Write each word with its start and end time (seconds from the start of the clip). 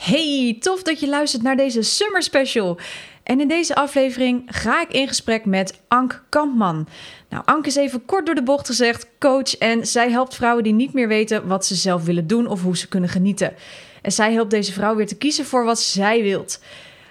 Hey, 0.00 0.56
tof 0.60 0.82
dat 0.82 1.00
je 1.00 1.08
luistert 1.08 1.42
naar 1.42 1.56
deze 1.56 1.82
Summer 1.82 2.22
Special. 2.22 2.78
En 3.22 3.40
in 3.40 3.48
deze 3.48 3.74
aflevering 3.74 4.42
ga 4.46 4.82
ik 4.82 4.92
in 4.92 5.08
gesprek 5.08 5.44
met 5.44 5.80
Ank 5.88 6.24
Kampman. 6.28 6.88
Nou, 7.28 7.42
Ank 7.46 7.66
is 7.66 7.76
even 7.76 8.04
kort 8.04 8.26
door 8.26 8.34
de 8.34 8.42
bocht 8.42 8.66
gezegd 8.66 9.06
coach 9.18 9.58
en 9.58 9.86
zij 9.86 10.10
helpt 10.10 10.34
vrouwen 10.34 10.64
die 10.64 10.72
niet 10.72 10.92
meer 10.92 11.08
weten 11.08 11.46
wat 11.46 11.66
ze 11.66 11.74
zelf 11.74 12.04
willen 12.04 12.26
doen 12.26 12.46
of 12.46 12.62
hoe 12.62 12.76
ze 12.76 12.88
kunnen 12.88 13.10
genieten. 13.10 13.54
En 14.02 14.12
zij 14.12 14.32
helpt 14.32 14.50
deze 14.50 14.72
vrouw 14.72 14.94
weer 14.94 15.06
te 15.06 15.16
kiezen 15.16 15.44
voor 15.44 15.64
wat 15.64 15.80
zij 15.80 16.22
wilt. 16.22 16.60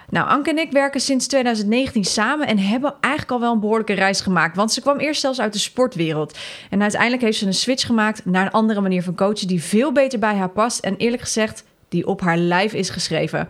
Nou, 0.10 0.28
Anke 0.28 0.50
en 0.50 0.58
ik 0.58 0.72
werken 0.72 1.02
sinds 1.02 1.28
2019 1.28 2.04
samen 2.04 2.48
en 2.48 2.58
hebben 2.58 2.96
eigenlijk 3.00 3.34
al 3.34 3.40
wel 3.40 3.54
een 3.54 3.60
behoorlijke 3.60 3.94
reis 3.94 4.22
gemaakt. 4.22 4.56
Want 4.56 4.74
ze 4.74 4.82
kwam 4.82 4.98
eerst 4.98 5.22
zelfs 5.22 5.42
uit 5.42 5.54
de 5.54 5.60
sportwereld. 5.60 6.38
En 6.70 6.82
uiteindelijk 6.82 7.22
heeft 7.22 7.38
ze 7.38 7.46
een 7.46 7.54
switch 7.54 7.86
gemaakt 7.86 8.26
naar 8.26 8.46
een 8.46 8.52
andere 8.52 8.82
manier 8.82 9.04
van 9.04 9.16
coachen 9.16 9.48
die 9.48 9.64
veel 9.64 9.92
beter 9.92 10.20
bij 10.20 10.36
haar 10.36 10.50
past. 10.50 10.80
En 10.80 10.98
eerlijk 10.98 11.22
gezegd, 11.22 11.64
die 11.90 12.08
op 12.08 12.22
haar 12.22 12.38
lijf 12.38 12.74
is 12.74 12.90
geschreven. 12.90 13.50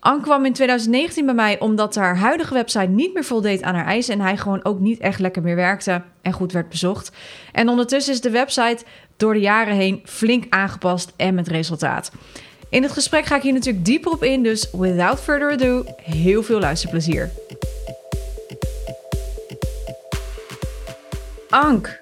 Anke 0.00 0.22
kwam 0.22 0.44
in 0.44 0.52
2019 0.52 1.24
bij 1.24 1.34
mij 1.34 1.60
omdat 1.60 1.94
haar 1.94 2.16
huidige 2.16 2.54
website 2.54 2.86
niet 2.86 3.14
meer 3.14 3.24
voldeed 3.24 3.62
aan 3.62 3.74
haar 3.74 3.86
eisen 3.86 4.14
en 4.14 4.20
hij 4.20 4.36
gewoon 4.36 4.64
ook 4.64 4.80
niet 4.80 5.00
echt 5.00 5.20
lekker 5.20 5.42
meer 5.42 5.56
werkte 5.56 6.02
en 6.22 6.32
goed 6.32 6.52
werd 6.52 6.68
bezocht. 6.68 7.12
En 7.52 7.68
ondertussen 7.68 8.12
is 8.12 8.20
de 8.20 8.30
website 8.30 8.84
door 9.16 9.34
de 9.34 9.40
jaren 9.40 9.74
heen 9.74 10.00
flink 10.04 10.44
aangepast 10.48 11.12
en 11.16 11.34
met 11.34 11.48
resultaat. 11.48 12.12
In 12.68 12.82
het 12.82 12.92
gesprek 12.92 13.24
ga 13.24 13.36
ik 13.36 13.42
hier 13.42 13.52
natuurlijk 13.52 13.84
dieper 13.84 14.12
op 14.12 14.24
in, 14.24 14.42
dus 14.42 14.70
without 14.72 15.20
further 15.20 15.52
ado, 15.52 15.84
heel 15.96 16.42
veel 16.42 16.60
luisterplezier. 16.60 17.30
Ank, 21.50 22.00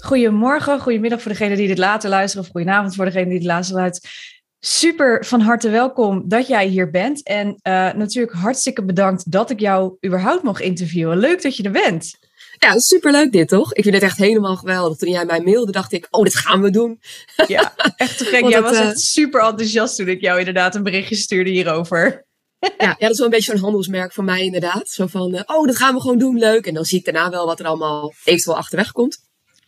goedemorgen, 0.00 0.80
goedemiddag 0.80 1.22
voor 1.22 1.30
degene 1.30 1.56
die 1.56 1.66
dit 1.66 1.78
later 1.78 2.10
luisteren 2.10 2.44
of 2.44 2.52
goedenavond 2.52 2.94
voor 2.94 3.04
degene 3.04 3.28
die 3.28 3.38
dit 3.38 3.46
later 3.46 3.74
luistert. 3.74 4.08
Super 4.60 5.24
van 5.24 5.40
harte 5.40 5.68
welkom 5.68 6.22
dat 6.28 6.46
jij 6.46 6.66
hier 6.66 6.90
bent. 6.90 7.22
En 7.22 7.48
uh, 7.48 7.92
natuurlijk 7.92 8.32
hartstikke 8.32 8.84
bedankt 8.84 9.30
dat 9.32 9.50
ik 9.50 9.60
jou 9.60 9.96
überhaupt 10.06 10.42
mocht 10.42 10.60
interviewen. 10.60 11.18
Leuk 11.18 11.42
dat 11.42 11.56
je 11.56 11.62
er 11.62 11.70
bent. 11.70 12.18
Ja, 12.58 12.78
superleuk 12.78 13.32
dit 13.32 13.48
toch? 13.48 13.72
Ik 13.72 13.82
vind 13.82 13.94
het 13.94 14.04
echt 14.04 14.18
helemaal 14.18 14.56
geweldig. 14.56 14.98
Toen 14.98 15.10
jij 15.10 15.24
mij 15.24 15.40
mailde, 15.40 15.72
dacht 15.72 15.92
ik, 15.92 16.06
oh, 16.10 16.22
dit 16.22 16.34
gaan 16.34 16.62
we 16.62 16.70
doen. 16.70 17.00
Ja, 17.46 17.74
echt 17.96 18.18
te 18.18 18.24
gek. 18.24 18.48
jij 18.48 18.62
was 18.62 18.72
uh, 18.72 18.80
echt 18.80 19.00
super 19.00 19.40
enthousiast 19.40 19.96
toen 19.96 20.08
ik 20.08 20.20
jou 20.20 20.38
inderdaad 20.38 20.74
een 20.74 20.82
berichtje 20.82 21.14
stuurde 21.14 21.50
hierover. 21.50 22.26
Ja, 22.58 22.70
ja 22.78 22.96
dat 22.98 23.10
is 23.10 23.16
wel 23.16 23.26
een 23.26 23.32
beetje 23.32 23.52
zo'n 23.52 23.60
handelsmerk 23.60 24.12
voor 24.12 24.24
mij 24.24 24.44
inderdaad. 24.44 24.88
Zo 24.88 25.06
van, 25.06 25.34
uh, 25.34 25.40
oh, 25.46 25.66
dat 25.66 25.76
gaan 25.76 25.94
we 25.94 26.00
gewoon 26.00 26.18
doen, 26.18 26.38
leuk. 26.38 26.66
En 26.66 26.74
dan 26.74 26.84
zie 26.84 26.98
ik 26.98 27.04
daarna 27.04 27.30
wel 27.30 27.46
wat 27.46 27.60
er 27.60 27.66
allemaal 27.66 28.12
eventueel 28.24 28.56
achterweg 28.56 28.92
komt. 28.92 29.18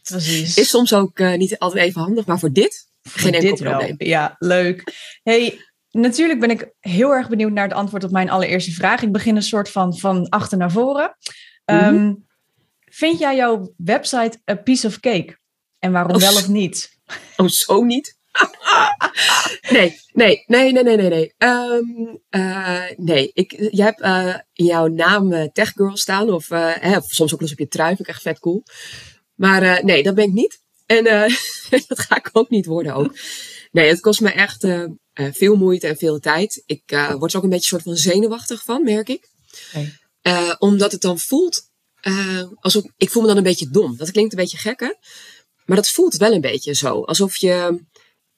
Precies. 0.03 0.57
Is 0.57 0.69
soms 0.69 0.93
ook 0.93 1.19
uh, 1.19 1.35
niet 1.35 1.59
altijd 1.59 1.85
even 1.85 2.01
handig, 2.01 2.27
maar 2.27 2.39
voor 2.39 2.53
dit 2.53 2.90
geen 3.03 3.35
enkel 3.35 3.55
probleem. 3.55 3.95
Ja, 3.99 4.37
leuk. 4.39 4.93
Hey, 5.23 5.59
natuurlijk 5.91 6.41
ben 6.41 6.51
ik 6.51 6.73
heel 6.81 7.11
erg 7.11 7.29
benieuwd 7.29 7.53
naar 7.53 7.69
het 7.69 7.77
antwoord 7.77 8.05
op 8.05 8.11
mijn 8.11 8.31
allereerste 8.31 8.73
vraag. 8.73 9.03
Ik 9.03 9.13
begin 9.13 9.37
een 9.37 9.43
soort 9.43 9.71
van 9.71 9.99
van 9.99 10.29
achter 10.29 10.59
naar 10.59 10.73
voren. 10.73 11.17
Mm 11.65 11.79
-hmm. 11.79 11.97
um, 11.97 12.27
vind 12.85 13.19
jij 13.19 13.37
jouw 13.37 13.75
website 13.77 14.39
a 14.51 14.55
piece 14.55 14.87
of 14.87 15.01
cake? 15.01 15.39
En 15.79 15.93
waarom 15.93 16.15
oh, 16.15 16.21
wel 16.21 16.35
of 16.35 16.49
niet? 16.49 16.99
Oh, 17.37 17.47
zo 17.47 17.83
niet? 17.83 18.19
nee, 19.71 20.01
nee, 20.13 20.45
nee, 20.47 20.73
nee, 20.73 20.83
nee, 20.83 20.97
nee, 20.97 21.09
nee. 21.09 21.35
Um, 21.39 22.21
uh, 22.31 22.83
nee, 22.97 23.31
ik, 23.33 23.69
jij 23.71 23.87
hebt 23.87 24.01
uh, 24.01 24.35
in 24.53 24.65
jouw 24.65 24.87
naam 24.87 25.33
uh, 25.33 25.45
Tech 25.53 25.73
Girl 25.73 25.97
staan, 25.97 26.31
of, 26.31 26.49
hè, 26.49 26.97
of 26.97 27.05
soms 27.05 27.33
ook 27.33 27.41
wel 27.41 27.49
eens 27.49 27.53
op 27.53 27.59
je 27.59 27.69
trui, 27.69 27.89
vind 27.89 28.09
ik 28.09 28.15
echt 28.15 28.23
vet 28.23 28.39
cool. 28.39 28.63
Maar 29.35 29.85
nee, 29.85 30.03
dat 30.03 30.15
ben 30.15 30.25
ik 30.25 30.33
niet. 30.33 30.61
En 30.91 31.05
dat 31.89 31.99
ga 31.99 32.17
ik 32.17 32.31
ook 32.33 32.51
niet 32.51 32.67
worden 32.67 32.95
ook. 32.95 33.19
Nee, 33.71 33.89
het 33.89 34.01
kost 34.01 34.21
me 34.21 34.31
echt 34.31 34.67
veel 35.15 35.57
moeite 35.57 35.87
en 35.87 35.97
veel 35.97 36.19
tijd. 36.19 36.63
Ik 36.67 36.83
word 37.19 37.33
er 37.33 37.39
ook 37.39 37.45
een 37.45 37.51
beetje 37.51 37.67
soort 37.67 37.83
van 37.83 37.97
zenuwachtig 37.97 38.65
van, 38.65 38.85
merk 38.85 39.09
ik. 39.09 39.29
Omdat 40.59 40.93
het 40.93 41.01
dan 41.01 41.19
voelt 41.19 41.69
alsof, 42.61 42.85
ik 42.97 43.11
voel 43.11 43.23
me 43.23 43.29
dan 43.29 43.37
een 43.37 43.43
beetje 43.43 43.71
dom. 43.71 43.97
Dat 43.97 44.11
klinkt 44.11 44.33
een 44.33 44.39
beetje 44.39 44.59
gek, 44.59 44.81
hè? 44.81 44.93
Maar 45.65 45.77
dat 45.77 45.91
voelt 45.91 46.17
wel 46.17 46.33
een 46.33 46.41
beetje 46.41 46.75
zo. 46.75 47.03
Alsof 47.03 47.37
je 47.37 47.85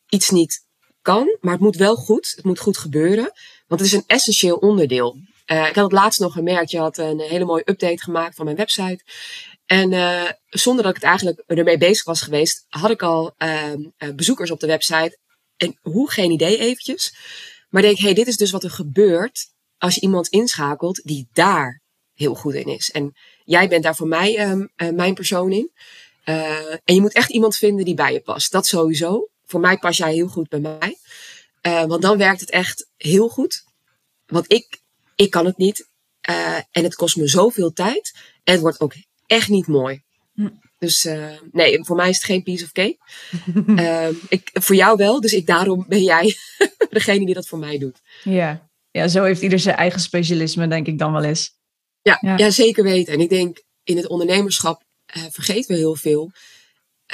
iets 0.09 0.31
niet 0.31 0.67
kan, 1.03 1.37
maar 1.41 1.53
het 1.53 1.63
moet 1.63 1.77
wel 1.77 1.97
goed. 1.97 2.33
Het 2.37 2.45
moet 2.45 2.59
goed 2.59 2.79
gebeuren. 2.79 3.33
Want 3.67 3.81
het 3.81 3.91
is 3.91 3.93
een 3.93 4.05
essentieel 4.07 4.57
onderdeel. 4.57 5.17
Ik 5.47 5.75
had 5.75 5.85
het 5.85 5.93
laatst 5.93 6.21
nog 6.21 6.33
gemerkt. 6.33 6.71
Je 6.71 6.79
had 6.79 6.99
een 6.99 7.21
hele 7.21 7.45
mooie 7.45 7.71
update 7.71 8.03
gemaakt 8.03 8.35
van 8.35 8.45
mijn 8.45 8.57
website. 8.57 9.05
En 9.73 9.93
uh, 9.93 10.31
zonder 10.49 10.83
dat 10.83 10.97
ik 10.97 11.01
het 11.01 11.11
eigenlijk 11.11 11.43
ermee 11.47 11.79
bezig 11.79 12.05
was 12.05 12.21
geweest, 12.21 12.67
had 12.69 12.91
ik 12.91 13.03
al 13.03 13.35
uh, 13.39 13.73
bezoekers 14.15 14.51
op 14.51 14.61
de 14.61 14.67
website. 14.67 15.19
En 15.57 15.79
hoe, 15.83 16.11
geen 16.11 16.31
idee 16.31 16.59
eventjes. 16.59 17.15
Maar 17.71 17.83
denk, 17.83 17.99
hey, 17.99 18.15
dit 18.15 18.27
is 18.27 18.37
dus 18.37 18.51
wat 18.51 18.65
er 18.65 18.71
gebeurt 18.71 19.49
als 19.79 19.95
je 19.95 20.01
iemand 20.01 20.29
inschakelt 20.29 21.01
die 21.05 21.29
daar 21.33 21.81
heel 22.15 22.35
goed 22.35 22.55
in 22.55 22.67
is. 22.67 22.91
En 22.91 23.13
jij 23.45 23.69
bent 23.69 23.83
daar 23.83 23.97
voor 23.97 24.07
mij 24.07 24.57
uh, 24.57 24.91
mijn 24.91 25.15
persoon 25.15 25.53
in. 25.53 25.71
En 26.85 26.95
je 26.95 27.01
moet 27.01 27.15
echt 27.15 27.31
iemand 27.31 27.57
vinden 27.57 27.85
die 27.85 27.95
bij 27.95 28.13
je 28.13 28.21
past. 28.21 28.53
Dat 28.53 28.67
sowieso. 28.67 29.29
Voor 29.45 29.61
mij 29.61 29.79
pas 29.79 29.97
jij 29.97 30.13
heel 30.13 30.29
goed 30.29 30.49
bij 30.49 30.61
mij. 30.61 30.99
Want 31.87 32.03
dan 32.03 32.19
werkt 32.19 32.41
het 32.41 32.51
echt 32.51 32.89
heel 32.97 33.29
goed. 33.29 33.65
Want 34.27 34.53
ik, 34.53 34.81
ik 35.15 35.31
kan 35.31 35.47
het 35.47 35.57
niet. 35.57 35.89
En 36.71 36.85
het 36.85 36.95
kost 36.95 37.17
me 37.17 37.29
zoveel 37.29 37.73
tijd. 37.73 38.13
En 38.45 38.53
het 38.53 38.63
wordt 38.63 38.81
ook 38.81 38.95
echt 39.33 39.49
niet 39.49 39.67
mooi. 39.67 40.03
Hm. 40.35 40.49
Dus 40.79 41.09
nee, 41.51 41.85
voor 41.85 41.97
mij 41.97 42.09
is 42.09 42.17
het 42.17 42.25
geen 42.25 42.43
piece 42.43 42.65
of 42.65 42.73
cake. 42.73 42.99
ik, 44.29 44.51
voor 44.53 44.75
jou 44.75 44.97
wel. 44.97 45.21
Dus 45.21 45.33
ik, 45.33 45.47
daarom 45.47 45.85
ben 45.89 46.03
jij 46.03 46.35
degene 46.91 47.25
die 47.25 47.35
dat 47.35 47.47
voor 47.47 47.59
mij 47.59 47.79
doet. 47.79 48.01
Ja. 48.23 48.69
ja, 48.91 49.09
zo 49.09 49.25
heeft 49.25 49.43
ieder 49.43 49.59
zijn 49.59 49.77
eigen 49.77 50.01
specialisme, 50.01 50.69
denk 50.69 50.87
ik 50.87 50.99
dan 50.99 51.13
wel 51.13 51.25
eens. 51.25 51.51
Ja, 52.03 52.19
ja. 52.21 52.37
ja 52.37 52.51
zeker 52.51 52.85
weten. 52.85 53.13
En 53.13 53.21
ik 53.21 53.29
denk 53.29 53.63
in 53.85 53.97
het 53.97 54.09
ondernemerschap 54.09 54.83
uh, 55.17 55.23
vergeten 55.31 55.75
we 55.75 55.81
heel 55.81 55.97
veel. 55.97 56.31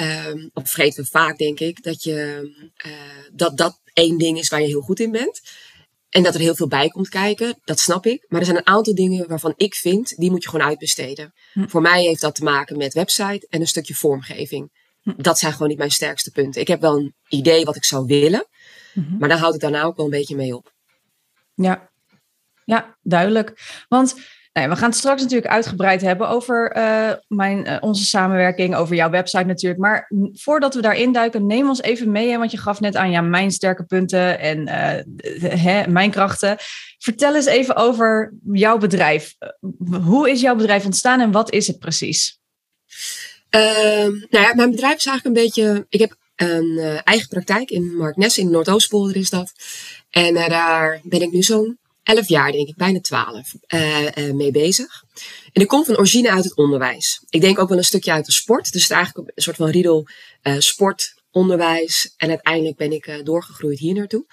Um, 0.01 0.49
of 0.53 0.71
vergeten 0.71 1.03
we 1.03 1.09
vaak, 1.09 1.37
denk 1.37 1.59
ik, 1.59 1.83
dat, 1.83 2.03
je, 2.03 2.51
uh, 2.85 2.93
dat 3.33 3.57
dat 3.57 3.79
één 3.93 4.17
ding 4.17 4.37
is 4.39 4.49
waar 4.49 4.61
je 4.61 4.67
heel 4.67 4.81
goed 4.81 4.99
in 4.99 5.11
bent. 5.11 5.41
En 6.09 6.23
dat 6.23 6.33
er 6.33 6.39
heel 6.39 6.55
veel 6.55 6.67
bij 6.67 6.89
komt 6.89 7.09
kijken, 7.09 7.59
dat 7.63 7.79
snap 7.79 8.05
ik. 8.05 8.25
Maar 8.27 8.39
er 8.39 8.45
zijn 8.45 8.57
een 8.57 8.67
aantal 8.67 8.95
dingen 8.95 9.27
waarvan 9.27 9.53
ik 9.57 9.75
vind, 9.75 10.17
die 10.17 10.31
moet 10.31 10.43
je 10.43 10.49
gewoon 10.49 10.67
uitbesteden. 10.67 11.33
Hm. 11.53 11.67
Voor 11.67 11.81
mij 11.81 12.01
heeft 12.03 12.21
dat 12.21 12.35
te 12.35 12.43
maken 12.43 12.77
met 12.77 12.93
website 12.93 13.47
en 13.49 13.61
een 13.61 13.67
stukje 13.67 13.95
vormgeving. 13.95 14.71
Hm. 15.01 15.11
Dat 15.17 15.39
zijn 15.39 15.51
gewoon 15.51 15.67
niet 15.67 15.77
mijn 15.77 15.91
sterkste 15.91 16.31
punten. 16.31 16.61
Ik 16.61 16.67
heb 16.67 16.81
wel 16.81 16.97
een 16.97 17.15
idee 17.27 17.65
wat 17.65 17.75
ik 17.75 17.83
zou 17.83 18.05
willen, 18.05 18.47
hm. 18.93 19.17
maar 19.17 19.29
daar 19.29 19.37
houd 19.37 19.53
ik 19.53 19.61
daarna 19.61 19.83
ook 19.83 19.95
wel 19.95 20.05
een 20.05 20.11
beetje 20.11 20.35
mee 20.35 20.55
op. 20.55 20.73
Ja, 21.53 21.89
ja 22.65 22.97
duidelijk. 23.01 23.59
Want 23.87 24.15
we 24.67 24.75
gaan 24.75 24.89
het 24.89 24.97
straks 24.97 25.21
natuurlijk 25.21 25.51
uitgebreid 25.51 26.01
hebben 26.01 26.29
over 26.29 26.77
uh, 26.77 27.11
mijn, 27.27 27.67
uh, 27.67 27.77
onze 27.79 28.05
samenwerking, 28.05 28.75
over 28.75 28.95
jouw 28.95 29.09
website 29.09 29.43
natuurlijk. 29.43 29.81
Maar 29.81 30.11
voordat 30.33 30.75
we 30.75 30.81
daarin 30.81 31.11
duiken, 31.11 31.45
neem 31.45 31.67
ons 31.69 31.81
even 31.81 32.11
mee. 32.11 32.29
Hè, 32.29 32.37
want 32.37 32.51
je 32.51 32.57
gaf 32.57 32.79
net 32.79 32.95
aan 32.95 33.11
ja, 33.11 33.21
mijn 33.21 33.51
sterke 33.51 33.83
punten 33.83 34.39
en 34.39 34.67
uh, 34.67 35.51
hè, 35.59 35.87
mijn 35.87 36.11
krachten. 36.11 36.57
Vertel 36.97 37.35
eens 37.35 37.45
even 37.45 37.75
over 37.75 38.33
jouw 38.51 38.77
bedrijf. 38.77 39.35
Hoe 40.03 40.29
is 40.29 40.41
jouw 40.41 40.55
bedrijf 40.55 40.85
ontstaan 40.85 41.19
en 41.19 41.31
wat 41.31 41.51
is 41.51 41.67
het 41.67 41.79
precies? 41.79 42.39
Ehm, 43.49 44.11
nou 44.29 44.45
ja, 44.45 44.53
mijn 44.55 44.71
bedrijf 44.71 44.97
is 44.97 45.05
eigenlijk 45.05 45.25
een 45.25 45.43
beetje. 45.43 45.85
Ik 45.89 45.99
heb 45.99 46.15
een 46.35 47.01
eigen 47.03 47.27
praktijk 47.27 47.69
in 47.69 47.95
Marknes, 47.95 48.37
in 48.37 48.51
Noordoostpolder 48.51 49.15
is 49.15 49.29
dat. 49.29 49.53
En 50.09 50.33
daar 50.33 50.99
ben 51.03 51.21
ik 51.21 51.31
nu 51.31 51.41
zo'n 51.41 51.79
elf 52.03 52.27
jaar, 52.27 52.51
denk 52.51 52.67
ik, 52.67 52.75
bijna 52.75 53.01
twaalf, 53.01 53.53
uh, 53.73 54.05
uh, 54.05 54.33
mee 54.33 54.51
bezig. 54.51 55.03
En 55.51 55.61
ik 55.61 55.67
kom 55.67 55.85
van 55.85 55.97
origine 55.97 56.31
uit 56.31 56.43
het 56.43 56.55
onderwijs. 56.55 57.23
Ik 57.29 57.41
denk 57.41 57.59
ook 57.59 57.69
wel 57.69 57.77
een 57.77 57.83
stukje 57.83 58.11
uit 58.11 58.25
de 58.25 58.31
sport. 58.31 58.71
Dus 58.71 58.81
het 58.81 58.91
is 58.91 58.97
eigenlijk 58.97 59.31
een 59.35 59.43
soort 59.43 59.55
van 59.55 59.69
riedel 59.69 60.07
uh, 60.43 60.55
sport, 60.57 61.13
onderwijs. 61.31 62.13
En 62.17 62.29
uiteindelijk 62.29 62.77
ben 62.77 62.91
ik 62.91 63.21
doorgegroeid 63.23 63.79
hier 63.79 63.93
naartoe. 63.93 64.25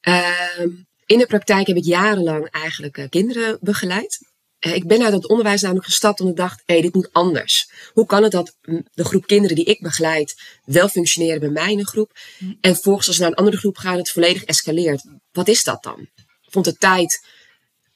Ehm, 0.00 0.68
in 1.06 1.18
de 1.18 1.26
praktijk 1.26 1.66
heb 1.66 1.76
ik 1.76 1.84
jarenlang 1.84 2.50
eigenlijk 2.50 3.06
kinderen 3.10 3.58
begeleid. 3.60 4.26
ik 4.58 4.86
ben 4.86 5.02
uit 5.02 5.12
het 5.12 5.28
onderwijs 5.28 5.62
namelijk 5.62 5.86
gestapt 5.86 6.20
omdat 6.20 6.36
ik 6.36 6.42
dacht, 6.42 6.62
hé, 6.66 6.74
hey, 6.74 6.82
dit 6.82 6.94
moet 6.94 7.12
anders. 7.12 7.70
Hoe 7.92 8.06
kan 8.06 8.22
het 8.22 8.32
dat 8.32 8.56
de 8.94 9.04
groep 9.04 9.26
kinderen 9.26 9.56
die 9.56 9.64
ik 9.64 9.80
begeleid 9.80 10.42
wel 10.64 10.88
functioneren 10.88 11.40
bij 11.40 11.48
mij 11.48 11.72
in 11.72 11.78
een 11.78 11.86
groep. 11.86 12.12
En 12.60 12.76
volgens 12.76 13.06
als 13.06 13.16
ze 13.16 13.22
naar 13.22 13.30
een 13.30 13.36
andere 13.36 13.56
groep 13.56 13.76
gaan, 13.76 13.96
het 13.96 14.10
volledig 14.10 14.44
escaleert. 14.44 15.04
Wat 15.32 15.48
is 15.48 15.64
dat 15.64 15.82
dan? 15.82 16.08
Vond 16.48 16.66
het 16.66 16.80
tijd 16.80 17.26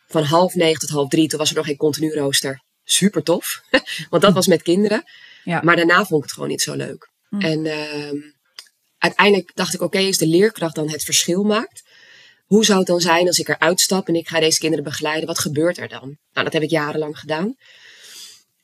van 0.09 0.23
half 0.23 0.55
negen 0.55 0.81
tot 0.81 0.89
half 0.89 1.09
drie. 1.09 1.29
Toen 1.29 1.39
was 1.39 1.51
er 1.51 1.57
nog 1.57 1.67
geen 1.67 1.77
continu 1.77 2.15
rooster. 2.15 2.63
Super 2.85 3.23
tof. 3.23 3.63
Want 4.11 4.23
dat 4.23 4.33
was 4.33 4.47
met 4.47 4.63
kinderen. 4.63 5.03
Ja. 5.45 5.61
Maar 5.63 5.77
daarna 5.77 6.05
vond 6.05 6.17
ik 6.17 6.23
het 6.23 6.33
gewoon 6.33 6.49
niet 6.49 6.63
zo 6.63 6.75
leuk. 6.75 7.11
Hm. 7.29 7.41
En 7.41 7.67
ehm, 7.67 8.17
uiteindelijk 8.99 9.51
dacht 9.55 9.75
ik, 9.75 9.81
oké, 9.81 9.99
als 9.99 10.17
de 10.17 10.27
leerkracht 10.27 10.75
dan 10.75 10.91
het 10.91 11.05
verschil 11.05 11.43
maakt. 11.43 11.83
Hoe 12.47 12.65
zou 12.65 12.79
het 12.79 12.87
dan 12.87 13.01
zijn 13.01 13.27
als 13.27 13.39
ik 13.39 13.49
eruit 13.49 13.81
stap 13.81 14.09
en 14.09 14.15
ik 14.15 14.29
ga 14.29 14.41
deze 14.41 14.59
kinderen 14.59 14.85
begeleiden? 14.85 15.27
Wat 15.27 15.39
gebeurt 15.39 15.79
er 15.79 15.89
dan? 15.89 16.19
Nou, 16.33 16.45
dat 16.45 16.53
heb 16.53 16.63
ik 16.63 16.71
jarenlang 16.71 17.19
gedaan. 17.19 17.47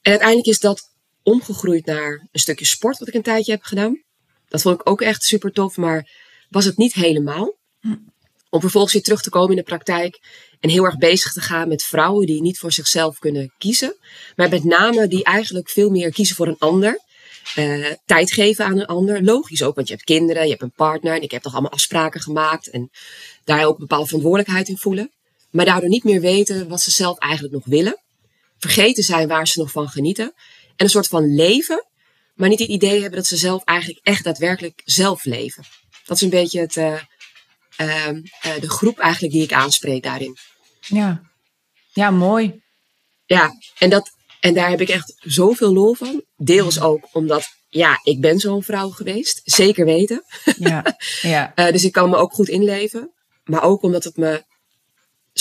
En 0.02 0.10
uiteindelijk 0.10 0.48
is 0.48 0.60
dat 0.60 0.82
omgegroeid 1.22 1.86
naar 1.86 2.28
een 2.32 2.40
stukje 2.40 2.64
sport, 2.64 2.98
wat 2.98 3.08
ik 3.08 3.14
een 3.14 3.22
tijdje 3.22 3.52
heb 3.52 3.62
gedaan. 3.62 4.02
Dat 4.48 4.62
vond 4.62 4.80
ik 4.80 4.88
ook 4.88 5.00
echt 5.00 5.22
super 5.22 5.52
tof, 5.52 5.76
maar 5.76 6.10
was 6.48 6.64
het 6.64 6.76
niet 6.76 6.94
helemaal. 6.94 7.57
Om 8.50 8.60
vervolgens 8.60 8.92
weer 8.92 9.02
terug 9.02 9.22
te 9.22 9.30
komen 9.30 9.50
in 9.50 9.56
de 9.56 9.62
praktijk 9.62 10.20
en 10.60 10.70
heel 10.70 10.84
erg 10.84 10.98
bezig 10.98 11.32
te 11.32 11.40
gaan 11.40 11.68
met 11.68 11.82
vrouwen 11.82 12.26
die 12.26 12.42
niet 12.42 12.58
voor 12.58 12.72
zichzelf 12.72 13.18
kunnen 13.18 13.52
kiezen. 13.58 13.96
Maar 14.36 14.48
met 14.48 14.64
name 14.64 15.08
die 15.08 15.24
eigenlijk 15.24 15.70
veel 15.70 15.90
meer 15.90 16.12
kiezen 16.12 16.36
voor 16.36 16.46
een 16.46 16.58
ander. 16.58 17.00
Eh, 17.54 17.86
tijd 18.06 18.32
geven 18.32 18.64
aan 18.64 18.78
een 18.78 18.86
ander. 18.86 19.22
Logisch 19.22 19.62
ook, 19.62 19.74
want 19.74 19.88
je 19.88 19.94
hebt 19.94 20.06
kinderen, 20.06 20.42
je 20.42 20.50
hebt 20.50 20.62
een 20.62 20.72
partner. 20.72 21.14
En 21.14 21.22
ik 21.22 21.30
heb 21.30 21.42
toch 21.42 21.52
allemaal 21.52 21.70
afspraken 21.70 22.20
gemaakt. 22.20 22.70
En 22.70 22.90
daar 23.44 23.66
ook 23.66 23.78
bepaalde 23.78 24.06
verantwoordelijkheid 24.06 24.68
in 24.68 24.78
voelen. 24.78 25.10
Maar 25.50 25.64
daardoor 25.64 25.88
niet 25.88 26.04
meer 26.04 26.20
weten 26.20 26.68
wat 26.68 26.80
ze 26.80 26.90
zelf 26.90 27.18
eigenlijk 27.18 27.54
nog 27.54 27.64
willen. 27.64 28.02
Vergeten 28.58 29.02
zijn 29.02 29.28
waar 29.28 29.48
ze 29.48 29.58
nog 29.58 29.70
van 29.70 29.88
genieten. 29.88 30.32
En 30.76 30.84
een 30.84 30.90
soort 30.90 31.06
van 31.06 31.34
leven. 31.34 31.86
Maar 32.34 32.48
niet 32.48 32.58
het 32.58 32.68
idee 32.68 33.00
hebben 33.00 33.18
dat 33.18 33.26
ze 33.26 33.36
zelf 33.36 33.64
eigenlijk 33.64 34.00
echt 34.02 34.24
daadwerkelijk 34.24 34.82
zelf 34.84 35.24
leven. 35.24 35.64
Dat 36.04 36.16
is 36.16 36.22
een 36.22 36.30
beetje 36.30 36.60
het, 36.60 36.76
eh, 36.76 37.00
de 38.60 38.70
groep 38.70 38.98
eigenlijk 38.98 39.32
die 39.32 39.42
ik 39.42 39.52
aanspreek 39.52 40.02
daarin. 40.02 40.36
Ja. 40.80 41.22
ja, 41.92 42.10
mooi. 42.10 42.62
Ja, 43.26 43.52
en, 43.78 43.90
dat, 43.90 44.10
en 44.40 44.54
daar 44.54 44.70
heb 44.70 44.80
ik 44.80 44.88
echt 44.88 45.14
zoveel 45.18 45.72
lol 45.72 45.94
van. 45.94 46.24
Deels 46.36 46.80
ook 46.80 47.08
omdat, 47.12 47.48
ja, 47.68 48.00
ik 48.02 48.20
ben 48.20 48.38
zo'n 48.38 48.62
vrouw 48.62 48.88
geweest. 48.88 49.40
Zeker 49.44 49.84
weten. 49.84 50.24
Ja, 50.58 50.96
ja. 51.22 51.54
Eh, 51.54 51.72
dus 51.72 51.84
ik 51.84 51.92
kan 51.92 52.10
me 52.10 52.16
ook 52.16 52.32
goed 52.32 52.48
inleven. 52.48 53.12
Maar 53.44 53.62
ook 53.62 53.82
omdat 53.82 54.04
het 54.04 54.16
me, 54.16 54.44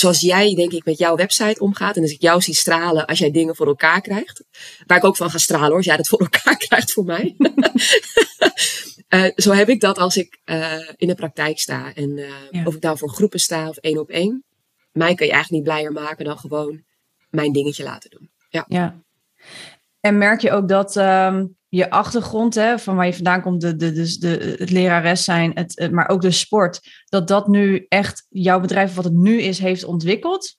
zoals 0.00 0.20
jij 0.20 0.54
denk 0.54 0.72
ik 0.72 0.84
met 0.84 0.98
jouw 0.98 1.16
website 1.16 1.60
omgaat. 1.60 1.96
En 1.96 2.02
als 2.02 2.10
ik 2.12 2.20
jou 2.20 2.40
zie 2.40 2.54
stralen 2.54 3.06
als 3.06 3.18
jij 3.18 3.30
dingen 3.30 3.56
voor 3.56 3.66
elkaar 3.66 4.00
krijgt. 4.00 4.44
Waar 4.86 4.98
ik 4.98 5.04
ook 5.04 5.16
van 5.16 5.30
ga 5.30 5.38
stralen 5.38 5.66
hoor, 5.66 5.76
als 5.76 5.86
jij 5.86 5.96
dat 5.96 6.08
voor 6.08 6.20
elkaar 6.20 6.56
krijgt 6.66 6.92
voor 6.92 7.04
mij. 7.04 7.36
Eh, 9.08 9.30
zo 9.36 9.52
heb 9.52 9.68
ik 9.68 9.80
dat 9.80 9.98
als 9.98 10.16
ik 10.16 10.40
eh, 10.44 10.88
in 10.96 11.08
de 11.08 11.14
praktijk 11.14 11.58
sta. 11.58 11.94
En 11.94 12.18
eh, 12.18 12.28
Ja. 12.50 12.64
of 12.64 12.74
ik 12.74 12.82
nou 12.82 12.98
voor 12.98 13.08
groepen 13.10 13.40
sta 13.40 13.68
of 13.68 13.76
één 13.76 13.98
op 13.98 14.10
één. 14.10 14.44
Mij 14.92 15.14
kan 15.14 15.26
je 15.26 15.32
eigenlijk 15.32 15.64
niet 15.64 15.74
blijer 15.74 15.92
maken 15.92 16.24
dan 16.24 16.38
gewoon 16.38 16.84
mijn 17.30 17.52
dingetje 17.52 17.82
laten 17.82 18.10
doen. 18.10 18.30
Ja. 18.68 19.02
En 20.00 20.18
merk 20.18 20.40
je 20.40 20.50
ook 20.50 20.68
dat 20.68 20.96
ehm, 20.96 21.46
je 21.68 21.90
achtergrond, 21.90 22.54
hè, 22.54 22.78
van 22.78 22.96
waar 22.96 23.06
je 23.06 23.14
vandaan 23.14 23.42
komt, 23.42 23.60
de, 23.60 23.76
de, 23.76 23.92
dus 23.92 24.16
de, 24.18 24.56
het 24.58 24.70
lerares 24.70 25.24
zijn, 25.24 25.50
het, 25.54 25.88
maar 25.92 26.08
ook 26.08 26.20
de 26.22 26.30
sport, 26.30 26.80
dat 27.08 27.28
dat 27.28 27.48
nu 27.48 27.86
echt 27.88 28.26
jouw 28.28 28.60
bedrijf, 28.60 28.94
wat 28.94 29.04
het 29.04 29.12
nu 29.14 29.40
is, 29.42 29.58
heeft 29.58 29.84
ontwikkeld? 29.84 30.56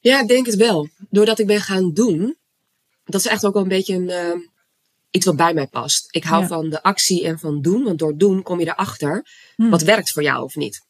Ja, 0.00 0.20
ik 0.20 0.28
denk 0.28 0.46
het 0.46 0.54
wel. 0.56 0.88
Doordat 1.10 1.38
ik 1.38 1.46
ben 1.46 1.60
gaan 1.60 1.92
doen, 1.92 2.36
dat 3.04 3.20
is 3.20 3.26
echt 3.26 3.44
ook 3.46 3.52
wel 3.54 3.62
een 3.62 3.68
beetje 3.68 3.94
een, 3.94 4.08
eh, 4.10 4.40
iets 5.10 5.26
wat 5.26 5.36
bij 5.36 5.54
mij 5.54 5.66
past. 5.66 6.06
Ik 6.10 6.24
hou 6.24 6.42
Ja. 6.42 6.48
van 6.48 6.70
de 6.70 6.82
actie 6.82 7.24
en 7.24 7.38
van 7.38 7.62
doen, 7.62 7.84
want 7.84 7.98
door 7.98 8.16
doen 8.16 8.42
kom 8.42 8.60
je 8.60 8.66
erachter 8.66 9.26
Hm, 9.56 9.68
wat 9.68 9.82
werkt 9.82 10.10
voor 10.10 10.22
jou 10.22 10.42
of 10.42 10.54
niet. 10.56 10.80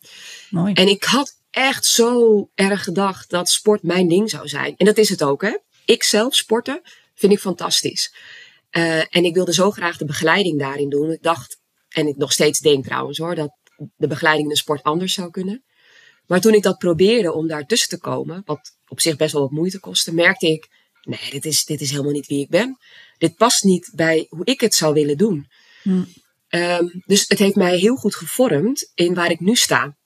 mooi. 0.50 0.73
En 0.73 0.88
ik 0.88 1.05
had 1.05 1.37
echt 1.50 1.87
zo 1.87 2.49
erg 2.55 2.84
gedacht 2.84 3.31
dat 3.31 3.49
sport 3.49 3.82
mijn 3.82 4.08
ding 4.08 4.31
zou 4.31 4.49
zijn. 4.49 4.75
En 4.76 4.87
dat 4.87 4.96
is 4.99 5.08
het 5.08 5.23
ook, 5.23 5.43
hè. 5.43 5.56
Ik 5.84 6.02
zelf 6.02 6.34
sporten 6.34 6.81
vind 7.19 7.32
ik 7.32 7.38
fantastisch. 7.38 8.15
Eh, 8.70 9.17
en 9.17 9.25
ik 9.25 9.35
wilde 9.35 9.53
zo 9.53 9.70
graag 9.70 9.97
de 9.97 10.05
begeleiding 10.05 10.59
daarin 10.59 10.88
doen. 10.88 11.11
Ik 11.11 11.23
dacht, 11.23 11.61
en 11.88 12.06
ik 12.06 12.17
nog 12.17 12.32
steeds 12.32 12.59
denk 12.59 12.85
trouwens 12.85 13.19
hoor, 13.19 13.35
dat 13.35 13.50
de 13.97 14.06
begeleiding 14.06 14.49
in 14.49 14.55
de 14.55 14.61
sport 14.61 14.82
anders 14.82 15.15
zou 15.15 15.31
kunnen. 15.31 15.65
Maar 16.26 16.41
toen 16.41 16.55
ik 16.55 16.62
dat 16.62 16.79
probeerde 16.79 17.32
om 17.32 17.49
daar 17.49 17.67
tussen 17.67 17.88
te 17.88 17.99
komen, 17.99 18.43
wat 18.44 18.76
op 18.88 19.00
zich 19.00 19.17
best 19.17 19.32
wel 19.32 19.43
wat 19.43 19.50
moeite 19.50 19.81
kostte, 19.81 20.15
merkte 20.15 20.47
ik, 20.47 20.69
nee, 21.03 21.31
dit 21.31 21.44
is, 21.44 21.65
dit 21.65 21.81
is 21.81 21.91
helemaal 21.91 22.12
niet 22.12 22.26
wie 22.26 22.41
ik 22.41 22.49
ben. 22.49 22.79
Dit 23.19 23.37
past 23.37 23.65
niet 23.65 23.91
bij 23.94 24.26
hoe 24.29 24.44
ik 24.44 24.61
het 24.61 24.75
zou 24.75 24.94
willen 24.94 25.17
doen. 25.17 25.47
Hm. 25.82 26.05
Dus 27.06 27.25
het 27.29 27.38
heeft 27.38 27.55
mij 27.55 27.79
heel 27.79 27.97
goed 27.97 28.15
gevormd 28.15 28.91
in 28.94 29.15
waar 29.15 29.31
ik 29.31 29.41
nu 29.41 29.55
sta. 29.55 29.97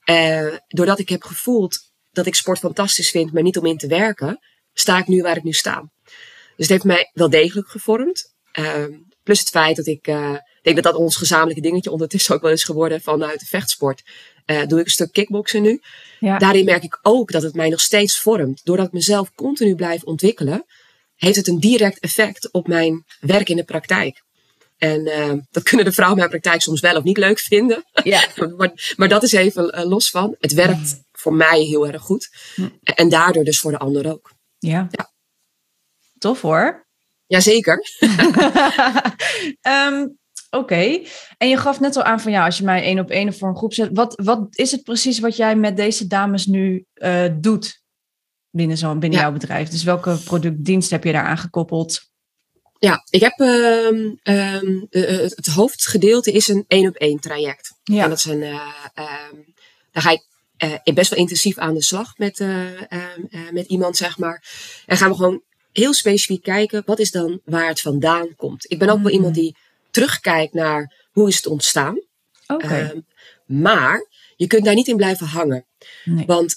Eh, 0.00 0.54
doordat 0.68 0.98
ik 0.98 1.08
heb 1.08 1.22
gevoeld 1.22 1.78
dat 2.10 2.26
ik 2.26 2.34
sport 2.34 2.58
fantastisch 2.58 3.10
vind, 3.10 3.32
maar 3.32 3.42
niet 3.42 3.58
om 3.58 3.66
in 3.66 3.76
te 3.76 3.86
werken, 3.86 4.38
sta 4.72 4.98
ik 4.98 5.06
nu 5.06 5.22
waar 5.22 5.36
ik 5.36 5.42
nu 5.42 5.52
sta. 5.52 5.90
Dus 6.60 6.68
het 6.68 6.82
heeft 6.82 6.96
mij 6.96 7.10
wel 7.12 7.30
degelijk 7.30 7.68
gevormd. 7.68 8.34
Ehm, 8.52 8.92
plus 9.22 9.38
het 9.38 9.48
feit 9.48 9.76
dat 9.76 9.86
ik, 9.86 10.06
ik 10.06 10.62
denk 10.62 10.76
dat 10.76 10.84
dat 10.84 10.94
ons 10.94 11.16
gezamenlijke 11.16 11.62
dingetje 11.62 11.90
ondertussen 11.90 12.34
ook 12.34 12.42
wel 12.42 12.50
is 12.50 12.64
geworden 12.64 13.00
vanuit 13.00 13.40
de 13.40 13.46
vechtsport. 13.46 14.02
Eh, 14.44 14.66
doe 14.66 14.78
ik 14.78 14.84
een 14.84 14.90
stuk 14.90 15.12
kickboksen 15.12 15.62
nu. 15.62 15.80
Ja. 16.18 16.38
Daarin 16.38 16.64
merk 16.64 16.82
ik 16.82 16.98
ook 17.02 17.32
dat 17.32 17.42
het 17.42 17.54
mij 17.54 17.68
nog 17.68 17.80
steeds 17.80 18.18
vormt. 18.18 18.64
Doordat 18.64 18.86
ik 18.86 18.92
mezelf 18.92 19.34
continu 19.34 19.74
blijf 19.74 20.02
ontwikkelen, 20.02 20.64
heeft 21.16 21.36
het 21.36 21.48
een 21.48 21.60
direct 21.60 21.98
effect 21.98 22.52
op 22.52 22.68
mijn 22.68 23.04
werk 23.20 23.48
in 23.48 23.56
de 23.56 23.64
praktijk. 23.64 24.22
En 24.78 25.06
eh, 25.06 25.32
dat 25.50 25.62
kunnen 25.62 25.86
de 25.86 25.92
vrouwen 25.92 26.18
in 26.18 26.28
mijn 26.28 26.40
praktijk 26.40 26.62
soms 26.62 26.80
wel 26.80 26.96
of 26.96 27.02
niet 27.02 27.18
leuk 27.18 27.38
vinden. 27.38 27.84
Ja. 28.04 28.26
maar, 28.56 28.94
maar 28.96 29.08
dat 29.08 29.22
is 29.22 29.32
even 29.32 29.70
eh, 29.70 29.84
los 29.84 30.10
van. 30.10 30.36
Het 30.38 30.52
werkt 30.52 31.00
voor 31.12 31.34
mij 31.34 31.60
heel 31.60 31.86
erg 31.86 32.02
goed. 32.02 32.30
Hm. 32.54 32.68
En 32.82 33.08
daardoor 33.08 33.44
dus 33.44 33.58
voor 33.60 33.70
de 33.70 33.78
ander 33.78 34.12
ook. 34.12 34.32
ja. 34.58 34.88
Ja. 34.90 35.10
Tof 36.20 36.40
hoor. 36.40 36.86
Jazeker. 37.26 37.78
Ehm, 39.60 40.06
Oké. 40.50 41.02
En 41.38 41.48
je 41.48 41.56
gaf 41.56 41.80
net 41.80 41.96
al 41.96 42.02
aan 42.02 42.20
van 42.20 42.32
ja, 42.32 42.44
als 42.44 42.58
je 42.58 42.64
mij 42.64 42.82
één 42.82 42.98
op 42.98 43.10
één 43.10 43.34
voor 43.34 43.48
een 43.48 43.56
groep 43.56 43.74
zet, 43.74 43.90
wat, 43.92 44.20
wat 44.22 44.46
is 44.50 44.70
het 44.70 44.82
precies 44.82 45.18
wat 45.18 45.36
jij 45.36 45.56
met 45.56 45.76
deze 45.76 46.06
dames 46.06 46.46
nu 46.46 46.86
eh, 46.94 47.24
doet 47.34 47.82
binnen, 48.50 48.76
zo, 48.76 48.92
binnen 48.96 49.18
Ja. 49.18 49.24
jouw 49.24 49.32
bedrijf? 49.32 49.68
Dus 49.68 49.82
welke 49.82 50.16
productdienst 50.24 50.90
heb 50.90 51.04
je 51.04 51.12
daar 51.12 51.24
aan 51.24 51.38
gekoppeld? 51.38 52.00
Ja, 52.78 53.02
ik 53.10 53.20
heb 53.20 53.32
ehm, 53.38 54.14
ehm, 54.22 54.84
eh, 54.90 55.18
het, 55.18 55.46
hoofdgedeelte 55.46 56.32
is 56.32 56.48
een 56.48 56.64
één 56.68 56.88
op 56.88 56.94
één 56.94 57.20
traject. 57.20 57.78
Ja. 57.82 58.02
En 58.02 58.08
dat 58.08 58.18
is 58.18 58.24
een, 58.24 58.42
eh, 58.42 58.60
ehm, 58.94 59.34
daar 59.90 60.02
ga 60.02 60.10
ik 60.10 60.28
eh, 60.56 60.94
best 60.94 61.10
wel 61.10 61.18
intensief 61.18 61.58
aan 61.58 61.74
de 61.74 61.82
slag 61.82 62.18
met, 62.18 62.40
eh, 62.40 62.92
ehm, 62.92 63.20
eh, 63.30 63.50
met 63.50 63.66
iemand, 63.66 63.96
zeg 63.96 64.18
maar. 64.18 64.44
En 64.86 64.96
gaan 64.96 65.10
we 65.10 65.16
gewoon 65.16 65.42
heel 65.72 65.94
specifiek 65.94 66.42
kijken, 66.42 66.82
wat 66.86 66.98
is 66.98 67.10
dan 67.10 67.40
waar 67.44 67.68
het 67.68 67.80
vandaan 67.80 68.34
komt. 68.36 68.64
Ik 68.70 68.78
ben 68.78 68.88
ook 68.88 69.02
wel 69.02 69.12
iemand 69.12 69.34
die 69.34 69.56
terugkijkt 69.90 70.52
naar 70.52 70.94
hoe 71.10 71.28
is 71.28 71.36
het 71.36 71.46
ontstaan. 71.46 72.00
Oké. 72.46 72.66
Ehm, 72.66 73.00
maar 73.46 74.06
je 74.36 74.46
kunt 74.46 74.64
daar 74.64 74.74
niet 74.74 74.88
in 74.88 74.96
blijven 74.96 75.26
hangen. 75.26 75.66
Nee. 76.04 76.26
Want 76.26 76.56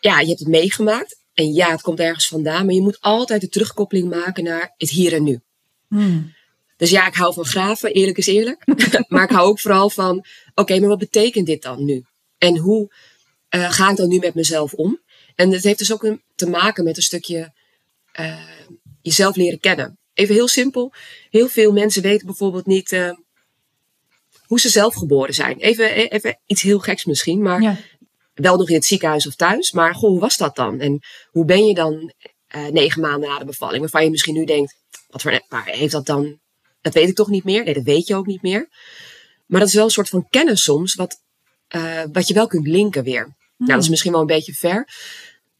ja, 0.00 0.20
je 0.20 0.26
hebt 0.26 0.38
het 0.38 0.48
meegemaakt. 0.48 1.18
En 1.34 1.52
ja, 1.52 1.70
het 1.70 1.80
komt 1.80 2.00
ergens 2.00 2.28
vandaan. 2.28 2.64
Maar 2.64 2.74
je 2.74 2.80
moet 2.80 3.00
altijd 3.00 3.40
de 3.40 3.48
terugkoppeling 3.48 4.10
maken 4.10 4.44
naar 4.44 4.74
het 4.76 4.90
hier 4.90 5.12
en 5.12 5.22
nu. 5.22 5.40
Hmm. 5.88 6.32
Dus 6.76 6.90
ja, 6.90 7.06
ik 7.06 7.14
hou 7.14 7.34
van 7.34 7.44
graven, 7.44 7.92
eerlijk 7.92 8.18
is 8.18 8.26
eerlijk. 8.26 8.64
maar 9.08 9.24
ik 9.24 9.30
hou 9.30 9.48
ook 9.48 9.60
vooral 9.60 9.90
van, 9.90 10.24
oké, 10.54 10.78
maar 10.78 10.88
wat 10.88 10.98
betekent 10.98 11.46
dit 11.46 11.62
dan 11.62 11.84
nu? 11.84 12.04
En 12.38 12.56
hoe 12.56 12.92
eh, 13.48 13.72
ga 13.72 13.90
ik 13.90 13.96
dan 13.96 14.08
nu 14.08 14.18
met 14.18 14.34
mezelf 14.34 14.72
om? 14.72 15.00
En 15.34 15.52
het 15.52 15.64
heeft 15.64 15.78
dus 15.78 15.92
ook 15.92 16.02
een, 16.02 16.22
te 16.34 16.48
maken 16.48 16.84
met 16.84 16.96
een 16.96 17.02
stukje 17.02 17.52
eh, 18.24 18.36
jezelf 19.02 19.36
leren 19.36 19.60
kennen. 19.60 19.98
Even 20.14 20.34
heel 20.34 20.48
simpel. 20.48 20.92
Heel 21.30 21.48
veel 21.48 21.72
mensen 21.72 22.02
weten 22.02 22.26
bijvoorbeeld 22.26 22.66
niet 22.66 22.92
eh, 22.92 23.10
hoe 24.46 24.60
ze 24.60 24.68
zelf 24.68 24.94
geboren 24.94 25.34
zijn. 25.34 25.58
Even, 25.58 26.10
even 26.10 26.38
iets 26.46 26.62
heel 26.62 26.78
geks 26.78 27.04
misschien, 27.04 27.42
maar 27.42 27.62
Ja. 27.62 27.76
wel 28.34 28.56
nog 28.56 28.68
in 28.68 28.74
het 28.74 28.84
ziekenhuis 28.84 29.26
of 29.26 29.34
thuis. 29.34 29.72
Maar 29.72 29.94
goh, 29.94 30.10
hoe 30.10 30.20
was 30.20 30.36
dat 30.36 30.56
dan? 30.56 30.80
En 30.80 30.98
hoe 31.30 31.44
ben 31.44 31.64
je 31.66 31.74
dan 31.74 32.12
eh, 32.46 32.66
negen 32.66 33.00
maanden 33.00 33.28
na 33.28 33.38
de 33.38 33.44
bevalling? 33.44 33.80
Waarvan 33.80 34.04
je 34.04 34.10
misschien 34.10 34.34
nu 34.34 34.44
denkt, 34.44 34.74
wat 35.08 35.22
voor, 35.22 35.42
maar 35.48 35.64
heeft 35.66 35.92
dat 35.92 36.06
dan, 36.06 36.38
dat 36.80 36.94
weet 36.94 37.08
ik 37.08 37.14
toch 37.14 37.28
niet 37.28 37.44
meer? 37.44 37.64
Nee, 37.64 37.74
dat 37.74 37.84
weet 37.84 38.06
je 38.06 38.14
ook 38.14 38.26
niet 38.26 38.42
meer. 38.42 38.68
Maar 39.46 39.60
dat 39.60 39.68
is 39.68 39.74
wel 39.74 39.84
een 39.84 39.90
soort 39.90 40.08
van 40.08 40.26
kennis 40.30 40.62
soms, 40.62 40.94
wat, 40.94 41.20
wat 42.12 42.28
je 42.28 42.34
wel 42.34 42.46
kunt 42.46 42.66
linken 42.66 43.04
weer. 43.04 43.36
Ja, 43.56 43.66
dat 43.66 43.82
is 43.82 43.88
misschien 43.88 44.12
wel 44.12 44.20
een 44.20 44.26
beetje 44.26 44.52
ver. 44.54 44.88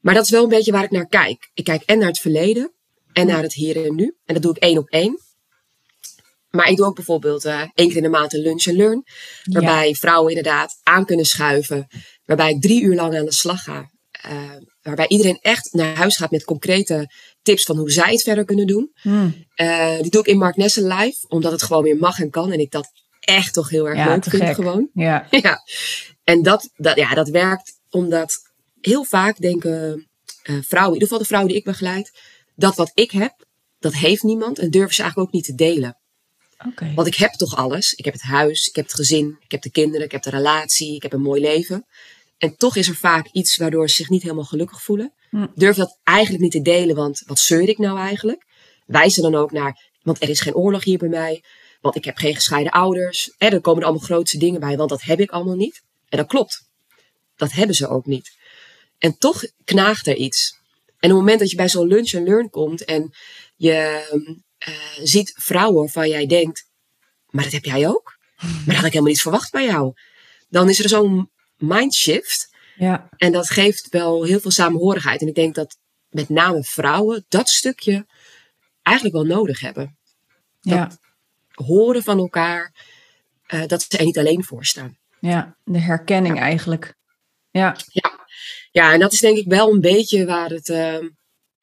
Maar 0.01 0.15
dat 0.15 0.25
is 0.25 0.31
wel 0.31 0.43
een 0.43 0.49
beetje 0.49 0.73
waar 0.73 0.85
ik 0.85 0.91
naar 0.91 1.07
kijk. 1.09 1.51
Ik 1.55 1.65
kijk 1.65 1.83
en 1.83 1.99
naar 1.99 2.09
het 2.09 2.19
verleden 2.19 2.73
en 3.13 3.27
naar 3.27 3.43
het 3.43 3.55
hier 3.55 3.85
en 3.87 3.95
nu. 3.95 4.17
En 4.25 4.35
dat 4.35 4.43
doe 4.43 4.55
ik 4.55 4.63
één 4.63 4.79
op 4.79 4.89
één. 4.89 5.19
Maar 6.51 6.69
ik 6.69 6.77
doe 6.77 6.87
ook 6.87 6.95
bijvoorbeeld 6.95 7.45
eh, 7.45 7.61
één 7.75 7.89
keer 7.89 7.97
in 7.97 8.03
de 8.03 8.09
maand 8.09 8.33
een 8.33 8.41
lunch 8.43 8.67
en 8.67 8.77
learn. 8.77 9.05
Waarbij 9.45 9.95
vrouwen 9.95 10.29
inderdaad 10.29 10.79
aan 10.83 11.05
kunnen 11.05 11.27
schuiven. 11.27 11.87
Waarbij 12.25 12.51
ik 12.51 12.61
drie 12.61 12.83
uur 12.83 12.95
lang 12.95 13.17
aan 13.19 13.25
de 13.25 13.33
slag 13.33 13.63
ga. 13.63 13.91
Eh, 14.11 14.57
waarbij 14.83 15.09
iedereen 15.09 15.39
echt 15.41 15.73
naar 15.73 15.97
huis 15.97 16.17
gaat 16.17 16.31
met 16.31 16.45
concrete 16.45 17.11
tips 17.43 17.65
van 17.65 17.77
hoe 17.77 17.91
zij 17.91 18.13
het 18.13 18.23
verder 18.23 18.45
kunnen 18.45 18.67
doen. 18.67 18.91
Hmm. 18.95 19.47
Eh, 19.55 20.01
die 20.01 20.11
doe 20.11 20.21
ik 20.21 20.27
in 20.27 20.39
Mark 20.39 20.57
Nessen 20.57 20.87
live. 20.87 21.29
Omdat 21.29 21.53
het 21.53 21.63
gewoon 21.63 21.83
weer 21.83 21.97
mag 21.97 22.19
en 22.21 22.31
kan. 22.31 22.53
En 22.53 22.61
ik 22.61 22.71
dat 22.71 22.89
echt 23.21 23.53
toch 23.55 23.69
heel 23.71 23.89
erg 23.89 23.99
Ja, 23.99 24.07
leuk 24.09 24.25
vind 24.25 24.43
gek. 24.43 24.55
gewoon. 24.55 24.91
Ja. 24.95 25.27
Ja, 25.43 25.59
en 26.25 26.43
dat, 26.43 26.71
dat, 26.77 26.97
ja, 26.97 27.15
dat 27.15 27.29
werkt 27.29 27.73
omdat 27.91 28.50
heel 28.81 29.05
vaak 29.05 29.41
denken 29.41 30.09
uh, 30.45 30.59
vrouwen, 30.63 30.95
in 30.95 31.01
ieder 31.01 31.03
geval 31.03 31.19
de 31.19 31.25
vrouwen 31.25 31.51
die 31.51 31.59
ik 31.59 31.65
begeleid, 31.65 32.21
dat 32.55 32.77
wat 32.77 32.91
ik 32.95 33.11
heb, 33.11 33.45
dat 33.79 33.95
heeft 33.95 34.23
niemand 34.23 34.59
en 34.59 34.71
durven 34.71 34.95
ze 34.95 35.03
eigenlijk 35.03 35.29
ook 35.29 35.35
niet 35.35 35.45
te 35.45 35.55
delen. 35.55 35.99
Okay. 36.67 36.95
Want 36.95 37.07
ik 37.07 37.15
heb 37.15 37.33
toch 37.33 37.57
alles. 37.57 37.93
Ik 37.93 38.05
heb 38.05 38.15
het 38.15 38.23
huis, 38.23 38.69
ik 38.69 38.77
heb 38.77 38.85
het 38.85 38.95
gezin, 38.95 39.37
ik 39.41 39.51
heb 39.51 39.63
de 39.63 39.71
kinderen, 39.71 40.05
ik 40.05 40.13
heb 40.13 40.23
de 40.23 40.31
relatie, 40.31 40.95
ik 40.95 41.03
heb 41.03 41.13
een 41.13 41.23
mooi 41.23 41.41
leven. 41.41 41.87
En 42.39 42.57
toch 42.57 42.77
is 42.77 42.89
er 42.89 42.95
vaak 42.95 43.29
iets 43.33 43.57
waardoor 43.57 43.89
ze 43.89 43.95
zich 43.95 44.09
niet 44.09 44.23
helemaal 44.23 44.45
gelukkig 44.45 44.83
voelen. 44.83 45.15
Hm. 45.31 45.47
Durf 45.55 45.77
dat 45.77 45.99
eigenlijk 46.03 46.43
niet 46.43 46.53
te 46.53 46.63
delen, 46.63 46.97
want 46.97 47.23
wat 47.27 47.39
zeur 47.39 47.69
ik 47.69 47.79
nou 47.79 47.99
eigenlijk? 47.99 48.47
Wijzen 48.87 49.23
dan 49.23 49.35
ook 49.35 49.53
naar, 49.53 49.91
want 50.03 50.23
er 50.23 50.29
is 50.29 50.41
geen 50.41 50.55
oorlog 50.55 50.85
hier 50.85 50.99
bij 50.99 51.09
mij. 51.09 51.45
Want 51.81 51.97
ik 51.97 52.05
heb 52.05 52.17
geen 52.17 52.35
gescheiden 52.35 52.73
ouders. 52.73 53.35
En 53.39 53.53
er 53.53 53.61
komen 53.61 53.81
er 53.81 53.89
allemaal 53.89 54.07
grootste 54.07 54.39
dingen 54.39 54.61
bij, 54.61 54.77
want 54.77 54.91
dat 54.91 55.03
heb 55.03 55.21
ik 55.21 55.31
allemaal 55.31 55.57
niet. 55.57 55.83
En 56.09 56.19
dat 56.19 56.27
klopt. 56.27 56.69
Dat 57.37 57.53
hebben 57.53 57.77
ze 57.77 57.89
ook 57.89 58.07
niet. 58.07 58.39
En 59.01 59.19
toch 59.19 59.45
knaagt 59.65 60.07
er 60.07 60.17
iets. 60.17 60.59
En 60.87 61.11
op 61.11 61.17
het 61.17 61.19
moment 61.19 61.39
dat 61.39 61.51
je 61.51 61.57
bij 61.57 61.69
zo'n 61.69 61.87
lunch 61.89 62.11
en 62.13 62.25
learn 62.25 62.51
komt 62.51 62.85
en 62.85 63.15
je 63.57 64.09
uh, 64.69 64.75
ziet 65.07 65.35
vrouwen 65.37 65.79
waarvan 65.79 66.09
jij 66.09 66.27
denkt, 66.27 66.69
maar 67.31 67.45
dat 67.45 67.53
heb 67.53 67.65
jij 67.65 67.89
ook? 67.89 68.19
Maar 68.41 68.51
dat 68.65 68.75
had 68.75 68.85
ik 68.85 68.93
helemaal 68.93 69.13
niet 69.13 69.21
verwacht 69.23 69.53
bij 69.53 69.65
jou. 69.65 69.93
Dan 70.49 70.69
is 70.69 70.79
er 70.79 70.89
zo'n 70.89 71.31
mindshift. 71.57 72.49
Ja. 72.77 73.09
En 73.17 73.33
dat 73.33 73.51
geeft 73.51 73.89
wel 73.89 74.25
heel 74.25 74.41
veel 74.41 74.51
samenhorigheid. 74.51 75.21
En 75.21 75.29
ik 75.29 75.35
denk 75.35 75.55
dat 75.55 75.79
met 76.09 76.29
name 76.29 76.63
vrouwen 76.65 77.25
dat 77.29 77.49
stukje 77.49 78.07
eigenlijk 78.83 79.17
wel 79.17 79.37
nodig 79.37 79.61
hebben. 79.61 79.99
Dat 80.61 80.75
Ja. 80.75 80.91
horen 81.65 82.03
van 82.03 82.19
elkaar, 82.19 82.75
uh, 83.49 83.67
dat 83.67 83.83
ze 83.83 83.99
er 83.99 84.05
niet 84.05 84.19
alleen 84.19 84.45
voor 84.45 84.65
staan. 84.65 84.99
ja, 85.21 85.57
de 85.65 85.79
herkenning 85.81 86.41
eigenlijk. 86.41 86.95
Ja, 87.51 87.77
Ja, 87.87 88.20
en 88.71 89.01
dat 89.01 89.13
is 89.13 89.21
denk 89.21 89.37
ik 89.37 89.49
wel 89.49 89.73
een 89.73 89.81
beetje 89.81 90.27
waar 90.27 90.51
het, 90.51 90.69
uh, 90.69 90.95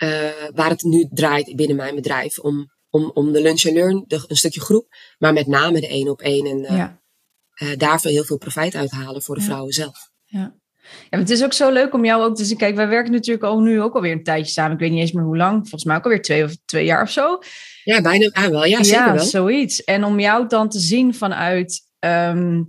uh, 0.04 0.30
waar 0.54 0.70
het 0.70 0.84
nu 0.84 1.08
draait 1.12 1.56
binnen 1.56 1.76
mijn 1.76 1.96
bedrijf. 1.96 2.40
Om, 2.40 2.72
om, 2.90 3.12
om 3.14 3.32
de 3.32 3.42
lunch 3.42 3.66
and 3.66 3.76
learn, 3.76 4.04
de, 4.08 4.26
een 4.28 4.36
stukje 4.38 4.62
groep, 4.62 4.88
maar 5.18 5.34
met 5.34 5.48
name 5.48 5.80
de 5.80 5.88
één 5.88 6.10
op 6.10 6.22
één. 6.22 6.46
En 6.46 6.60
uh, 6.60 6.78
ja. 6.78 7.76
daarvoor 7.76 8.12
heel 8.12 8.24
veel 8.24 8.38
profijt 8.38 8.76
uithalen 8.76 9.22
voor 9.22 9.36
de 9.36 9.42
Ja. 9.42 9.48
vrouwen 9.48 9.74
zelf. 9.74 10.10
Ja. 10.26 10.56
Ja, 10.88 11.08
maar 11.10 11.20
het 11.20 11.30
is 11.30 11.44
ook 11.44 11.54
zo 11.54 11.72
leuk 11.72 11.94
om 11.94 12.06
jou 12.06 12.24
ook 12.24 12.36
te 12.36 12.46
zien. 12.46 12.58
Kijk, 12.58 12.76
wij 12.76 12.88
werken 12.88 13.12
natuurlijk 13.12 13.46
al 13.46 13.60
nu 13.60 13.82
ook 13.82 13.96
alweer 13.96 14.12
een 14.12 14.24
tijdje 14.24 14.52
samen. 14.52 14.74
Ik 14.74 14.80
weet 14.80 14.92
niet 14.92 15.00
eens 15.00 15.12
meer 15.12 15.24
hoe 15.24 15.38
lang. 15.38 15.60
Volgens 15.60 15.84
mij 15.84 15.96
ook 15.96 16.04
alweer 16.04 16.22
twee 16.22 16.44
of 16.44 16.56
twee 16.66 16.86
jaar 16.86 17.02
of 17.02 17.12
zo. 17.12 17.40
Ja, 17.84 18.02
bijna 18.02 18.30
ah, 18.34 18.46
wel. 18.48 18.66
Ja, 18.66 18.84
zeker 18.84 19.14
wel. 19.14 19.24
zoiets. 19.24 19.84
En 19.84 20.04
om 20.04 20.20
jou 20.20 20.48
dan 20.48 20.70
te 20.70 20.80
zien 20.80 21.14
vanuit 21.14 21.82
ehm, 22.00 22.64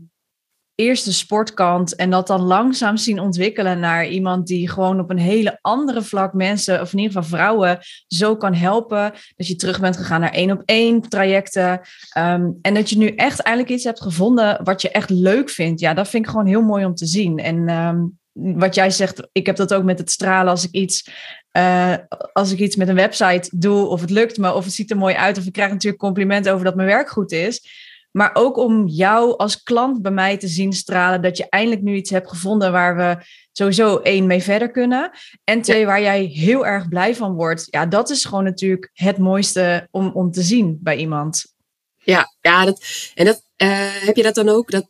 eerst 0.79 1.05
de 1.05 1.13
sportkant 1.13 1.95
en 1.95 2.11
dat 2.11 2.27
dan 2.27 2.41
langzaam 2.41 2.97
zien 2.97 3.21
ontwikkelen 3.21 3.81
naar 3.81 4.07
iemand 4.07 4.47
die 4.47 4.69
gewoon 4.69 5.01
op 5.01 5.11
een 5.11 5.19
hele 5.19 5.59
andere 5.61 6.03
vlak 6.03 6.33
mensen, 6.33 6.81
of 6.81 6.93
in 6.93 6.99
ieder 6.99 7.13
geval 7.13 7.39
vrouwen, 7.39 7.79
zo 8.07 8.37
kan 8.37 8.55
helpen. 8.55 9.13
Dat 9.37 9.47
je 9.47 9.57
terug 9.57 9.81
bent 9.81 9.97
gegaan 9.97 10.21
naar 10.21 10.33
één 10.33 10.51
op 10.51 10.63
één 10.65 11.01
trajecten. 11.01 11.81
Ehm, 12.13 12.51
en 12.63 12.75
dat 12.75 12.91
je 12.91 12.99
nu 12.99 13.07
echt 13.09 13.41
eigenlijk 13.41 13.77
iets 13.77 13.85
hebt 13.85 14.03
gevonden 14.03 14.61
wat 14.65 14.83
je 14.83 14.91
echt 14.91 15.11
leuk 15.11 15.51
vindt. 15.51 15.81
Ja, 15.81 15.95
dat 15.95 16.09
vind 16.09 16.25
ik 16.25 16.31
gewoon 16.31 16.47
heel 16.47 16.63
mooi 16.63 16.85
om 16.85 16.95
te 16.95 17.07
zien. 17.07 17.39
En 17.39 17.69
ehm, 17.69 18.01
wat 18.33 18.75
jij 18.75 18.91
zegt, 18.91 19.29
ik 19.33 19.47
heb 19.47 19.57
dat 19.57 19.75
ook 19.75 19.85
met 19.85 19.99
het 19.99 20.11
stralen 20.11 20.51
als 20.51 20.65
ik 20.65 20.71
iets. 20.71 21.11
Uh, 21.53 21.95
als 22.33 22.53
ik 22.53 22.59
iets 22.59 22.77
met 22.77 22.89
een 22.89 22.95
website 22.95 23.51
doe, 23.57 23.87
of 23.87 24.01
het 24.01 24.11
lukt 24.11 24.39
me, 24.39 24.55
of 24.55 24.65
het 24.65 24.73
ziet 24.73 24.91
er 24.91 24.97
mooi 24.97 25.15
uit, 25.15 25.39
of 25.39 25.47
ik 25.47 25.53
krijg 25.53 25.71
natuurlijk 25.71 26.03
complimenten 26.03 26.53
over 26.53 26.65
dat 26.65 26.75
mijn 26.75 26.89
werk 26.89 27.09
goed 27.09 27.33
is. 27.33 27.87
Maar 28.11 28.31
ook 28.35 28.57
om 28.57 28.87
jou 28.87 29.37
als 29.37 29.63
klant 29.63 30.03
bij 30.03 30.13
mij 30.13 30.37
te 30.37 30.49
zien 30.49 30.73
stralen, 30.73 31.23
dat 31.23 31.37
je 31.37 31.49
eindelijk 31.49 31.83
nu 31.83 31.95
iets 31.95 32.11
hebt 32.11 32.29
gevonden 32.29 32.73
waar 32.73 32.97
we 32.97 33.17
sowieso 33.53 33.97
één 33.97 34.27
mee 34.27 34.43
verder 34.43 34.71
kunnen. 34.71 35.11
En 35.45 35.63
twee, 35.63 35.81
ja. 35.81 35.87
waar 35.87 36.01
jij 36.01 36.25
heel 36.25 36.67
erg 36.67 36.89
blij 36.89 37.15
van 37.15 37.35
wordt. 37.35 37.67
Ja, 37.71 37.87
dat 37.87 38.11
is 38.11 38.25
gewoon 38.25 38.45
natuurlijk 38.45 38.91
het 38.93 39.19
mooiste 39.19 39.89
om, 39.91 40.11
om 40.15 40.31
te 40.31 40.43
zien 40.43 40.79
bij 40.83 40.97
iemand. 40.97 41.55
Ja, 41.97 42.35
ja 42.41 42.65
dat, 42.65 42.87
en 43.15 43.25
dat, 43.25 43.43
uh, 43.57 44.05
heb 44.05 44.17
je 44.17 44.23
dat 44.23 44.35
dan 44.35 44.49
ook? 44.49 44.71
Dat, 44.71 44.87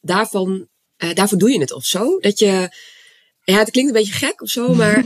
daarvan, 0.00 0.68
uh, 0.98 1.14
daarvoor 1.14 1.38
doe 1.38 1.50
je 1.50 1.60
het 1.60 1.72
of 1.72 1.84
zo? 1.84 2.18
Dat 2.18 2.38
je, 2.38 2.68
ja, 3.44 3.58
het 3.58 3.70
klinkt 3.70 3.90
een 3.90 4.02
beetje 4.02 4.26
gek 4.26 4.42
of 4.42 4.48
zo, 4.48 4.74
maar 4.74 5.04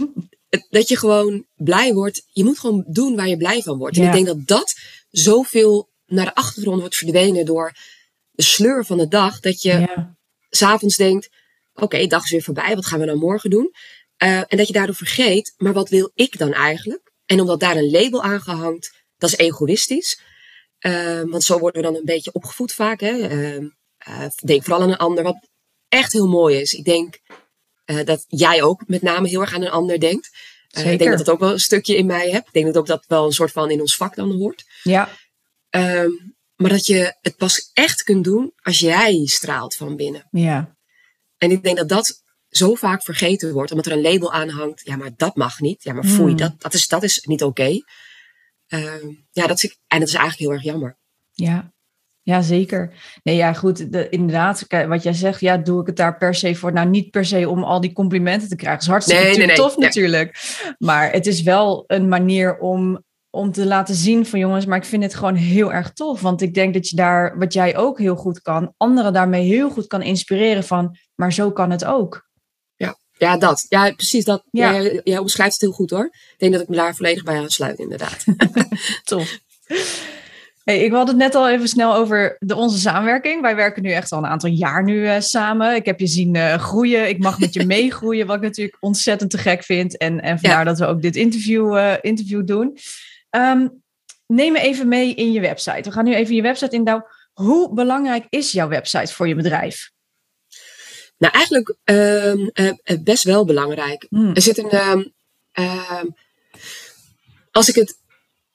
dat 0.70 0.88
je 0.88 0.96
gewoon 0.96 1.44
blij 1.54 1.92
wordt. 1.92 2.22
Je 2.32 2.44
moet 2.44 2.58
gewoon 2.58 2.84
doen 2.88 3.16
waar 3.16 3.28
je 3.28 3.36
blij 3.36 3.62
van 3.62 3.78
wordt. 3.78 3.96
En 3.96 4.04
ik 4.04 4.12
denk 4.12 4.26
dat 4.26 4.46
dat 4.46 4.74
zoveel 5.10 5.88
naar 6.06 6.24
de 6.24 6.34
achtergrond 6.34 6.80
wordt 6.80 6.96
verdwenen 6.96 7.44
door 7.44 7.72
de 8.30 8.42
sleur 8.42 8.84
van 8.84 8.98
de 8.98 9.08
dag. 9.08 9.40
Dat 9.40 9.62
je 9.62 9.72
ja. 9.72 10.16
s'avonds 10.50 10.96
denkt, 10.96 11.28
oké, 11.72 11.84
okay, 11.84 12.06
dag 12.06 12.24
is 12.24 12.30
weer 12.30 12.42
voorbij. 12.42 12.74
Wat 12.74 12.86
gaan 12.86 12.98
we 12.98 13.04
nou 13.04 13.18
morgen 13.18 13.50
doen? 13.50 13.70
Uh, 14.22 14.38
en 14.38 14.56
dat 14.56 14.66
je 14.66 14.72
daardoor 14.72 14.94
vergeet, 14.94 15.54
maar 15.56 15.72
wat 15.72 15.88
wil 15.88 16.10
ik 16.14 16.38
dan 16.38 16.52
eigenlijk? 16.52 17.12
En 17.26 17.40
omdat 17.40 17.60
daar 17.60 17.76
een 17.76 17.90
label 17.90 18.22
aan 18.22 18.40
gehangt, 18.40 19.04
dat 19.16 19.30
is 19.30 19.36
egoïstisch. 19.36 20.20
Uh, 20.80 21.22
want 21.22 21.44
zo 21.44 21.58
worden 21.58 21.82
we 21.82 21.88
dan 21.88 21.96
een 21.96 22.04
beetje 22.04 22.32
opgevoed 22.32 22.72
vaak. 22.72 23.00
Hè? 23.00 23.12
Uh, 23.58 23.66
denk 24.44 24.64
vooral 24.64 24.82
aan 24.82 24.90
een 24.90 24.96
ander. 24.96 25.24
Wat 25.24 25.48
echt 25.88 26.12
heel 26.12 26.28
mooi 26.28 26.60
is. 26.60 26.72
Ik 26.72 26.84
denk 26.84 27.18
dat 28.04 28.24
jij 28.28 28.62
ook 28.62 28.82
met 28.86 29.02
name 29.02 29.28
heel 29.28 29.40
erg 29.40 29.54
aan 29.54 29.62
een 29.62 29.70
ander 29.70 30.00
denkt. 30.00 30.30
Ik 30.68 30.98
denk 30.98 31.10
dat 31.10 31.18
dat 31.18 31.30
ook 31.30 31.40
wel 31.40 31.52
een 31.52 31.60
stukje 31.60 31.96
in 31.96 32.06
mij 32.06 32.30
hebt. 32.30 32.46
Ik 32.46 32.52
denk 32.52 32.66
dat 32.66 32.76
ook 32.76 32.86
dat 32.86 33.04
wel 33.06 33.26
een 33.26 33.32
soort 33.32 33.52
van 33.52 33.70
in 33.70 33.80
ons 33.80 33.96
vak 33.96 34.14
dan 34.14 34.30
hoort. 34.30 34.64
Ja. 34.82 35.08
Um, 35.76 36.34
maar 36.56 36.70
dat 36.70 36.86
je 36.86 37.16
het 37.20 37.36
pas 37.36 37.70
echt 37.72 38.02
kunt 38.02 38.24
doen 38.24 38.52
als 38.62 38.78
jij 38.78 39.26
straalt 39.26 39.74
van 39.74 39.96
binnen. 39.96 40.28
Ja. 40.30 40.76
En 41.38 41.50
ik 41.50 41.62
denk 41.62 41.76
dat 41.76 41.88
dat 41.88 42.22
zo 42.48 42.74
vaak 42.74 43.02
vergeten 43.02 43.52
wordt, 43.52 43.70
omdat 43.70 43.86
er 43.86 43.92
een 43.92 44.02
label 44.02 44.32
aan 44.32 44.48
hangt. 44.48 44.80
Ja, 44.84 44.96
maar 44.96 45.10
dat 45.16 45.36
mag 45.36 45.60
niet. 45.60 45.82
Ja, 45.82 45.92
maar 45.92 46.04
foei, 46.04 46.28
Hmm. 46.28 46.36
dat, 46.36 46.54
dat, 46.58 46.74
is, 46.74 46.88
dat 46.88 47.02
is 47.02 47.24
niet 47.24 47.42
oké. 47.42 47.62
Okay. 47.62 47.84
Um, 48.68 49.26
ja, 49.30 49.46
dat 49.46 49.62
is, 49.62 49.78
en 49.86 49.98
dat 49.98 50.08
is 50.08 50.14
eigenlijk 50.14 50.42
heel 50.42 50.52
erg 50.52 50.62
jammer. 50.62 50.98
Ja. 51.32 51.74
Ja, 52.22 52.42
zeker. 52.42 52.92
Nee, 53.22 53.36
ja, 53.36 53.52
goed. 53.52 53.92
De, 53.92 54.08
inderdaad, 54.08 54.66
wat 54.68 55.02
jij 55.02 55.12
zegt, 55.12 55.40
ja, 55.40 55.56
doe 55.56 55.80
ik 55.80 55.86
het 55.86 55.96
daar 55.96 56.16
per 56.16 56.34
se 56.34 56.54
voor. 56.54 56.72
Nou, 56.72 56.88
niet 56.88 57.10
per 57.10 57.24
se 57.24 57.48
om 57.48 57.62
al 57.62 57.80
die 57.80 57.92
complimenten 57.92 58.48
te 58.48 58.56
krijgen. 58.56 58.78
Dat 58.78 58.86
is 58.86 58.92
hartstikke 58.92 59.22
nee, 59.22 59.36
nee, 59.36 59.46
nee, 59.46 59.56
tof 59.56 59.76
nee. 59.76 59.86
natuurlijk. 59.86 60.56
Maar 60.78 61.12
het 61.12 61.26
is 61.26 61.42
wel 61.42 61.84
een 61.86 62.08
manier 62.08 62.58
om, 62.58 63.04
om 63.30 63.52
te 63.52 63.66
laten 63.66 63.94
zien 63.94 64.26
van 64.26 64.38
jongens, 64.38 64.66
maar 64.66 64.78
ik 64.78 64.84
vind 64.84 65.02
het 65.02 65.14
gewoon 65.14 65.34
heel 65.34 65.72
erg 65.72 65.92
tof. 65.92 66.20
Want 66.20 66.42
ik 66.42 66.54
denk 66.54 66.74
dat 66.74 66.88
je 66.88 66.96
daar, 66.96 67.38
wat 67.38 67.52
jij 67.52 67.76
ook 67.76 67.98
heel 67.98 68.16
goed 68.16 68.42
kan, 68.42 68.74
anderen 68.76 69.12
daarmee 69.12 69.44
heel 69.44 69.70
goed 69.70 69.86
kan 69.86 70.02
inspireren 70.02 70.64
van, 70.64 70.96
maar 71.14 71.32
zo 71.32 71.52
kan 71.52 71.70
het 71.70 71.84
ook. 71.84 72.28
Ja, 72.76 72.96
ja 73.12 73.36
dat. 73.38 73.66
Ja, 73.68 73.92
precies 73.92 74.24
dat. 74.24 74.42
Ja. 74.50 74.72
Jij, 74.72 75.00
jij 75.04 75.18
omschrijft 75.18 75.52
het 75.52 75.60
heel 75.60 75.72
goed 75.72 75.90
hoor. 75.90 76.04
Ik 76.04 76.34
denk 76.38 76.52
dat 76.52 76.62
ik 76.62 76.68
me 76.68 76.76
daar 76.76 76.94
volledig 76.94 77.22
bij 77.22 77.38
aansluit, 77.38 77.78
inderdaad. 77.78 78.24
tof. 79.04 79.38
Hey, 80.66 80.84
ik 80.84 80.92
had 80.92 81.08
het 81.08 81.16
net 81.16 81.34
al 81.34 81.48
even 81.48 81.68
snel 81.68 81.94
over 81.94 82.36
de, 82.38 82.54
onze 82.54 82.78
samenwerking. 82.78 83.42
Wij 83.42 83.56
werken 83.56 83.82
nu 83.82 83.90
echt 83.90 84.12
al 84.12 84.18
een 84.18 84.26
aantal 84.26 84.50
jaar 84.50 84.84
nu 84.84 85.02
uh, 85.02 85.14
samen. 85.18 85.74
Ik 85.74 85.86
heb 85.86 86.00
je 86.00 86.06
zien 86.06 86.34
uh, 86.34 86.54
groeien. 86.54 87.08
Ik 87.08 87.18
mag 87.18 87.38
met 87.38 87.54
je 87.54 87.66
meegroeien, 87.76 88.26
wat 88.26 88.36
ik 88.36 88.42
natuurlijk 88.42 88.76
ontzettend 88.80 89.30
te 89.30 89.38
gek 89.38 89.62
vind. 89.62 89.96
En, 89.96 90.20
en 90.20 90.38
vandaar 90.38 90.58
ja. 90.58 90.64
dat 90.64 90.78
we 90.78 90.86
ook 90.86 91.02
dit 91.02 91.16
interview, 91.16 91.76
uh, 91.76 91.92
interview 92.00 92.46
doen. 92.46 92.78
Um, 93.36 93.82
neem 94.26 94.52
me 94.52 94.60
even 94.60 94.88
mee 94.88 95.14
in 95.14 95.32
je 95.32 95.40
website. 95.40 95.82
We 95.82 95.92
gaan 95.92 96.04
nu 96.04 96.14
even 96.14 96.34
je 96.34 96.42
website 96.42 96.74
indouwen. 96.74 97.06
Hoe 97.32 97.74
belangrijk 97.74 98.26
is 98.28 98.52
jouw 98.52 98.68
website 98.68 99.14
voor 99.14 99.28
je 99.28 99.34
bedrijf? 99.34 99.90
Nou, 101.18 101.32
eigenlijk 101.32 101.76
uh, 101.84 103.02
best 103.02 103.22
wel 103.22 103.44
belangrijk. 103.44 104.06
Hmm. 104.08 104.34
Er 104.34 104.42
zit 104.42 104.58
een. 104.58 105.12
als 107.50 107.68
ik 107.68 107.74
het 107.74 107.98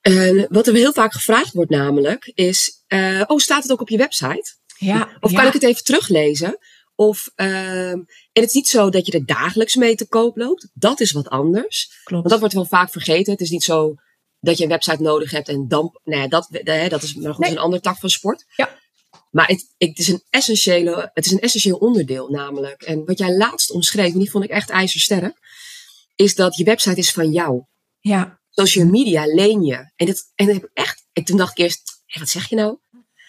uh, 0.01 0.45
wat 0.49 0.67
er 0.67 0.73
heel 0.73 0.93
vaak 0.93 1.13
gevraagd 1.13 1.53
wordt 1.53 1.71
namelijk 1.71 2.31
is, 2.35 2.83
uh, 2.87 3.23
oh 3.27 3.37
staat 3.37 3.63
het 3.63 3.71
ook 3.71 3.81
op 3.81 3.89
je 3.89 3.97
website? 3.97 4.53
Ja. 4.77 5.17
Of 5.19 5.31
ja. 5.31 5.37
kan 5.37 5.47
ik 5.47 5.53
het 5.53 5.63
even 5.63 5.83
teruglezen? 5.83 6.57
Of, 6.95 7.29
en 7.35 8.07
het 8.33 8.43
is 8.43 8.53
niet 8.53 8.67
zo 8.67 8.89
dat 8.89 9.05
je 9.05 9.11
er 9.11 9.25
dagelijks 9.25 9.75
mee 9.75 9.95
te 9.95 10.07
koop 10.07 10.37
loopt. 10.37 10.69
Dat 10.73 10.99
is 10.99 11.11
wat 11.11 11.29
anders. 11.29 12.01
Klopt. 12.03 12.21
Want 12.21 12.29
dat 12.29 12.39
wordt 12.39 12.53
wel 12.53 12.79
vaak 12.79 12.91
vergeten. 12.91 13.31
Het 13.31 13.41
is 13.41 13.49
niet 13.49 13.63
zo 13.63 13.95
dat 14.41 14.57
je 14.57 14.63
een 14.63 14.69
website 14.69 15.01
nodig 15.01 15.31
hebt 15.31 15.47
en 15.47 15.67
dan, 15.67 15.99
nee, 16.03 16.27
dat, 16.27 16.47
dat 16.89 17.03
is 17.03 17.15
maar 17.15 17.33
goed, 17.33 17.43
nee. 17.43 17.51
een 17.51 17.57
ander 17.57 17.81
tak 17.81 17.97
van 17.97 18.09
sport. 18.09 18.45
Ja. 18.55 18.79
Maar 19.31 19.47
het, 19.47 19.73
het, 19.77 19.99
is 19.99 20.07
een 20.07 20.23
essentiële, 20.29 21.11
het 21.13 21.25
is 21.25 21.31
een 21.31 21.39
essentieel 21.39 21.77
onderdeel 21.77 22.29
namelijk. 22.29 22.81
En 22.81 23.05
wat 23.05 23.17
jij 23.17 23.35
laatst 23.35 23.71
omschreef, 23.71 24.13
en 24.13 24.19
die 24.19 24.31
vond 24.31 24.43
ik 24.43 24.49
echt 24.49 24.69
ijzersterk, 24.69 25.37
is 26.15 26.35
dat 26.35 26.55
je 26.55 26.63
website 26.63 26.97
is 26.97 27.11
van 27.11 27.31
jou. 27.31 27.63
Ja. 27.99 28.39
Social 28.49 28.85
media 28.85 29.25
leen 29.25 29.61
je. 29.61 29.91
En, 29.95 30.05
dat, 30.05 30.31
en 30.35 30.45
dat 30.45 30.55
heb 30.55 30.63
ik 30.63 30.71
echt, 30.73 31.05
ik, 31.13 31.25
toen 31.25 31.37
dacht 31.37 31.51
ik 31.51 31.63
eerst, 31.63 32.01
hé, 32.05 32.19
wat 32.19 32.29
zeg 32.29 32.49
je 32.49 32.55
nou? 32.55 32.77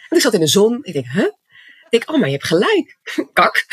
En 0.08 0.16
ik 0.16 0.20
zat 0.20 0.34
in 0.34 0.40
de 0.40 0.46
zon. 0.46 0.78
Ik 0.82 0.92
denk, 0.92 1.06
huh? 1.06 1.24
Ik 1.24 2.00
denk, 2.00 2.10
oh, 2.10 2.18
maar 2.18 2.28
je 2.28 2.34
hebt 2.34 2.46
gelijk. 2.46 2.98
Kak. 3.32 3.66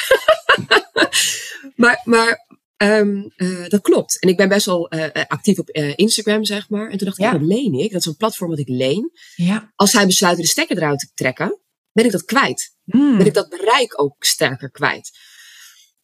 maar 1.75 2.01
maar 2.03 2.47
um, 2.83 3.33
uh, 3.37 3.67
dat 3.67 3.81
klopt. 3.81 4.19
En 4.19 4.29
ik 4.29 4.37
ben 4.37 4.49
best 4.49 4.65
wel 4.65 4.93
uh, 4.93 5.07
actief 5.27 5.59
op 5.59 5.69
uh, 5.75 5.93
Instagram, 5.95 6.43
zeg 6.45 6.69
maar. 6.69 6.89
En 6.89 6.97
toen 6.97 7.07
dacht 7.07 7.17
ik, 7.19 7.23
Ja. 7.23 7.31
ja. 7.31 7.37
dat 7.37 7.47
leen 7.47 7.73
ik. 7.73 7.91
Dat 7.91 8.01
is 8.01 8.05
een 8.05 8.15
platform 8.15 8.49
wat 8.49 8.59
ik 8.59 8.67
leen. 8.67 9.11
Ja. 9.35 9.71
Als 9.75 9.91
zij 9.91 10.05
besluiten 10.05 10.43
de 10.43 10.49
stekker 10.49 10.77
eruit 10.77 10.99
te 10.99 11.09
trekken, 11.13 11.59
ben 11.91 12.05
ik 12.05 12.11
dat 12.11 12.25
kwijt. 12.25 12.75
Hmm. 12.83 13.17
Ben 13.17 13.25
ik 13.25 13.33
dat 13.33 13.49
bereik 13.49 14.01
ook 14.01 14.23
sterker 14.23 14.71
kwijt. 14.71 15.11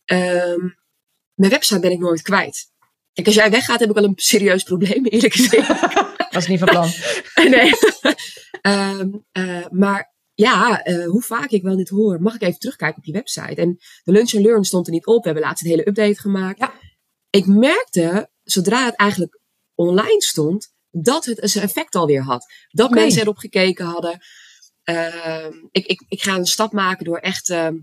Um, 0.06 0.78
mijn 1.34 1.52
website 1.52 1.80
ben 1.80 1.92
ik 1.92 2.00
nooit 2.00 2.22
kwijt. 2.22 2.74
Kijk, 3.14 3.28
als 3.28 3.36
jij 3.36 3.50
weggaat, 3.52 3.80
heb 3.80 3.90
ik 3.90 3.96
wel 3.96 4.04
een 4.04 4.14
serieus 4.16 4.64
probleem, 4.64 5.06
eerlijk 5.06 5.34
gezegd. 5.34 5.68
Was 6.32 6.48
niet 6.48 6.60
van 6.60 6.68
plan. 6.68 6.90
nee. 7.50 7.72
Ehm, 8.62 9.10
eh, 9.32 9.66
maar 9.70 10.15
ja, 10.36 10.84
eh, 10.84 11.06
hoe 11.06 11.22
vaak 11.22 11.50
ik 11.50 11.64
wel 11.64 11.76
dit 11.76 11.90
hoor, 11.90 12.22
mag 12.22 12.36
ik 12.36 12.42
even 12.42 12.60
terugkijken 12.60 12.98
op 12.98 13.04
die 13.04 13.14
website? 13.14 13.62
En 13.62 13.78
de 14.04 14.12
Lunch 14.12 14.34
and 14.34 14.44
Learn 14.44 14.64
stond 14.64 14.88
er 14.88 14.94
niet 14.94 15.06
op. 15.06 15.24
We 15.24 15.30
hebben 15.30 15.44
laatst 15.48 15.64
een 15.64 15.70
hele 15.70 15.88
update 15.88 16.20
gemaakt. 16.20 16.60
Ja. 16.60 16.74
Ik 17.30 17.46
merkte, 17.46 18.30
zodra 18.44 18.86
het 18.86 18.96
eigenlijk 18.96 19.40
online 19.76 20.22
stond, 20.22 20.74
dat 20.90 21.26
het 21.26 21.40
zijn 21.42 21.64
effect 21.64 21.96
alweer 21.96 22.22
had. 22.22 22.46
Dat 22.70 22.90
mensen 22.90 23.22
erop 23.22 23.38
gekeken 23.38 23.86
hadden. 23.86 24.20
Ehm, 24.84 25.54
ik, 25.72 25.86
ik, 25.86 26.04
ik 26.08 26.22
ga 26.22 26.36
een 26.36 26.46
stap 26.46 26.72
maken 26.72 27.06
door 27.06 27.18
echt 27.18 27.50
ehm, 27.50 27.78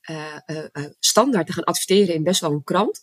eh, 0.00 0.36
eh, 0.46 0.84
standaard 0.98 1.46
te 1.46 1.52
gaan 1.52 1.64
adverteren 1.64 2.14
in 2.14 2.22
best 2.22 2.40
wel 2.40 2.52
een 2.52 2.64
krant. 2.64 3.00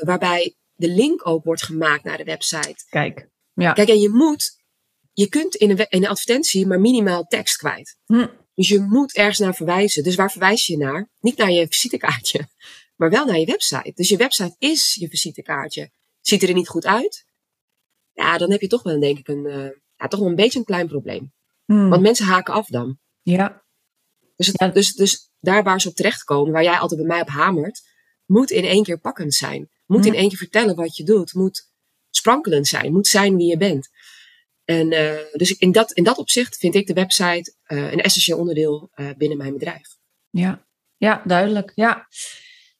waarbij 0.00 0.56
de 0.74 0.88
link 0.88 1.26
ook 1.26 1.44
wordt 1.44 1.62
gemaakt 1.62 2.04
naar 2.04 2.16
de 2.16 2.24
website. 2.24 2.84
Kijk. 2.88 3.28
Ja. 3.54 3.72
Kijk, 3.72 3.88
en 3.88 4.00
je 4.00 4.08
moet, 4.08 4.59
je 5.20 5.28
kunt 5.28 5.54
in 5.54 5.70
een, 5.70 5.78
in 5.78 6.02
een 6.02 6.08
advertentie 6.08 6.66
maar 6.66 6.80
minimaal 6.80 7.24
tekst 7.24 7.56
kwijt. 7.56 7.96
Hm. 8.04 8.26
Dus 8.54 8.68
je 8.68 8.80
moet 8.80 9.14
ergens 9.14 9.38
naar 9.38 9.54
verwijzen. 9.54 10.02
Dus 10.02 10.14
waar 10.14 10.30
verwijs 10.30 10.66
je 10.66 10.76
naar? 10.76 11.10
Niet 11.20 11.36
naar 11.36 11.50
je 11.50 11.66
visitekaartje, 11.66 12.48
maar 12.98 13.10
wel 13.10 13.24
naar 13.26 13.38
je 13.38 13.46
website. 13.46 13.92
Dus 13.94 14.08
je 14.08 14.16
website 14.16 14.54
is 14.58 14.94
je 14.94 15.08
visitekaartje. 15.08 15.90
Ziet 16.20 16.42
er 16.42 16.52
niet 16.54 16.68
goed 16.68 16.86
uit? 16.86 17.24
Ja, 18.12 18.38
dan 18.38 18.50
heb 18.50 18.60
je 18.60 18.66
toch 18.66 18.82
wel, 18.82 19.00
denk 19.00 19.18
ik, 19.18 19.28
een, 19.28 19.46
eh, 19.46 19.68
ja, 19.96 20.08
toch 20.08 20.20
wel 20.20 20.28
een 20.28 20.34
beetje 20.34 20.58
een 20.58 20.64
klein 20.64 20.86
probleem. 20.88 21.32
Hm. 21.64 21.88
Want 21.88 22.02
mensen 22.02 22.26
haken 22.26 22.54
af 22.54 22.66
dan. 22.66 22.98
Ja. 23.22 23.62
Dus, 24.36 24.46
het- 24.46 24.60
Ja. 24.60 24.68
dus, 24.68 24.92
dus 24.94 25.30
daar 25.40 25.62
waar 25.62 25.80
ze 25.80 25.88
op 25.88 25.94
terechtkomen, 25.94 26.52
waar 26.52 26.62
jij 26.62 26.78
altijd 26.78 27.00
bij 27.00 27.08
mij 27.08 27.20
op 27.20 27.28
hamert, 27.28 27.80
moet 28.26 28.50
in 28.50 28.64
één 28.64 28.82
keer 28.82 28.98
pakkend 28.98 29.34
zijn. 29.34 29.68
Moet 29.86 30.06
in 30.06 30.12
Hm. 30.12 30.18
één 30.18 30.28
keer 30.28 30.38
vertellen 30.38 30.76
wat 30.76 30.96
je 30.96 31.04
doet. 31.04 31.34
Moet 31.34 31.68
sprankelend 32.10 32.66
zijn. 32.66 32.92
Moet 32.92 33.06
zijn 33.06 33.36
wie 33.36 33.46
je 33.48 33.56
bent. 33.56 33.88
En 34.70 34.90
eh, 34.90 35.16
dus 35.32 35.56
in 35.56 35.72
dat, 35.72 35.92
in 35.92 36.04
dat 36.04 36.18
opzicht 36.18 36.56
vind 36.56 36.74
ik 36.74 36.86
de 36.86 36.92
website 36.92 37.54
eh, 37.62 37.92
een 37.92 38.00
essentieel 38.00 38.38
onderdeel 38.38 38.90
eh, 38.94 39.06
binnen 39.16 39.38
mijn 39.38 39.52
bedrijf. 39.52 39.96
Ja, 40.30 40.64
ja 40.96 41.22
duidelijk. 41.24 41.72
Ja. 41.74 42.06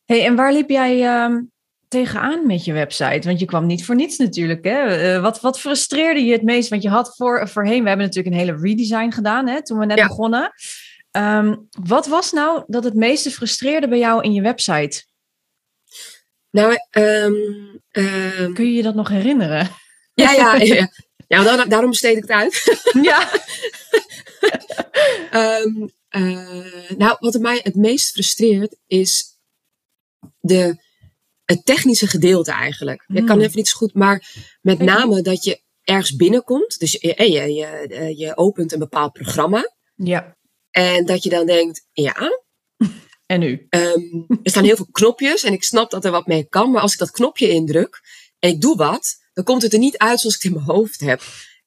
Hey, 0.05 0.25
en 0.25 0.35
waar 0.37 0.53
liep 0.53 0.71
jij 0.71 1.05
ehm, 1.05 1.41
tegenaan 1.89 2.47
met 2.47 2.65
je 2.65 2.73
website? 2.73 3.29
Want 3.29 3.41
je 3.41 3.47
kwam 3.47 3.67
niet 3.67 3.85
voor 3.85 3.95
niets 3.95 4.17
natuurlijk. 4.19 4.65
Hè? 4.65 5.21
Wat, 5.21 5.41
wat 5.41 5.61
frustreerde 5.61 6.25
je 6.25 6.33
het 6.33 6.43
meest? 6.43 6.69
Want 6.69 6.83
je 6.83 6.89
had 6.89 7.17
voor, 7.17 7.49
voorheen, 7.49 7.83
we 7.83 7.89
hebben 7.89 8.07
natuurlijk 8.07 8.35
een 8.35 8.41
hele 8.41 8.59
redesign 8.61 9.11
gedaan 9.11 9.47
hè, 9.47 9.65
toen 9.65 9.79
we 9.79 9.87
net 9.87 9.99
Ja. 9.99 10.07
begonnen. 10.07 10.53
Ehm, 11.11 11.57
wat 11.71 12.07
was 12.07 12.33
nou 12.33 12.65
dat 12.67 12.85
het 12.85 12.95
meeste 12.95 13.31
frustreerde 13.31 13.89
bij 13.89 13.99
jou 13.99 14.23
in 14.23 14.33
je 14.33 14.43
website? 14.43 15.05
Nou, 16.51 16.77
ehm, 16.91 17.33
Kun 18.55 18.65
je 18.65 18.73
je 18.73 18.83
dat 18.83 18.95
nog 18.95 19.09
herinneren? 19.09 19.69
ja, 20.15 20.33
ja, 20.33 20.55
ja. 20.55 20.89
Ja 21.39 21.43
daar- 21.43 21.69
daarom 21.69 21.91
besteed 21.91 22.17
ik 22.17 22.23
het 22.23 22.31
uit. 22.31 22.81
ja. 23.11 23.29
Ehm, 25.31 25.87
eh, 26.09 26.87
nou, 26.97 27.17
wat 27.19 27.39
mij 27.39 27.61
het 27.63 27.75
meest 27.75 28.11
frustreert 28.11 28.77
is 28.87 29.39
de, 30.41 30.83
het 31.45 31.65
technische 31.67 32.07
gedeelte 32.07 32.53
eigenlijk. 32.53 33.05
Ik 33.07 33.27
kan 33.27 33.37
Hmm. 33.37 33.41
even 33.41 33.57
niet 33.57 33.69
zo 33.69 33.77
goed, 33.77 33.95
maar 33.95 34.35
met 34.61 34.79
name 34.79 35.23
dat 35.23 35.45
je 35.45 35.63
ergens 35.83 36.17
binnenkomt. 36.17 36.79
Dus 36.79 36.93
je, 36.93 37.15
je, 37.17 37.31
je, 37.33 37.53
je, 37.55 38.15
je 38.17 38.37
opent 38.37 38.73
een 38.73 38.79
bepaald 38.79 39.13
programma. 39.13 39.73
Ja. 39.95 40.37
En 40.71 41.07
dat 41.07 41.23
je 41.23 41.31
dan 41.31 41.47
denkt, 41.47 41.87
ja, 41.93 42.17
En 43.27 43.41
nu? 43.41 43.67
ehm, 43.69 44.01
er 44.43 44.51
staan 44.51 44.65
heel 44.65 44.77
veel 44.77 44.89
knopjes 44.91 45.43
en 45.43 45.52
ik 45.52 45.65
snap 45.65 45.91
dat 45.91 46.04
er 46.04 46.11
wat 46.11 46.26
mee 46.26 46.45
kan. 46.49 46.71
Maar 46.71 46.83
als 46.83 46.93
ik 46.93 46.99
dat 46.99 47.11
knopje 47.11 47.49
indruk 47.49 48.00
en 48.39 48.50
ik 48.50 48.61
doe 48.61 48.76
wat, 48.76 49.17
dan 49.41 49.53
komt 49.53 49.63
het 49.63 49.73
er 49.73 49.79
niet 49.79 49.99
uit 49.99 50.21
zoals 50.21 50.37
ik 50.37 50.43
het 50.43 50.53
in 50.53 50.57
mijn 50.59 50.76
hoofd 50.76 51.00
heb. 51.00 51.23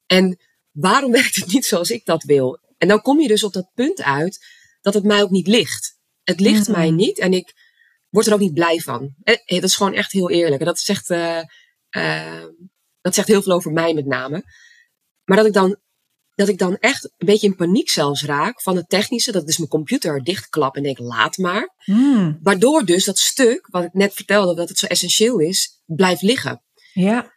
En 0.06 0.38
waarom 0.70 1.12
werkt 1.20 1.34
het 1.34 1.52
niet 1.52 1.64
zoals 1.64 1.90
ik 1.90 2.04
dat 2.04 2.22
wil? 2.22 2.58
En 2.78 2.88
dan 2.88 3.00
kom 3.00 3.20
je 3.20 3.28
dus 3.28 3.44
op 3.44 3.52
dat 3.52 3.70
punt 3.74 4.02
uit 4.02 4.46
dat 4.80 4.94
het 4.94 5.04
mij 5.04 5.22
ook 5.22 5.30
niet 5.30 5.46
ligt. 5.46 5.98
Het 6.22 6.40
ligt 6.40 6.68
mij 6.68 6.90
niet 6.90 7.18
en 7.18 7.32
ik 7.32 7.52
word 8.08 8.26
er 8.26 8.32
ook 8.32 8.40
niet 8.40 8.54
blij 8.54 8.80
van. 8.80 9.14
Eh, 9.22 9.34
eh, 9.44 9.60
dat 9.60 9.70
is 9.70 9.76
gewoon 9.76 9.94
echt 9.94 10.12
heel 10.12 10.30
eerlijk. 10.30 10.60
En 10.60 10.66
dat 10.66 10.78
zegt, 10.78 11.10
eh, 11.10 11.40
dat 13.00 13.14
zegt 13.14 13.28
heel 13.28 13.42
veel 13.42 13.52
over 13.52 13.72
mij 13.72 13.94
met 13.94 14.06
name. 14.06 14.42
Maar 15.24 15.36
dat 15.36 15.46
ik 15.46 15.52
dan 15.52 15.78
dat 16.34 16.48
ik 16.48 16.58
dan 16.58 16.76
echt 16.76 17.04
een 17.04 17.26
beetje 17.26 17.46
in 17.46 17.56
paniek 17.56 17.90
zelfs 17.90 18.24
raak 18.24 18.62
van 18.62 18.76
het 18.76 18.88
technische. 18.88 19.32
Dat 19.32 19.40
ik 19.40 19.46
dus 19.46 19.58
mijn 19.58 19.70
computer 19.70 20.22
dichtklap 20.22 20.76
en 20.76 20.82
denk, 20.82 20.98
laat 20.98 21.36
maar. 21.36 21.74
Hmm. 21.78 22.38
Waardoor 22.42 22.84
dus 22.84 23.04
dat 23.04 23.18
stuk, 23.18 23.66
wat 23.70 23.84
ik 23.84 23.92
net 23.92 24.14
vertelde, 24.14 24.54
dat 24.54 24.68
het 24.68 24.78
zo 24.78 24.86
essentieel 24.86 25.38
is, 25.38 25.82
blijft 25.86 26.22
liggen. 26.22 26.62
Ja. 26.92 27.33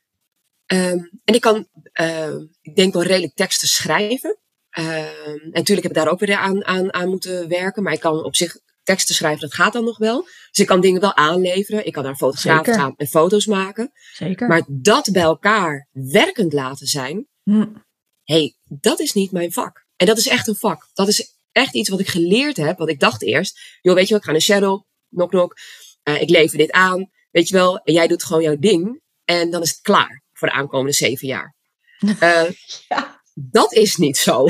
Ehm, 0.68 1.00
en 1.24 1.34
ik 1.34 1.42
kan, 1.42 1.68
ehm, 1.92 2.46
ik 2.62 2.76
denk 2.76 2.94
wel 2.94 3.04
redelijk 3.04 3.36
teksten 3.36 3.68
schrijven. 3.68 4.38
Ehm, 4.70 5.38
en 5.42 5.50
natuurlijk 5.54 5.88
heb 5.88 5.96
ik 5.96 6.04
daar 6.04 6.12
ook 6.12 6.20
weer 6.20 6.36
aan, 6.36 6.66
aan, 6.66 6.94
aan 6.94 7.10
moeten 7.10 7.48
werken. 7.48 7.84
Maar 7.84 7.94
ik 7.94 8.00
kan 8.00 8.24
op 8.24 8.36
zich 8.36 8.58
teksten 8.84 9.16
schrijven, 9.16 9.42
dat 9.42 9.54
gaat 9.54 9.74
dan 9.74 9.84
nog 9.84 9.98
wel. 9.98 10.22
Dus 10.22 10.60
ik 10.60 10.68
kan 10.68 10.82
dingen 10.82 11.02
wel 11.02 11.16
aanleveren. 11.16 11.86
Ik 11.86 11.94
kan 11.94 12.04
naar 12.04 12.16
Zeker. 12.18 12.74
gaan 12.74 12.94
en 12.98 13.08
foto's 13.08 13.46
maken. 13.46 13.92
Zeker. 14.14 14.48
Maar 14.48 14.64
dat 14.68 15.10
bij 15.12 15.22
elkaar 15.22 15.88
werkend 15.92 16.54
laten 16.54 16.88
zijn, 16.88 17.28
Hmm. 17.44 17.86
hey, 18.24 18.56
dat 18.64 19.00
is 19.00 19.14
niet 19.14 19.32
mijn 19.32 19.52
vak. 19.52 19.86
En 19.96 20.06
dat 20.06 20.18
is 20.18 20.28
echt 20.28 20.48
een 20.48 20.56
vak. 20.56 20.90
Dat 20.94 21.08
is 21.08 21.38
echt 21.52 21.74
iets 21.74 21.90
wat 21.90 22.00
ik 22.00 22.08
geleerd 22.08 22.58
heb. 22.58 22.78
Want 22.78 22.90
ik 22.90 23.00
dacht 23.00 23.24
eerst, 23.24 23.60
joh, 23.82 23.96
weet 23.96 24.04
je 24.04 24.10
wel, 24.10 24.18
ik 24.20 24.26
ga 24.26 24.32
naar 24.32 24.42
Shadow, 24.42 24.84
knock 25.10 25.30
knock. 25.30 25.56
Eh, 26.04 26.22
ik 26.22 26.30
lever 26.30 26.58
dit 26.58 26.72
aan, 26.72 27.12
weet 27.32 27.48
je 27.48 27.56
wel. 27.56 27.80
En 27.80 27.94
jij 27.94 28.08
doet 28.08 28.24
gewoon 28.24 28.44
jouw 28.44 28.58
ding. 28.58 29.02
En 29.26 29.50
dan 29.52 29.62
is 29.62 29.70
het 29.70 29.82
klaar 29.82 30.26
voor 30.38 30.48
de 30.48 30.54
aankomende 30.54 30.94
zeven 30.94 31.28
jaar. 31.28 31.56
Eh, 32.20 32.44
Ja. 32.88 33.22
Dat 33.34 33.74
is 33.74 33.96
niet 33.96 34.18
zo. 34.18 34.46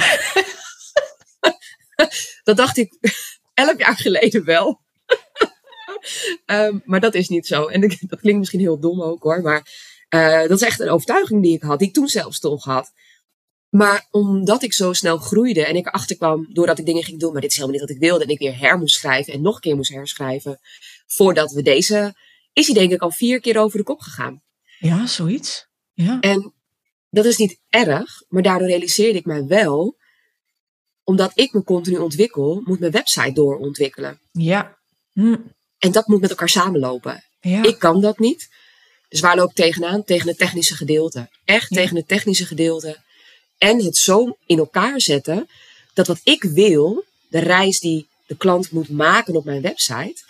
dat 2.44 2.58
dacht 2.58 2.78
ik 2.78 2.94
elf 3.54 3.78
jaar 3.78 3.98
geleden 3.98 4.46
wel. 4.46 4.82
Ehm, 6.46 6.80
maar 6.84 7.00
dat 7.00 7.14
is 7.14 7.28
niet 7.28 7.48
zo. 7.48 7.66
En 7.66 7.82
dat 7.82 8.20
klinkt 8.20 8.40
misschien 8.40 8.60
heel 8.60 8.80
dom 8.80 9.02
ook 9.02 9.24
hoor. 9.24 9.42
Maar 9.42 9.68
eh, 10.10 10.40
dat 10.40 10.62
is 10.62 10.62
echt 10.62 10.80
een 10.80 10.90
overtuiging 10.90 11.44
die 11.44 11.56
ik 11.56 11.62
had. 11.62 11.80
Die 11.80 11.88
ik 11.88 11.94
toen 11.94 12.08
zelfs 12.08 12.40
toch 12.40 12.64
had. 12.64 12.92
Maar 13.70 14.08
omdat 14.12 14.64
ik 14.64 14.74
zo 14.74 14.94
snel 14.94 15.18
groeide 15.18 15.66
en 15.66 15.76
ik 15.76 15.88
erachter 15.88 16.18
kwam 16.18 16.48
doordat 16.54 16.80
ik 16.80 16.86
dingen 16.86 17.04
ging 17.04 17.20
doen, 17.20 17.32
maar 17.32 17.42
dit 17.42 17.52
is 17.52 17.56
helemaal 17.58 17.80
niet 17.80 17.88
wat 17.88 17.96
ik 17.98 18.04
wilde. 18.04 18.24
En 18.24 18.30
ik 18.30 18.40
weer 18.40 18.60
her 18.60 18.78
moest 18.78 18.96
schrijven 18.96 19.34
en 19.34 19.42
nog 19.42 19.56
een 19.56 19.62
keer 19.62 19.76
moest 19.76 19.92
herschrijven. 19.94 20.60
Voordat 21.08 21.52
we 21.52 21.62
deze, 21.62 22.16
is 22.54 22.66
hij 22.66 22.76
denk 22.76 22.92
ik 22.92 23.02
al 23.02 23.12
vier 23.12 23.40
keer 23.40 23.58
over 23.58 23.78
de 23.78 23.84
kop 23.84 24.00
gegaan. 24.00 24.42
ja, 24.80 25.08
zoiets. 25.08 25.67
Ja. 26.06 26.20
En 26.20 26.54
dat 27.10 27.26
is 27.26 27.38
niet 27.38 27.60
erg, 27.70 28.24
maar 28.28 28.42
daardoor 28.42 28.68
realiseerde 28.68 29.18
ik 29.18 29.26
mij 29.26 29.46
wel, 29.46 29.96
omdat 31.04 31.32
ik 31.34 31.54
me 31.54 31.64
continu 31.64 31.98
ontwikkel, 31.98 32.62
moet 32.66 32.80
mijn 32.80 32.92
website 32.92 33.32
doorontwikkelen. 33.32 34.20
Ja. 34.32 34.78
Hmm. 35.14 35.54
En 35.78 35.92
dat 35.92 36.08
moet 36.08 36.22
met 36.22 36.30
elkaar 36.30 36.50
samenlopen. 36.50 37.24
Ja. 37.42 37.64
Ik 37.64 37.80
kan 37.80 38.02
dat 38.02 38.20
niet. 38.20 38.50
Dus 39.10 39.20
waar 39.20 39.36
loop 39.36 39.50
ik 39.50 39.56
tegenaan? 39.56 40.04
Tegen 40.04 40.28
het 40.28 40.38
technische 40.38 40.76
gedeelte. 40.76 41.30
Echt 41.46 41.70
Ja. 41.70 41.76
tegen 41.76 41.96
het 41.96 42.08
technische 42.08 42.46
gedeelte. 42.46 42.98
En 43.58 43.84
het 43.86 43.98
zo 43.98 44.38
in 44.46 44.58
elkaar 44.58 45.02
zetten 45.02 45.48
dat 45.94 46.08
wat 46.08 46.20
ik 46.24 46.44
wil, 46.44 47.04
de 47.30 47.40
reis 47.40 47.80
die 47.80 48.08
de 48.28 48.38
klant 48.38 48.72
moet 48.72 48.90
maken 48.90 49.36
op 49.36 49.46
mijn 49.46 49.62
website, 49.62 50.24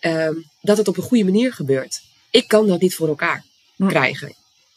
ehm, 0.00 0.34
dat 0.60 0.76
het 0.76 0.88
op 0.88 0.96
een 0.96 1.02
goede 1.02 1.24
manier 1.24 1.52
gebeurt. 1.52 2.00
Ik 2.30 2.48
kan 2.48 2.66
dat 2.66 2.80
niet 2.80 2.94
voor 2.94 3.08
elkaar 3.08 3.44
Hm. 3.76 3.86
krijgen. 3.88 4.34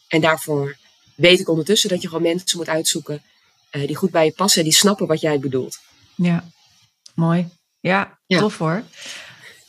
En 0.10 0.22
daarvoor 0.22 0.78
weet 1.16 1.40
ik 1.40 1.50
ondertussen 1.50 1.90
dat 1.90 2.02
je 2.02 2.08
gewoon 2.08 2.24
mensen 2.24 2.58
moet 2.58 2.70
uitzoeken 2.70 3.22
eh, 3.70 3.88
die 3.88 3.96
goed 3.96 4.12
bij 4.12 4.26
je 4.26 4.32
passen 4.32 4.62
en 4.62 4.68
die 4.68 4.78
snappen 4.78 5.08
wat 5.08 5.22
jij 5.22 5.40
bedoelt. 5.40 5.80
Ja, 6.16 6.44
mooi. 7.16 7.48
Ja, 7.80 8.20
Ja. 8.26 8.40
tof 8.40 8.58
hoor. 8.58 8.84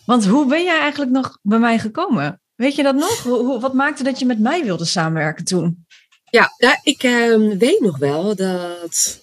Want 0.05 0.27
hoe 0.27 0.47
ben 0.47 0.65
jij 0.65 0.79
eigenlijk 0.81 1.11
nog 1.11 1.39
bij 1.43 1.59
mij 1.59 1.79
gekomen? 1.79 2.41
Weet 2.55 2.75
je 2.75 2.83
dat 2.83 2.95
nog? 2.95 3.23
Hoe, 3.23 3.61
wat 3.61 3.75
maakte 3.75 4.03
dat 4.03 4.19
je 4.19 4.27
met 4.27 4.39
mij 4.39 4.65
wilde 4.65 4.85
samenwerken 4.85 5.45
toen? 5.45 5.87
Ja, 6.31 6.55
nou, 6.59 6.77
ik 6.83 7.03
ehm, 7.03 7.59
weet 7.59 7.81
nog 7.81 7.99
wel 7.99 8.35
dat 8.37 9.21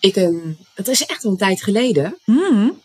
ik 0.00 0.16
een. 0.16 0.58
Dat 0.74 0.88
is 0.88 1.06
echt 1.06 1.24
al 1.24 1.30
een 1.30 1.36
tijd 1.36 1.62
geleden. 1.62 2.18
Hmm, 2.24 2.80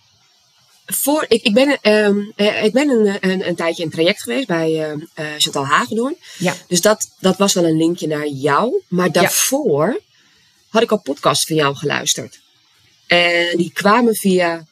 Voor, 0.92 1.26
ik, 1.28 1.44
ik 1.44 1.54
ben, 1.54 1.78
ehm, 1.82 2.18
eh, 2.36 2.64
ik 2.64 2.74
ben 2.74 2.90
een, 2.90 3.18
een, 3.20 3.48
een 3.48 3.56
tijdje 3.56 3.84
in 3.84 3.88
een 3.88 3.94
traject 3.94 4.22
geweest 4.22 4.48
bij 4.48 4.98
eh 5.14 5.28
Chantal 5.38 5.66
Hagedoorn. 5.66 6.16
Ja. 6.38 6.56
Dus 6.68 6.82
dat, 6.82 7.10
dat 7.20 7.38
was 7.38 7.54
wel 7.54 7.66
een 7.66 7.78
linkje 7.78 8.08
naar 8.08 8.28
jou. 8.28 8.82
Maar 8.88 9.12
daarvoor 9.12 10.02
had 10.70 10.82
ik 10.82 10.92
al 10.92 11.02
podcasts 11.02 11.46
van 11.46 11.56
jou 11.56 11.76
geluisterd. 11.76 12.40
En 13.08 13.58
die 13.58 13.72
kwamen 13.74 14.16
via 14.16 14.66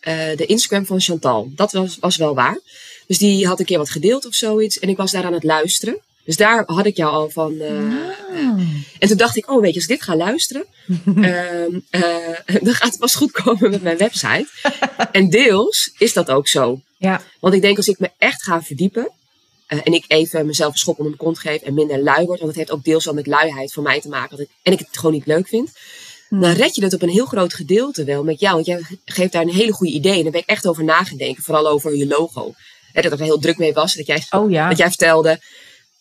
eh, 0.00 0.36
de 0.36 0.46
Instagram 0.46 0.86
van 0.86 1.00
Chantal. 1.00 1.50
Dat 1.54 1.72
was, 1.72 1.96
was 2.00 2.16
wel 2.16 2.34
waar. 2.34 2.60
Dus 3.06 3.18
die 3.18 3.46
had 3.46 3.58
een 3.58 3.64
keer 3.64 3.78
wat 3.78 3.90
gedeeld 3.90 4.26
of 4.26 4.34
zoiets. 4.34 4.78
En 4.78 4.88
ik 4.88 4.96
was 4.96 5.10
daar 5.10 5.24
aan 5.24 5.32
het 5.32 5.44
luisteren. 5.44 6.00
Dus 6.30 6.38
daar 6.38 6.62
had 6.66 6.86
ik 6.86 6.96
jou 6.96 7.12
al 7.12 7.30
van. 7.30 7.60
eh, 7.60 7.68
Ah. 8.36 8.60
en 8.98 9.08
toen 9.08 9.16
dacht 9.16 9.36
ik, 9.36 9.50
oh 9.50 9.60
weet 9.60 9.70
je, 9.70 9.80
als 9.80 9.88
ik 9.88 9.96
dit 9.96 10.02
ga 10.02 10.16
luisteren, 10.16 10.64
ehm, 11.06 11.78
eh, 11.90 12.60
dan 12.62 12.74
gaat 12.74 12.88
het 12.90 12.98
pas 12.98 13.14
goed 13.14 13.30
komen 13.30 13.70
met 13.70 13.82
mijn 13.82 13.96
website. 13.96 14.46
en 15.12 15.30
deels 15.30 15.90
is 15.98 16.12
dat 16.12 16.30
ook 16.30 16.48
zo. 16.48 16.80
Ja. 16.98 17.22
Want 17.40 17.54
ik 17.54 17.60
denk 17.60 17.76
als 17.76 17.88
ik 17.88 17.98
me 17.98 18.10
echt 18.18 18.42
ga 18.42 18.62
verdiepen. 18.62 19.10
eh, 19.66 19.78
en 19.84 19.92
ik 19.92 20.04
even 20.08 20.46
mezelf 20.46 20.72
een 20.72 20.78
schop 20.78 20.98
onder 20.98 21.12
mijn 21.12 21.24
kont 21.24 21.38
geef 21.38 21.62
en 21.62 21.74
minder 21.74 22.02
lui 22.02 22.26
word. 22.26 22.38
Want 22.40 22.50
het 22.50 22.58
heeft 22.58 22.70
ook 22.70 22.84
deels 22.84 23.08
al 23.08 23.14
met 23.14 23.26
luiheid 23.26 23.72
voor 23.72 23.82
mij 23.82 24.00
te 24.00 24.08
maken. 24.08 24.30
Dat 24.36 24.46
ik, 24.46 24.52
en 24.62 24.72
ik 24.72 24.78
het 24.78 24.88
gewoon 24.98 25.14
niet 25.14 25.26
leuk 25.26 25.48
vind. 25.48 25.70
Hm. 26.28 26.40
Dan 26.40 26.52
red 26.52 26.74
je 26.74 26.84
het 26.84 26.94
op 26.94 27.02
een 27.02 27.08
heel 27.08 27.26
groot 27.26 27.54
gedeelte 27.54 28.04
wel 28.04 28.24
met 28.24 28.40
jou. 28.40 28.54
Want 28.54 28.66
jij 28.66 28.80
geeft 29.04 29.32
daar 29.32 29.42
een 29.42 29.48
hele 29.54 29.72
goede 29.72 29.92
idee. 29.92 30.16
En 30.16 30.22
daar 30.22 30.32
ben 30.32 30.40
ik 30.40 30.48
echt 30.48 30.66
over 30.66 30.84
nagedenken. 30.84 31.42
Vooral 31.42 31.68
over 31.68 31.96
je 31.96 32.06
logo. 32.06 32.52
Hè, 32.92 33.02
dat 33.02 33.12
ik 33.12 33.18
er 33.18 33.24
heel 33.24 33.38
druk 33.38 33.58
mee 33.58 33.72
was. 33.72 33.94
Dat 33.94 34.06
jij, 34.06 34.26
Oh 34.30 34.50
ja. 34.50 34.68
dat 34.68 34.78
jij 34.78 34.88
vertelde. 34.88 35.40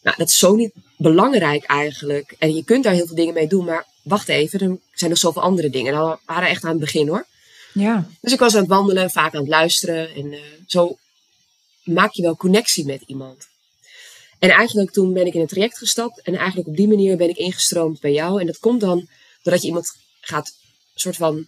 Nou, 0.01 0.17
dat 0.17 0.29
is 0.29 0.37
zo 0.37 0.55
niet 0.55 0.71
belangrijk 0.97 1.63
eigenlijk. 1.63 2.35
En 2.39 2.55
je 2.55 2.63
kunt 2.63 2.83
daar 2.83 2.93
heel 2.93 3.07
veel 3.07 3.15
dingen 3.15 3.33
mee 3.33 3.47
doen. 3.47 3.65
Maar 3.65 3.85
wacht 4.01 4.29
even, 4.29 4.59
er 4.59 4.77
zijn 4.93 5.09
nog 5.09 5.19
zoveel 5.19 5.41
andere 5.41 5.69
dingen. 5.69 5.93
Nou, 5.93 6.11
we 6.11 6.17
waren 6.25 6.49
echt 6.49 6.63
aan 6.63 6.69
het 6.69 6.79
begin 6.79 7.07
hoor. 7.07 7.25
Ja. 7.73 8.09
Dus 8.21 8.33
ik 8.33 8.39
was 8.39 8.53
aan 8.53 8.59
het 8.59 8.69
wandelen, 8.69 9.11
vaak 9.11 9.33
aan 9.33 9.41
het 9.41 9.49
luisteren. 9.49 10.15
En 10.15 10.33
eh, 10.33 10.39
zo 10.67 10.97
maak 11.83 12.11
je 12.11 12.21
wel 12.21 12.35
connectie 12.35 12.85
met 12.85 13.01
iemand. 13.05 13.47
En 14.39 14.49
eigenlijk 14.49 14.91
toen 14.91 15.13
ben 15.13 15.25
ik 15.25 15.33
in 15.33 15.41
een 15.41 15.47
traject 15.47 15.77
gestapt. 15.77 16.21
En 16.21 16.35
eigenlijk 16.35 16.67
op 16.67 16.75
die 16.75 16.87
manier 16.87 17.17
ben 17.17 17.29
ik 17.29 17.37
ingestroomd 17.37 17.99
bij 17.99 18.11
jou. 18.11 18.39
En 18.39 18.45
dat 18.45 18.59
komt 18.59 18.81
dan 18.81 19.07
doordat 19.41 19.61
je 19.61 19.67
iemand 19.67 19.95
gaat, 20.21 20.53
soort 20.95 21.15
van, 21.15 21.47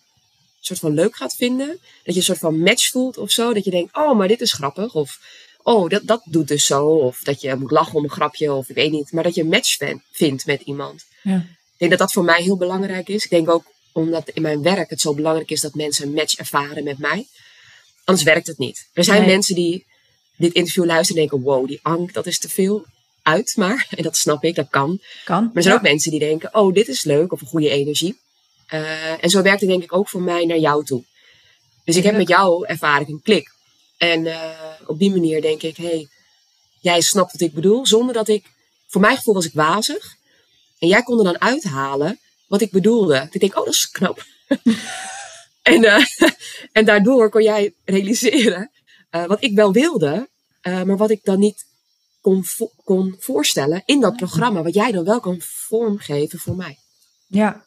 soort 0.59 0.79
van 0.79 0.93
leuk 0.93 1.15
gaat 1.15 1.35
vinden. 1.35 1.67
Dat 2.03 2.13
je 2.13 2.19
een 2.19 2.25
soort 2.25 2.37
van 2.37 2.59
match 2.59 2.89
voelt 2.89 3.17
of 3.17 3.31
zo. 3.31 3.53
Dat 3.53 3.63
je 3.63 3.71
denkt, 3.71 3.95
oh, 3.95 4.17
maar 4.17 4.27
dit 4.27 4.41
is 4.41 4.53
grappig. 4.53 4.95
Of, 4.95 5.19
oh, 5.63 5.89
dat, 5.89 6.01
dat 6.07 6.21
doet 6.25 6.47
dus 6.47 6.65
zo. 6.65 6.85
Of 6.87 7.19
dat 7.23 7.41
je 7.41 7.55
moet 7.55 7.71
lachen 7.71 7.95
om 7.95 8.03
een 8.03 8.09
grapje. 8.09 8.53
Of 8.53 8.69
ik 8.69 8.75
weet 8.75 8.91
niet. 8.91 9.11
Maar 9.11 9.23
dat 9.23 9.35
je 9.35 9.41
een 9.41 9.47
match 9.47 9.77
vindt 10.11 10.45
met 10.45 10.61
iemand. 10.61 11.05
Ja. 11.23 11.35
Ik 11.35 11.77
denk 11.77 11.91
dat 11.91 11.99
dat 11.99 12.11
voor 12.11 12.23
mij 12.23 12.41
heel 12.41 12.57
belangrijk 12.57 13.07
is. 13.09 13.23
Ik 13.23 13.29
denk 13.29 13.49
ook 13.49 13.63
omdat 13.91 14.29
in 14.29 14.41
mijn 14.41 14.61
werk 14.61 14.89
het 14.89 15.01
zo 15.01 15.13
belangrijk 15.13 15.49
is 15.51 15.61
dat 15.61 15.73
mensen 15.75 16.05
een 16.07 16.13
match 16.13 16.35
ervaren 16.35 16.83
met 16.83 16.97
mij. 16.97 17.27
Anders 18.03 18.25
werkt 18.27 18.47
het 18.47 18.57
niet. 18.57 18.87
Er 18.93 19.03
zijn 19.03 19.21
Nee. 19.21 19.29
mensen 19.29 19.55
die 19.55 19.85
dit 20.35 20.53
interview 20.53 20.85
luisteren 20.85 21.21
en 21.21 21.27
denken: 21.29 21.47
wow, 21.51 21.67
die 21.67 21.79
Ank, 21.81 22.13
dat 22.13 22.25
is 22.27 22.39
te 22.39 22.49
veel 22.49 22.85
uit. 23.23 23.53
Maar, 23.57 23.87
en 23.97 24.03
dat 24.03 24.17
snap 24.17 24.43
ik, 24.43 24.55
dat 24.55 24.67
kan. 24.69 24.99
Kan. 25.23 25.43
Maar 25.43 25.55
er 25.55 25.61
zijn 25.61 25.73
Ja. 25.75 25.79
ook 25.81 25.87
mensen 25.87 26.11
die 26.11 26.19
denken: 26.19 26.55
oh, 26.55 26.73
dit 26.73 26.87
is 26.87 27.03
leuk 27.03 27.31
of 27.31 27.41
een 27.41 27.47
goede 27.47 27.69
energie. 27.69 28.19
Eh, 28.67 29.23
en 29.23 29.29
zo 29.29 29.41
werkt 29.41 29.59
het 29.61 29.69
denk 29.69 29.83
ik 29.83 29.95
ook 29.95 30.09
voor 30.09 30.21
mij 30.21 30.45
naar 30.45 30.57
jou 30.57 30.85
toe. 30.85 31.03
Dus 31.83 31.95
ik 31.95 32.03
heb 32.03 32.15
met 32.15 32.27
jou 32.27 32.65
ervaar 32.65 33.01
ik 33.01 33.07
een 33.07 33.21
klik. 33.23 33.51
En 34.01 34.25
eh, 34.25 34.49
op 34.85 34.99
die 34.99 35.11
manier 35.11 35.41
denk 35.41 35.61
ik: 35.61 35.77
hey, 35.77 36.07
jij 36.79 37.01
snapt 37.01 37.31
wat 37.31 37.41
ik 37.41 37.53
bedoel. 37.53 37.85
Zonder 37.87 38.13
dat 38.13 38.27
ik, 38.27 38.45
voor 38.87 39.01
mijn 39.01 39.15
gevoel 39.15 39.33
was 39.33 39.45
ik 39.45 39.53
wazig. 39.53 40.15
En 40.79 40.87
jij 40.87 41.03
kon 41.03 41.17
er 41.17 41.23
dan 41.23 41.41
uithalen 41.41 42.19
wat 42.47 42.61
ik 42.61 42.71
bedoelde. 42.71 43.13
Dat 43.13 43.33
Ik 43.33 43.39
denk: 43.39 43.57
oh, 43.57 43.65
dat 43.65 43.73
is 43.73 43.89
knap. 43.89 44.25
en, 45.73 45.83
eh, 45.83 46.05
en 46.77 46.85
daardoor 46.85 47.29
kon 47.29 47.43
jij 47.43 47.73
realiseren 47.85 48.71
eh, 49.09 49.25
wat 49.25 49.43
ik 49.43 49.55
wel 49.55 49.71
wilde, 49.71 50.29
maar 50.61 50.97
wat 50.97 51.09
ik 51.09 51.23
dan 51.23 51.39
niet 51.39 51.65
kon, 52.21 52.45
vo- 52.45 52.71
kon 52.83 53.15
voorstellen 53.19 53.81
in 53.85 53.99
dat 53.99 54.15
programma, 54.15 54.61
wat 54.63 54.73
jij 54.73 54.91
dan 54.91 55.03
wel 55.03 55.19
kan 55.19 55.41
vormgeven 55.41 56.39
voor 56.39 56.55
mij. 56.55 56.77
Ja. 57.27 57.65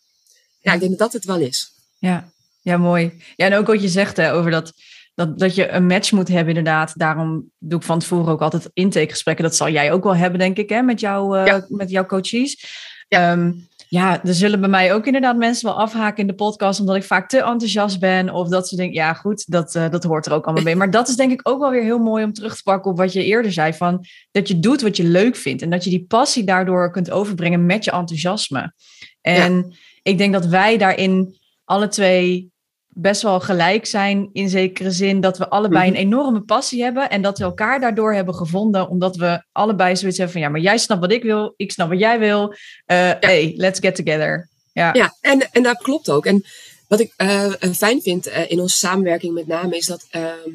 Ja, 0.60 0.72
ik 0.72 0.80
denk 0.80 0.90
dat 0.90 0.98
dat 0.98 1.12
het 1.12 1.24
wel 1.24 1.40
is. 1.40 1.70
Ja, 1.98 2.32
ja, 2.62 2.76
mooi. 2.76 3.22
Ja, 3.36 3.46
en 3.46 3.54
ook 3.54 3.66
wat 3.66 3.82
je 3.82 3.88
zegt 3.88 4.16
hè, 4.16 4.32
over 4.32 4.50
dat, 4.50 4.72
dat, 5.14 5.38
dat 5.38 5.54
je 5.54 5.68
een 5.68 5.86
match 5.86 6.12
moet 6.12 6.28
hebben, 6.28 6.56
inderdaad. 6.56 6.92
Daarom 6.98 7.50
doe 7.58 7.78
ik 7.78 7.84
van 7.84 7.98
tevoren 7.98 8.32
ook 8.32 8.42
altijd 8.42 8.70
intakegesprekken. 8.72 9.44
Dat 9.44 9.56
zal 9.56 9.68
jij 9.68 9.92
ook 9.92 10.04
wel 10.04 10.16
hebben, 10.16 10.38
denk 10.38 10.56
ik, 10.56 10.68
hè, 10.68 10.82
met, 10.82 11.00
jou, 11.00 11.38
eh, 11.38 11.46
Ja. 11.46 11.66
met 11.68 11.90
jouw 11.90 12.06
coaches. 12.06 12.64
Ja. 13.08 13.32
Ehm, 13.32 13.52
ja, 13.88 14.24
er 14.24 14.34
zullen 14.34 14.60
bij 14.60 14.68
mij 14.68 14.94
ook 14.94 15.06
inderdaad 15.06 15.36
mensen 15.36 15.66
wel 15.66 15.78
afhaken 15.78 16.20
in 16.20 16.26
de 16.26 16.34
podcast, 16.34 16.80
omdat 16.80 16.96
ik 16.96 17.04
vaak 17.04 17.28
te 17.28 17.36
enthousiast 17.42 18.00
ben. 18.00 18.30
Of 18.30 18.48
dat 18.48 18.68
ze 18.68 18.76
denken, 18.76 18.94
ja 18.94 19.12
goed, 19.12 19.50
dat, 19.50 19.74
eh, 19.74 19.90
dat 19.90 20.04
hoort 20.04 20.26
er 20.26 20.32
ook 20.32 20.44
allemaal 20.44 20.64
bij. 20.64 20.74
Maar 20.74 20.90
dat 20.90 21.08
is 21.08 21.16
denk 21.16 21.32
ik 21.32 21.48
ook 21.48 21.60
wel 21.60 21.70
weer 21.70 21.82
heel 21.82 21.98
mooi 21.98 22.24
om 22.24 22.32
terug 22.32 22.56
te 22.56 22.62
pakken 22.62 22.90
op 22.90 22.96
wat 22.96 23.12
je 23.12 23.24
eerder 23.24 23.52
zei. 23.52 23.72
Van 23.72 24.04
dat 24.30 24.48
je 24.48 24.60
doet 24.60 24.82
wat 24.82 24.96
je 24.96 25.04
leuk 25.04 25.36
vindt. 25.36 25.62
En 25.62 25.70
dat 25.70 25.84
je 25.84 25.90
die 25.90 26.04
passie 26.08 26.44
daardoor 26.44 26.90
kunt 26.90 27.10
overbrengen 27.10 27.66
met 27.66 27.84
je 27.84 27.90
enthousiasme. 27.90 28.72
En 29.20 29.74
ik 30.02 30.18
denk 30.18 30.32
dat 30.32 30.46
wij 30.46 30.76
daarin 30.78 31.38
alle 31.64 31.88
twee 31.88 32.52
best 32.94 33.22
wel 33.22 33.40
gelijk 33.40 33.86
zijn. 33.86 34.30
In 34.32 34.48
zekere 34.48 34.90
zin 34.90 35.20
dat 35.20 35.38
we 35.38 35.48
allebei 35.48 35.90
Mhm. 35.90 35.94
een 35.98 36.04
enorme 36.06 36.40
passie 36.40 36.82
hebben. 36.82 37.10
En 37.10 37.22
dat 37.22 37.38
we 37.38 37.44
elkaar 37.44 37.80
daardoor 37.80 38.14
hebben 38.14 38.34
gevonden. 38.34 38.88
Omdat 38.88 39.16
we 39.16 39.44
allebei 39.52 39.96
zoiets 39.96 40.16
hebben 40.18 40.34
van 40.34 40.44
ja, 40.44 40.48
maar 40.50 40.60
jij 40.60 40.78
snapt 40.78 41.00
wat 41.00 41.12
ik 41.12 41.22
wil. 41.22 41.54
Ik 41.56 41.72
snap 41.72 41.88
wat 41.88 41.98
jij 41.98 42.18
wil. 42.18 42.54
Eh 42.86 43.10
Hey, 43.20 43.52
let's 43.56 43.78
get 43.80 43.94
together. 43.94 44.48
Ja. 44.72 44.90
Ja, 44.94 45.16
en, 45.20 45.48
en 45.52 45.62
dat 45.62 45.76
klopt 45.76 46.10
ook. 46.10 46.26
En 46.26 46.44
wat 46.88 47.00
ik 47.00 47.12
eh, 47.16 47.52
fijn 47.76 48.02
vind 48.02 48.26
eh, 48.26 48.50
in 48.50 48.60
onze 48.60 48.76
samenwerking 48.76 49.34
met 49.34 49.46
name 49.46 49.76
is 49.76 49.86
dat 49.86 50.06
ehm, 50.10 50.50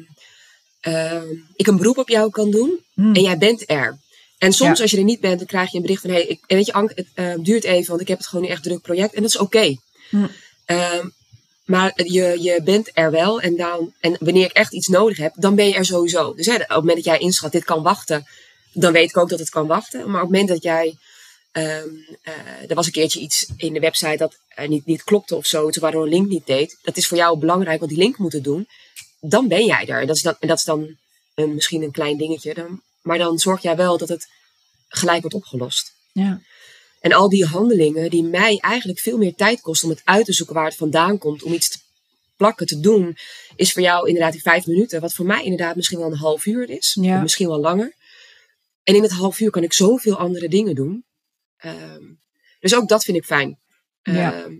ehm, 0.80 1.26
ik 1.56 1.66
een 1.66 1.76
beroep 1.76 1.98
op 1.98 2.08
jou 2.08 2.30
kan 2.30 2.50
doen 2.50 2.80
Hm. 2.94 3.14
en 3.14 3.22
jij 3.22 3.38
bent 3.38 3.70
er. 3.70 3.98
En 4.38 4.52
soms 4.52 4.76
Ja. 4.76 4.82
als 4.82 4.90
je 4.90 4.96
er 4.96 5.04
niet 5.04 5.20
bent, 5.20 5.38
dan 5.38 5.46
krijg 5.46 5.70
je 5.70 5.76
een 5.76 5.82
bericht 5.82 6.00
van... 6.02 6.10
Hey, 6.10 6.22
ik, 6.22 6.40
en 6.46 6.56
weet 6.56 6.66
je, 6.66 6.72
Ank, 6.72 6.92
het 7.14 7.44
duurt 7.44 7.64
even, 7.64 7.88
want 7.88 8.00
ik 8.00 8.08
heb 8.08 8.18
het 8.18 8.26
gewoon 8.26 8.44
een 8.44 8.50
echt 8.50 8.62
druk 8.62 8.80
project. 8.82 9.14
En 9.14 9.22
dat 9.22 9.30
is 9.30 9.38
oké. 9.38 9.76
Hm. 10.10 10.26
Ehm, 10.64 11.08
maar 11.70 11.92
je, 12.04 12.42
je 12.42 12.60
bent 12.64 12.90
er 12.92 13.10
wel. 13.10 13.40
En, 13.40 13.56
dan, 13.56 13.92
en 14.00 14.16
wanneer 14.20 14.44
ik 14.44 14.52
echt 14.52 14.72
iets 14.72 14.88
nodig 14.88 15.16
heb, 15.16 15.32
dan 15.36 15.54
ben 15.54 15.68
je 15.68 15.74
er 15.74 15.84
sowieso. 15.84 16.34
Dus 16.34 16.46
hè, 16.46 16.54
op 16.54 16.60
het 16.60 16.68
moment 16.68 16.96
dat 16.96 17.04
jij 17.04 17.18
inschat, 17.18 17.52
dit 17.52 17.64
kan 17.64 17.82
wachten... 17.82 18.26
dan 18.72 18.92
weet 18.92 19.10
ik 19.10 19.16
ook 19.16 19.28
dat 19.28 19.38
het 19.38 19.50
kan 19.50 19.66
wachten. 19.66 19.98
Maar 19.98 20.22
op 20.22 20.28
het 20.28 20.30
moment 20.30 20.48
dat 20.48 20.62
jij... 20.62 20.96
ehm, 21.52 21.88
eh, 22.22 22.70
er 22.70 22.74
was 22.74 22.86
een 22.86 22.92
keertje 22.92 23.20
iets 23.20 23.46
in 23.56 23.72
de 23.72 23.80
website 23.80 24.16
dat 24.16 24.38
niet, 24.68 24.86
niet 24.86 25.04
klopte 25.04 25.36
of 25.36 25.46
zo. 25.46 25.70
Waardoor 25.70 26.02
een 26.02 26.08
link 26.08 26.28
niet 26.28 26.46
deed. 26.46 26.78
Dat 26.82 26.96
is 26.96 27.06
voor 27.06 27.16
jou 27.16 27.38
belangrijk, 27.38 27.78
want 27.78 27.90
die 27.90 28.00
link 28.00 28.18
moeten 28.18 28.42
doen. 28.42 28.68
Dan 29.20 29.48
ben 29.48 29.64
jij 29.64 29.86
er. 29.86 30.00
En 30.00 30.06
dat 30.06 30.16
is 30.16 30.22
dan, 30.22 30.36
en 30.40 30.48
dat 30.48 30.58
is 30.58 30.64
dan 30.64 30.96
een, 31.34 31.54
misschien 31.54 31.82
een 31.82 31.92
klein 31.92 32.16
dingetje. 32.16 32.54
Dan, 32.54 32.82
maar 33.02 33.18
dan 33.18 33.38
zorg 33.38 33.62
jij 33.62 33.76
wel 33.76 33.98
dat 33.98 34.08
het 34.08 34.28
gelijk 34.88 35.20
wordt 35.20 35.36
opgelost. 35.36 35.92
Ja. 36.12 36.40
En 37.00 37.12
al 37.12 37.28
die 37.28 37.44
handelingen 37.44 38.10
die 38.10 38.22
mij 38.22 38.58
eigenlijk 38.58 38.98
veel 39.00 39.18
meer 39.18 39.34
tijd 39.34 39.60
kosten 39.60 39.88
om 39.88 39.94
het 39.94 40.04
uit 40.04 40.24
te 40.24 40.32
zoeken 40.32 40.54
waar 40.54 40.64
het 40.64 40.76
vandaan 40.76 41.18
komt, 41.18 41.42
om 41.42 41.52
iets 41.52 41.68
te 41.68 41.78
plakken, 42.36 42.66
te 42.66 42.80
doen, 42.80 43.16
is 43.56 43.72
voor 43.72 43.82
jou 43.82 44.06
inderdaad 44.06 44.32
die 44.32 44.42
vijf 44.42 44.66
minuten, 44.66 45.00
wat 45.00 45.14
voor 45.14 45.26
mij 45.26 45.42
inderdaad 45.44 45.76
misschien 45.76 45.98
wel 45.98 46.10
een 46.10 46.16
half 46.16 46.46
uur 46.46 46.70
is, 46.70 46.96
Ja. 47.00 47.16
of 47.16 47.22
misschien 47.22 47.48
wel 47.48 47.60
langer. 47.60 47.94
En 48.82 48.94
in 48.94 49.02
het 49.02 49.12
half 49.12 49.40
uur 49.40 49.50
kan 49.50 49.62
ik 49.62 49.72
zoveel 49.72 50.16
andere 50.16 50.48
dingen 50.48 50.74
doen. 50.74 51.04
Ehm, 51.56 52.02
dus 52.60 52.74
ook 52.74 52.88
dat 52.88 53.04
vind 53.04 53.16
ik 53.16 53.24
fijn. 53.24 53.58
Ja. 54.02 54.32
Ehm, 54.42 54.54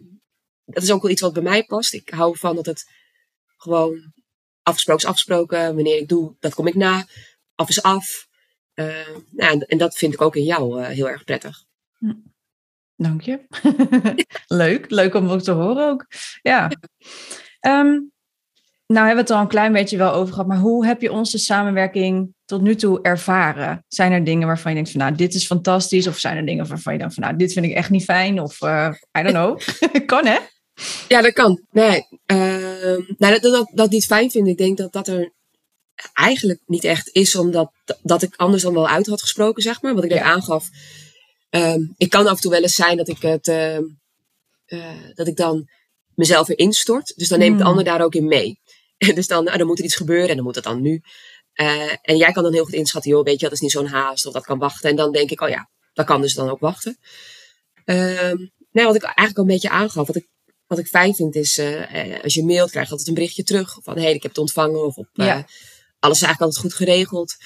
dat 0.65 0.83
is 0.83 0.91
ook 0.91 1.03
wel 1.03 1.11
iets 1.11 1.21
wat 1.21 1.33
bij 1.33 1.43
mij 1.43 1.65
past. 1.65 1.93
Ik 1.93 2.11
hou 2.11 2.33
ervan 2.33 2.55
dat 2.57 2.67
het 2.67 2.85
gewoon 3.57 4.13
afgesproken 4.63 5.03
is 5.03 5.09
afgesproken. 5.09 5.75
Wanneer 5.75 5.97
ik 5.97 6.09
doe, 6.09 6.37
dat 6.41 6.55
kom 6.55 6.67
ik 6.67 6.75
na. 6.75 7.07
Af 7.55 7.69
is 7.69 7.83
af. 7.83 8.29
Ehm, 8.75 9.19
nou, 9.31 9.53
en, 9.53 9.61
en 9.61 9.79
dat 9.79 9.95
vind 9.97 10.15
ik 10.15 10.21
ook 10.21 10.37
in 10.37 10.45
jou 10.45 10.83
eh, 10.83 10.89
heel 10.89 11.09
erg 11.09 11.25
prettig. 11.25 11.65
Dank 12.97 13.21
je. 13.21 13.41
leuk, 14.47 14.91
leuk 14.91 15.15
om 15.15 15.29
ook 15.29 15.41
te 15.41 15.51
horen 15.51 15.89
ook. 15.89 16.07
Ja. 16.43 16.71
Ehm, 17.61 18.01
nou 18.87 19.07
hebben 19.07 19.15
we 19.15 19.21
het 19.21 19.31
al 19.31 19.41
een 19.41 19.49
klein 19.49 19.73
beetje 19.73 19.97
wel 19.97 20.13
over 20.13 20.33
gehad, 20.33 20.49
maar 20.49 20.59
hoe 20.59 20.87
heb 20.87 21.01
je 21.01 21.13
onze 21.13 21.39
samenwerking 21.39 22.35
tot 22.45 22.61
nu 22.63 22.75
toe 22.75 23.03
ervaren? 23.03 23.85
Zijn 23.89 24.13
er 24.13 24.25
dingen 24.25 24.47
waarvan 24.47 24.71
je 24.71 24.77
denkt 24.77 24.91
van 24.91 25.01
nou, 25.01 25.15
dit 25.15 25.35
is 25.35 25.47
fantastisch? 25.47 26.07
Of 26.07 26.19
zijn 26.19 26.37
er 26.37 26.47
dingen 26.47 26.67
waarvan 26.69 26.93
je 26.93 26.99
denkt 26.99 27.15
van 27.15 27.23
nou, 27.23 27.37
dit 27.37 27.53
vind 27.53 27.67
ik 27.67 27.73
echt 27.73 27.91
niet 27.91 28.05
fijn? 28.05 28.41
Of 28.41 28.61
eh, 28.63 28.95
I 29.19 29.23
don't 29.23 29.35
know. 29.35 29.61
kan 30.07 30.27
hè? 30.27 30.39
Ja, 31.09 31.21
dat 31.23 31.33
kan. 31.33 31.63
Nee, 31.71 32.07
ehm, 32.27 33.01
nou, 33.19 33.41
dat, 33.41 33.43
dat, 33.43 33.71
dat 33.75 33.91
niet 33.91 34.07
fijn 34.07 34.31
vind. 34.31 34.47
Ik 34.49 34.59
denk 34.59 34.77
dat 34.77 34.93
dat 34.93 35.09
er 35.09 35.33
eigenlijk 36.13 36.61
niet 36.67 36.85
echt 36.85 37.09
is, 37.13 37.37
omdat 37.37 37.73
dat 38.03 38.23
ik 38.23 38.37
anders 38.37 38.63
dan 38.63 38.75
wel 38.75 38.89
uit 38.89 39.07
had 39.07 39.21
gesproken, 39.21 39.63
zeg 39.63 39.83
maar. 39.83 39.95
Wat 39.95 40.05
ik 40.05 40.11
net 40.11 40.19
Ja. 40.19 40.25
aangaf. 40.25 40.69
Ehm, 41.51 41.81
ik 41.97 42.11
kan 42.11 42.27
af 42.27 42.35
en 42.37 42.41
toe 42.41 42.51
wel 42.51 42.63
eens 42.63 42.75
zijn 42.75 42.97
dat 42.97 43.09
ik 43.09 43.23
het, 43.23 43.49
ehm, 43.49 43.83
eh, 44.67 45.15
dat 45.15 45.27
ik 45.27 45.37
dan 45.37 45.69
mezelf 46.15 46.49
erin 46.49 46.73
stort. 46.73 47.13
Dus 47.17 47.29
dan 47.29 47.39
neem 47.39 47.53
ik 47.53 47.57
de 47.59 47.63
Hmm. 47.63 47.71
ander 47.71 47.85
daar 47.85 48.03
ook 48.03 48.15
in 48.15 48.27
mee. 48.27 48.61
dus 49.15 49.27
dan, 49.27 49.45
nou, 49.45 49.59
dan 49.59 49.67
moet 49.67 49.79
er 49.79 49.85
iets 49.85 49.97
gebeuren 49.97 50.29
en 50.29 50.35
dan 50.35 50.45
moet 50.45 50.55
het 50.55 50.65
dan 50.65 50.83
nu. 50.83 51.03
Eh, 51.53 51.93
en 52.03 52.17
jij 52.17 52.33
kan 52.33 52.43
dan 52.43 52.53
heel 52.53 52.65
goed 52.65 52.75
inschatten, 52.75 53.11
joh, 53.11 53.25
weet 53.25 53.41
je, 53.41 53.45
dat 53.45 53.55
is 53.55 53.61
niet 53.61 53.71
zo'n 53.71 53.87
haast 53.87 54.27
of 54.27 54.33
dat 54.33 54.45
kan 54.45 54.59
wachten. 54.59 54.91
En 54.91 54.97
dan 54.97 55.13
denk 55.13 55.31
ik, 55.31 55.41
oh 55.41 55.49
ja, 55.49 55.71
dat 55.93 56.07
kan 56.07 56.21
dus 56.21 56.35
dan 56.35 56.51
ook 56.51 56.61
wachten. 56.61 56.99
Ehm 57.85 58.37
nee, 58.73 58.85
wat 58.85 58.95
ik 58.95 59.03
eigenlijk 59.03 59.37
al 59.37 59.43
een 59.43 59.51
beetje 59.51 59.71
aangaf, 59.71 60.07
wat 60.07 60.17
ik, 60.17 60.29
wat 60.67 60.79
ik 60.79 60.87
fijn 60.87 61.15
vind 61.15 61.35
is, 61.35 61.59
eh, 61.59 62.23
als 62.23 62.35
je 62.35 62.45
mailt, 62.45 62.71
krijg 62.71 62.85
je 62.87 62.91
altijd 62.91 63.09
een 63.09 63.15
berichtje 63.15 63.43
terug. 63.43 63.77
Van, 63.83 63.95
hé, 63.97 64.03
hey, 64.03 64.13
ik 64.15 64.23
heb 64.23 64.31
het 64.31 64.41
ontvangen. 64.41 64.85
Of 64.85 64.97
op, 64.97 65.09
alles 65.99 66.17
is 66.21 66.27
eigenlijk 66.27 66.41
altijd 66.41 66.59
goed 66.59 66.75
geregeld. 66.75 67.37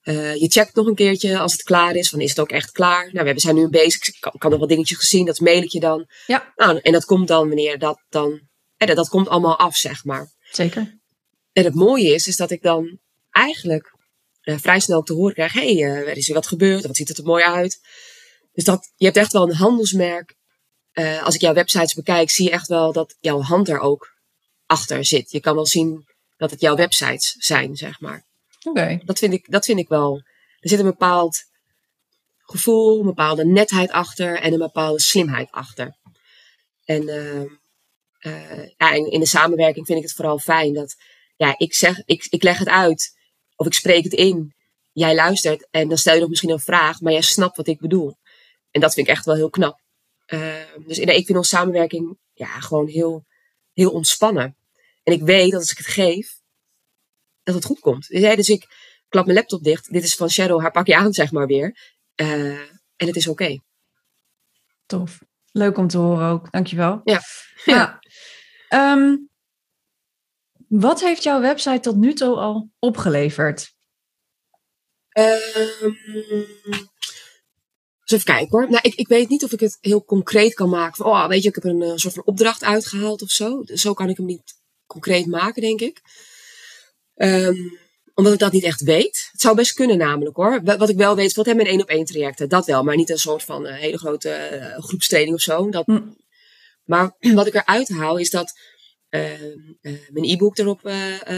Eh, 0.00 0.34
je 0.34 0.48
checkt 0.48 0.74
nog 0.74 0.86
een 0.86 0.94
keertje 0.94 1.38
als 1.38 1.52
het 1.52 1.62
klaar 1.62 1.94
is. 1.94 2.08
Van, 2.08 2.20
is 2.20 2.28
het 2.30 2.40
ook 2.40 2.50
echt 2.50 2.70
klaar? 2.72 3.02
Nou, 3.02 3.12
we 3.12 3.18
hebben- 3.24 3.40
zijn 3.40 3.54
nu 3.54 3.68
bezig. 3.68 4.06
Ik 4.08 4.16
kan, 4.20 4.32
kan 4.38 4.50
nog 4.50 4.60
wat 4.60 4.68
dingetjes 4.68 4.98
gezien. 4.98 5.26
Dat 5.26 5.40
mail 5.40 5.62
ik 5.62 5.70
je 5.70 5.80
dan. 5.80 6.08
Ja. 6.26 6.52
Nou, 6.56 6.78
en 6.78 6.92
dat 6.92 7.04
komt 7.04 7.28
dan 7.28 7.46
wanneer 7.46 7.78
dat 7.78 8.02
dan... 8.08 8.40
eh, 8.76 8.86
dat, 8.86 8.96
dat 8.96 9.08
komt 9.08 9.28
allemaal 9.28 9.58
af, 9.58 9.76
zeg 9.76 10.04
maar. 10.04 10.30
Zeker. 10.50 10.98
En 11.52 11.64
het 11.64 11.74
mooie 11.74 12.14
is, 12.14 12.26
is 12.26 12.36
dat 12.36 12.50
ik 12.50 12.62
dan 12.62 12.98
eigenlijk 13.30 13.94
eh, 14.40 14.58
vrij 14.58 14.80
snel 14.80 15.02
te 15.02 15.12
horen 15.12 15.34
krijg. 15.34 15.52
Hé, 15.52 15.74
hey, 15.74 15.90
er 15.90 16.16
is 16.16 16.26
weer 16.26 16.36
wat 16.36 16.46
gebeurd. 16.46 16.86
Wat 16.86 16.96
ziet 16.96 17.08
het 17.08 17.18
er 17.18 17.24
mooi 17.24 17.44
uit. 17.44 17.80
Dus 18.52 18.64
dat, 18.64 18.92
je 18.96 19.04
hebt 19.04 19.16
echt 19.16 19.32
wel 19.32 19.42
een 19.42 19.54
handelsmerk. 19.54 20.34
Als 21.22 21.34
ik 21.34 21.40
jouw 21.40 21.54
websites 21.54 21.94
bekijk, 21.94 22.30
zie 22.30 22.44
je 22.44 22.50
echt 22.50 22.66
wel 22.68 22.92
dat 22.92 23.16
jouw 23.20 23.40
hand 23.40 23.68
er 23.68 23.78
ook 23.78 24.08
achter 24.66 25.04
zit. 25.04 25.30
Je 25.30 25.40
kan 25.40 25.54
wel 25.54 25.66
zien 25.66 26.04
dat 26.36 26.50
het 26.50 26.60
jouw 26.60 26.76
websites 26.76 27.34
zijn, 27.38 27.76
zeg 27.76 28.00
maar. 28.00 28.26
Oké. 28.68 29.00
Dat, 29.04 29.18
vind 29.18 29.32
ik, 29.32 29.50
dat 29.50 29.64
vind 29.64 29.78
ik 29.78 29.88
wel. 29.88 30.22
Er 30.58 30.68
zit 30.68 30.78
een 30.78 30.84
bepaald 30.84 31.44
gevoel, 32.38 33.00
een 33.00 33.06
bepaalde 33.06 33.46
netheid 33.46 33.90
achter 33.90 34.40
en 34.40 34.52
een 34.52 34.58
bepaalde 34.58 35.00
slimheid 35.00 35.50
achter. 35.50 35.96
En 36.84 37.02
uh, 37.02 37.42
uh, 38.20 38.68
ja, 38.76 38.92
in 38.92 39.20
de 39.20 39.26
samenwerking 39.26 39.86
vind 39.86 39.98
ik 39.98 40.04
het 40.04 40.14
vooral 40.14 40.38
fijn 40.38 40.72
dat 40.72 40.96
ja, 41.36 41.54
ik, 41.58 41.74
zeg, 41.74 42.02
ik, 42.04 42.26
ik 42.30 42.42
leg 42.42 42.58
het 42.58 42.68
uit 42.68 43.18
of 43.56 43.66
ik 43.66 43.74
spreek 43.74 44.04
het 44.04 44.12
in. 44.12 44.54
Jij 44.92 45.14
luistert 45.14 45.68
en 45.70 45.88
dan 45.88 45.98
stel 45.98 46.14
je 46.14 46.20
nog 46.20 46.28
misschien 46.28 46.50
een 46.50 46.60
vraag, 46.60 47.00
maar 47.00 47.12
jij 47.12 47.20
snapt 47.20 47.56
wat 47.56 47.66
ik 47.66 47.80
bedoel. 47.80 48.16
En 48.70 48.80
dat 48.80 48.94
vind 48.94 49.06
ik 49.06 49.12
echt 49.12 49.24
wel 49.24 49.34
heel 49.34 49.50
knap. 49.50 49.80
Uh, 50.26 50.54
dus 50.86 50.98
nee, 50.98 51.16
ik 51.16 51.26
vind 51.26 51.38
onze 51.38 51.56
samenwerking 51.56 52.18
ja, 52.32 52.60
gewoon 52.60 52.86
heel, 52.86 53.24
heel 53.72 53.90
ontspannen. 53.90 54.56
En 55.02 55.12
ik 55.12 55.22
weet 55.22 55.50
dat 55.50 55.60
als 55.60 55.70
ik 55.70 55.78
het 55.78 55.86
geef, 55.86 56.39
dat 57.52 57.62
het 57.62 57.72
goed 57.72 57.80
komt. 57.80 58.08
Dus, 58.08 58.36
dus 58.36 58.48
ik 58.48 58.66
klap 59.08 59.24
mijn 59.24 59.38
laptop 59.38 59.62
dicht. 59.62 59.92
Dit 59.92 60.04
is 60.04 60.14
van 60.14 60.28
Cheryl, 60.28 60.60
haar 60.60 60.70
pak 60.70 60.86
je 60.86 60.96
aan, 60.96 61.12
zeg 61.12 61.32
maar 61.32 61.46
weer. 61.46 61.96
Uh, 62.16 62.60
en 62.96 63.06
het 63.06 63.16
is 63.16 63.28
oké. 63.28 63.42
Okay. 63.42 63.60
Tof. 64.86 65.18
Leuk 65.52 65.78
om 65.78 65.88
te 65.88 65.98
horen 65.98 66.28
ook. 66.28 66.50
Dankjewel. 66.50 67.00
Ja. 67.04 67.20
ja. 67.64 67.98
Um, 68.68 69.30
wat 70.68 71.00
heeft 71.00 71.22
jouw 71.22 71.40
website 71.40 71.80
tot 71.80 71.96
nu 71.96 72.12
toe 72.12 72.36
al 72.36 72.70
opgeleverd? 72.78 73.74
Um, 75.18 75.96
dus 78.04 78.18
even 78.18 78.24
kijken 78.24 78.48
hoor. 78.58 78.70
Nou, 78.70 78.80
ik, 78.82 78.94
ik 78.94 79.08
weet 79.08 79.28
niet 79.28 79.44
of 79.44 79.52
ik 79.52 79.60
het 79.60 79.78
heel 79.80 80.04
concreet 80.04 80.54
kan 80.54 80.68
maken. 80.68 80.96
Van, 80.96 81.06
oh, 81.06 81.28
weet 81.28 81.42
je, 81.42 81.48
ik 81.48 81.54
heb 81.54 81.64
een, 81.64 81.80
een 81.80 81.98
soort 81.98 82.14
van 82.14 82.24
opdracht 82.24 82.64
uitgehaald 82.64 83.22
of 83.22 83.30
zo. 83.30 83.62
Zo 83.64 83.94
kan 83.94 84.08
ik 84.08 84.16
hem 84.16 84.26
niet 84.26 84.54
concreet 84.86 85.26
maken, 85.26 85.62
denk 85.62 85.80
ik. 85.80 86.00
Um, 87.22 87.78
omdat 88.14 88.32
ik 88.32 88.38
dat 88.38 88.52
niet 88.52 88.64
echt 88.64 88.80
weet. 88.80 89.28
Het 89.32 89.40
zou 89.40 89.56
best 89.56 89.72
kunnen 89.72 89.98
namelijk 89.98 90.36
hoor. 90.36 90.60
Wat 90.64 90.88
ik 90.88 90.96
wel 90.96 91.16
weet, 91.16 91.34
wat 91.34 91.46
hebben 91.46 91.64
met 91.64 91.72
één 91.72 91.82
op 91.82 91.88
één 91.88 92.04
trajecten. 92.04 92.48
Dat 92.48 92.66
wel, 92.66 92.82
maar 92.82 92.96
niet 92.96 93.10
een 93.10 93.18
soort 93.18 93.42
van 93.42 93.66
uh, 93.66 93.74
hele 93.74 93.98
grote 93.98 94.50
uh, 94.52 94.84
groepstraining 94.84 95.34
of 95.34 95.40
zo. 95.40 95.70
Dat, 95.70 95.86
hm. 95.86 96.00
Maar 96.84 97.16
wat 97.34 97.46
ik 97.46 97.54
eruit 97.54 97.88
haal 97.88 98.18
is 98.18 98.30
dat 98.30 98.52
uh, 99.10 99.22
mijn 99.82 100.24
e-book 100.24 100.58
erop 100.58 100.80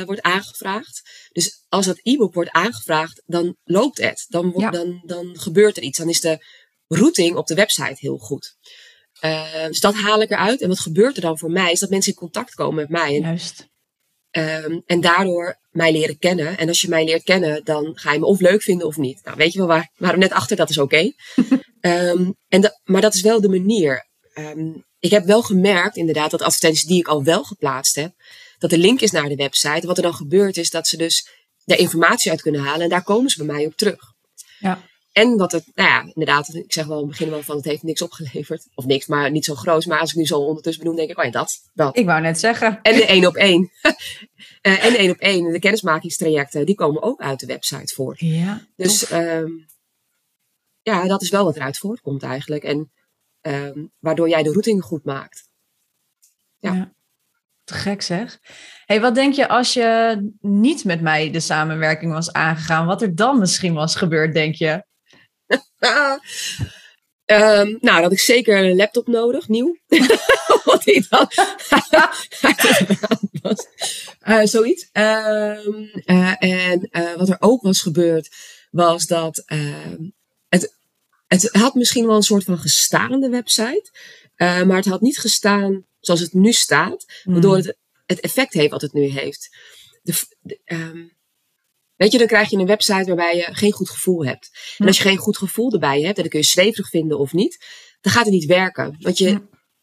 wordt 0.06 0.22
aangevraagd. 0.22 1.02
Dus 1.32 1.64
als 1.68 1.86
dat 1.86 2.00
e-book 2.02 2.34
wordt 2.34 2.50
aangevraagd, 2.50 3.22
dan 3.26 3.56
loopt 3.64 3.98
het. 3.98 4.24
Dan, 4.28 4.50
wordt, 4.50 4.60
ja. 4.60 4.70
dan, 4.70 5.02
dan 5.04 5.38
gebeurt 5.38 5.76
er 5.76 5.82
iets. 5.82 5.98
Dan 5.98 6.08
is 6.08 6.20
de 6.20 6.44
routing 6.86 7.36
op 7.36 7.46
de 7.46 7.54
website 7.54 7.96
heel 7.96 8.18
goed. 8.18 8.56
dus 9.68 9.80
dat 9.80 9.94
haal 9.94 10.22
ik 10.22 10.30
eruit. 10.30 10.60
En 10.60 10.68
wat 10.68 10.80
gebeurt 10.80 11.16
er 11.16 11.22
dan 11.22 11.38
voor 11.38 11.50
mij, 11.50 11.72
is 11.72 11.80
dat 11.80 11.90
mensen 11.90 12.12
in 12.12 12.18
contact 12.18 12.54
komen 12.54 12.74
met 12.74 12.88
mij. 12.88 13.16
En 13.16 13.22
Juist. 13.22 13.70
Um, 14.38 14.82
en 14.86 15.00
daardoor 15.00 15.58
mij 15.70 15.92
leren 15.92 16.18
kennen. 16.18 16.58
En 16.58 16.68
als 16.68 16.80
je 16.80 16.88
mij 16.88 17.04
leert 17.04 17.22
kennen, 17.22 17.64
dan 17.64 17.90
ga 17.94 18.12
je 18.12 18.18
me 18.18 18.26
of 18.26 18.40
leuk 18.40 18.62
vinden 18.62 18.86
of 18.86 18.96
niet. 18.96 19.20
Nou, 19.24 19.36
weet 19.36 19.52
je 19.52 19.58
wel 19.58 19.66
waar? 19.66 19.90
Waren 19.96 20.18
net 20.18 20.32
achter, 20.32 20.56
dat 20.56 20.70
is 20.70 20.78
oké. 20.78 20.94
Okay. 20.94 21.14
um, 22.10 22.34
en 22.48 22.80
maar 22.84 23.00
dat 23.00 23.14
is 23.14 23.20
wel 23.20 23.40
de 23.40 23.48
manier. 23.48 24.06
Um, 24.34 24.84
ik 24.98 25.10
heb 25.10 25.24
wel 25.24 25.42
gemerkt, 25.42 25.96
inderdaad, 25.96 26.30
dat 26.30 26.42
advertenties 26.42 26.84
die 26.84 26.98
ik 26.98 27.08
al 27.08 27.24
wel 27.24 27.44
geplaatst 27.44 27.94
heb, 27.94 28.12
dat 28.58 28.70
de 28.70 28.78
link 28.78 29.00
is 29.00 29.10
naar 29.10 29.28
de 29.28 29.34
website. 29.34 29.86
Wat 29.86 29.96
er 29.96 30.02
dan 30.02 30.14
gebeurt, 30.14 30.56
is 30.56 30.70
dat 30.70 30.86
ze 30.86 30.96
dus 30.96 31.28
daar 31.64 31.78
informatie 31.78 32.30
uit 32.30 32.42
kunnen 32.42 32.60
halen. 32.60 32.82
En 32.82 32.88
daar 32.88 33.04
komen 33.04 33.30
ze 33.30 33.44
bij 33.44 33.54
mij 33.54 33.66
op 33.66 33.76
terug. 33.76 34.00
Ja. 34.58 34.82
En 35.12 35.36
wat 35.36 35.52
het, 35.52 35.64
nou 35.74 35.88
ja, 35.88 36.00
inderdaad, 36.14 36.54
ik 36.54 36.72
zeg 36.72 36.86
wel 36.86 36.96
in 36.96 37.02
het 37.02 37.10
begin 37.10 37.30
wel 37.30 37.42
van 37.42 37.56
het 37.56 37.64
heeft 37.64 37.82
niks 37.82 38.02
opgeleverd. 38.02 38.66
Of 38.74 38.84
niks, 38.84 39.06
maar 39.06 39.30
niet 39.30 39.44
zo 39.44 39.54
groot. 39.54 39.86
Maar 39.86 39.98
als 39.98 40.10
ik 40.10 40.16
nu 40.16 40.26
zo 40.26 40.38
ondertussen 40.38 40.82
benoem, 40.82 40.98
denk 40.98 41.10
ik, 41.10 41.18
oh 41.18 41.24
ja, 41.24 41.30
dat, 41.30 41.70
dat. 41.74 41.96
Ik 41.96 42.06
wou 42.06 42.20
net 42.20 42.40
zeggen. 42.40 42.78
En 42.82 42.94
de 42.94 43.06
één 43.06 43.26
op 43.26 43.34
één. 43.34 43.70
uh, 43.82 43.92
en 44.84 44.92
de 44.92 44.98
één 44.98 45.10
op 45.10 45.18
één, 45.18 45.52
de 45.52 45.58
kennismakingstrajecten, 45.58 46.66
die 46.66 46.74
komen 46.74 47.02
ook 47.02 47.20
uit 47.20 47.40
de 47.40 47.46
website 47.46 47.94
voort. 47.94 48.20
Ja. 48.20 48.66
Dus 48.76 49.10
um, 49.12 49.66
ja, 50.82 51.06
dat 51.06 51.22
is 51.22 51.30
wel 51.30 51.44
wat 51.44 51.56
eruit 51.56 51.78
voortkomt 51.78 52.22
eigenlijk. 52.22 52.64
En 52.64 52.92
um, 53.40 53.92
waardoor 53.98 54.28
jij 54.28 54.42
de 54.42 54.52
routing 54.52 54.82
goed 54.84 55.04
maakt. 55.04 55.48
Ja. 56.58 56.72
ja. 56.72 56.92
Te 57.64 57.74
gek 57.74 58.02
zeg. 58.02 58.38
Hey, 58.84 59.00
wat 59.00 59.14
denk 59.14 59.34
je 59.34 59.48
als 59.48 59.72
je 59.72 60.18
niet 60.40 60.84
met 60.84 61.00
mij 61.00 61.30
de 61.30 61.40
samenwerking 61.40 62.12
was 62.12 62.32
aangegaan? 62.32 62.86
Wat 62.86 63.02
er 63.02 63.14
dan 63.14 63.38
misschien 63.38 63.74
was 63.74 63.96
gebeurd, 63.96 64.34
denk 64.34 64.54
je? 64.54 64.84
Um, 65.52 66.18
nou, 67.80 67.80
dat 67.80 68.02
had 68.02 68.12
ik 68.12 68.20
zeker 68.20 68.64
een 68.64 68.76
laptop 68.76 69.06
nodig, 69.06 69.48
nieuw. 69.48 69.76
Wat 70.64 70.86
ik 70.86 71.08
dan 71.08 71.28
was. 73.42 73.66
Uh, 74.28 74.44
zoiets. 74.44 74.88
Um, 74.92 75.90
uh, 76.04 76.34
en 76.38 76.88
uh, 76.90 77.14
wat 77.14 77.28
er 77.28 77.36
ook 77.38 77.62
was 77.62 77.80
gebeurd, 77.80 78.28
was 78.70 79.06
dat 79.06 79.42
ehm, 79.46 80.08
het, 80.48 80.76
het 81.26 81.48
had 81.52 81.74
misschien 81.74 82.06
wel 82.06 82.16
een 82.16 82.22
soort 82.22 82.44
van 82.44 82.58
gestaande 82.58 83.28
website. 83.28 83.90
maar 84.36 84.76
het 84.76 84.84
had 84.84 85.00
niet 85.00 85.18
gestaan 85.18 85.86
zoals 86.00 86.20
het 86.20 86.32
nu 86.32 86.52
staat. 86.52 87.04
Waardoor 87.24 87.56
hmm. 87.56 87.66
het 87.66 87.76
het 88.12 88.20
effect 88.20 88.52
heeft 88.52 88.70
wat 88.70 88.82
het 88.82 88.92
nu 88.92 89.04
heeft. 89.04 89.56
De, 90.02 90.12
de, 90.40 90.60
um, 90.64 91.12
Weet 92.02 92.12
je, 92.12 92.18
dan 92.18 92.26
krijg 92.26 92.50
je 92.50 92.56
een 92.56 92.66
website 92.66 93.04
waarbij 93.04 93.36
je 93.36 93.48
geen 93.54 93.72
goed 93.72 93.90
gevoel 93.90 94.24
hebt. 94.24 94.50
En 94.78 94.86
als 94.86 94.96
je 94.96 95.02
geen 95.02 95.16
goed 95.16 95.36
gevoel 95.36 95.72
erbij 95.72 96.00
hebt, 96.00 96.16
en 96.16 96.22
dan 96.22 96.30
kun 96.30 96.40
je 96.40 96.46
zweverig 96.46 96.88
vinden 96.88 97.18
of 97.18 97.32
niet, 97.32 97.64
dan 98.00 98.12
gaat 98.12 98.24
het 98.24 98.32
niet 98.32 98.44
werken. 98.44 98.96
Want 98.98 99.18
je, 99.18 99.42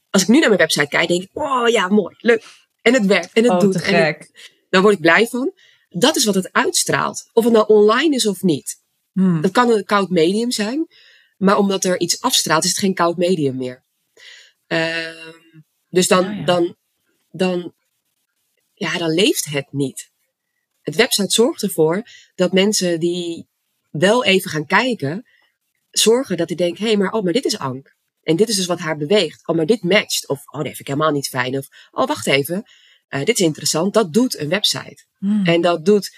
als 0.10 0.22
ik 0.22 0.28
nu 0.28 0.40
naar 0.40 0.48
mijn 0.48 0.60
website 0.60 0.88
kijk, 0.88 1.08
denk 1.08 1.24
ik, 1.24 1.30
oh 1.34 1.68
ja, 1.68 1.88
mooi, 1.88 2.16
leuk. 2.18 2.44
En 2.82 2.94
het 2.94 3.06
werkt 3.06 3.34
en 3.34 3.44
het 3.44 3.52
oh, 3.52 3.60
doet. 3.60 3.72
Te 3.72 3.80
gek. 3.80 4.22
En 4.22 4.68
daar 4.70 4.82
word 4.82 4.94
ik 4.94 5.02
blij 5.02 5.28
van. 5.28 5.54
Dat 5.90 6.16
is 6.16 6.26
wat 6.26 6.36
het 6.36 6.50
uitstraalt. 6.52 7.30
Of 7.34 7.44
het 7.44 7.54
nou 7.54 7.68
online 7.68 8.16
is 8.16 8.26
of 8.26 8.42
niet. 8.42 8.76
Hmm. 9.12 9.42
Dat 9.42 9.52
kan 9.52 9.70
een 9.70 9.86
koud 9.86 10.10
medium 10.10 10.52
zijn. 10.52 10.88
Maar 11.38 11.58
omdat 11.58 11.84
er 11.84 12.00
iets 12.00 12.22
afstraalt, 12.22 12.64
is 12.64 12.70
het 12.70 12.80
geen 12.80 12.94
koud 12.94 13.18
medium 13.18 13.56
meer. 13.56 13.84
Uh, 14.68 15.34
dus 15.90 16.08
dan, 16.08 16.36
ja. 16.36 16.46
dan, 16.46 16.76
dan, 17.32 17.74
ja, 18.74 18.98
dan 18.98 19.10
leeft 19.10 19.46
het 19.46 19.68
niet 19.72 20.09
het 20.90 20.98
website 20.98 21.34
zorgt 21.34 21.64
ervoor 21.64 22.04
dat 22.36 22.54
mensen 22.54 23.00
die 23.00 23.48
wel 23.90 24.24
even 24.24 24.52
gaan 24.52 24.66
kijken, 24.66 25.26
zorgen 25.90 26.38
dat 26.38 26.48
die 26.48 26.58
denken, 26.58 26.84
hé, 26.84 26.90
hey, 26.90 26.98
maar, 26.98 27.12
oh, 27.12 27.24
maar 27.24 27.34
dit 27.34 27.46
is 27.46 27.58
Ank. 27.58 27.98
En 28.24 28.36
dit 28.36 28.50
is 28.50 28.56
dus 28.56 28.66
wat 28.66 28.80
haar 28.80 28.98
beweegt. 28.98 29.48
Oh, 29.48 29.56
maar 29.56 29.66
dit 29.66 29.84
matcht. 29.84 30.28
Of, 30.28 30.42
oh, 30.46 30.58
dat 30.58 30.66
vind 30.66 30.80
ik 30.80 30.88
helemaal 30.88 31.12
niet 31.12 31.28
fijn. 31.28 31.58
Of, 31.58 31.68
oh, 31.92 32.08
wacht 32.08 32.28
even. 32.28 32.64
Uh, 33.10 33.24
dit 33.24 33.40
is 33.40 33.46
interessant. 33.46 33.94
Dat 33.94 34.14
doet 34.14 34.40
een 34.40 34.50
website. 34.50 35.06
Hmm. 35.18 35.46
En 35.46 35.62
dat 35.62 35.86
doet 35.86 36.16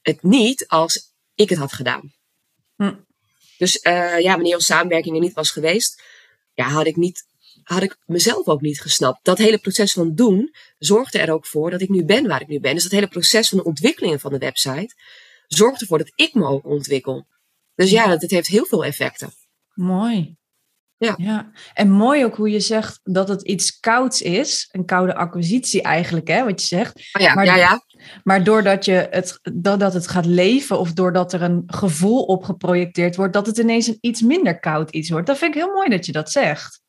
het 0.00 0.22
niet 0.22 0.68
als 0.68 1.14
ik 1.34 1.48
het 1.48 1.58
had 1.58 1.72
gedaan. 1.72 2.14
Hmm. 2.76 3.06
Dus 3.58 3.84
uh, 3.84 4.20
ja, 4.20 4.34
wanneer 4.34 4.54
onze 4.54 4.66
samenwerking 4.66 5.14
er 5.14 5.20
niet 5.20 5.34
was 5.34 5.50
geweest, 5.50 6.02
ja, 6.54 6.68
had 6.68 6.86
ik 6.86 6.96
niet 6.96 7.26
had 7.64 7.82
ik 7.82 7.96
mezelf 8.04 8.46
ook 8.46 8.60
niet 8.60 8.80
gesnapt. 8.80 9.24
Dat 9.24 9.38
hele 9.38 9.58
proces 9.58 9.92
van 9.92 10.14
doen 10.14 10.54
zorgde 10.78 11.18
er 11.18 11.32
ook 11.32 11.46
voor 11.46 11.70
dat 11.70 11.80
ik 11.80 11.88
nu 11.88 12.04
ben 12.04 12.26
waar 12.26 12.40
ik 12.40 12.48
nu 12.48 12.60
ben. 12.60 12.74
Dus 12.74 12.82
dat 12.82 12.92
hele 12.92 13.08
proces 13.08 13.48
van 13.48 13.58
de 13.58 13.64
ontwikkeling 13.64 14.20
van 14.20 14.32
de 14.32 14.38
website 14.38 14.94
zorgt 15.46 15.80
ervoor 15.80 15.98
dat 15.98 16.12
ik 16.14 16.34
me 16.34 16.46
ook 16.46 16.66
ontwikkel. 16.66 17.26
Dus 17.74 17.90
ja, 17.90 18.10
het, 18.10 18.30
heeft 18.30 18.48
heel 18.48 18.64
veel 18.64 18.84
effecten. 18.84 19.32
Mooi. 19.74 20.36
Ja. 20.96 21.14
ja. 21.16 21.50
En 21.74 21.90
mooi 21.90 22.24
ook 22.24 22.36
hoe 22.36 22.50
je 22.50 22.60
zegt 22.60 23.00
dat 23.02 23.28
het 23.28 23.42
iets 23.42 23.80
kouds 23.80 24.22
is. 24.22 24.68
Een 24.72 24.84
koude 24.84 25.14
acquisitie 25.14 25.82
eigenlijk, 25.82 26.28
hè, 26.28 26.44
wat 26.44 26.60
je 26.60 26.66
zegt. 26.66 26.96
Oh 26.96 27.22
ja, 27.22 27.34
maar, 27.34 27.44
ja, 27.44 27.56
ja. 27.56 27.82
maar 28.22 28.44
doordat, 28.44 28.84
je 28.84 29.08
het, 29.10 29.38
doordat 29.52 29.94
het 29.94 30.08
gaat 30.08 30.26
leven 30.26 30.78
of 30.78 30.92
doordat 30.92 31.32
er 31.32 31.42
een 31.42 31.62
gevoel 31.66 32.22
op 32.22 32.44
geprojecteerd 32.44 33.16
wordt, 33.16 33.32
dat 33.32 33.46
het 33.46 33.58
ineens 33.58 33.86
een 33.86 33.98
iets 34.00 34.20
minder 34.22 34.60
koud 34.60 34.90
iets 34.90 35.10
wordt. 35.10 35.26
Dat 35.26 35.38
vind 35.38 35.54
ik 35.54 35.60
heel 35.62 35.72
mooi 35.72 35.88
dat 35.88 36.06
je 36.06 36.12
dat 36.12 36.30
zegt. 36.30 36.82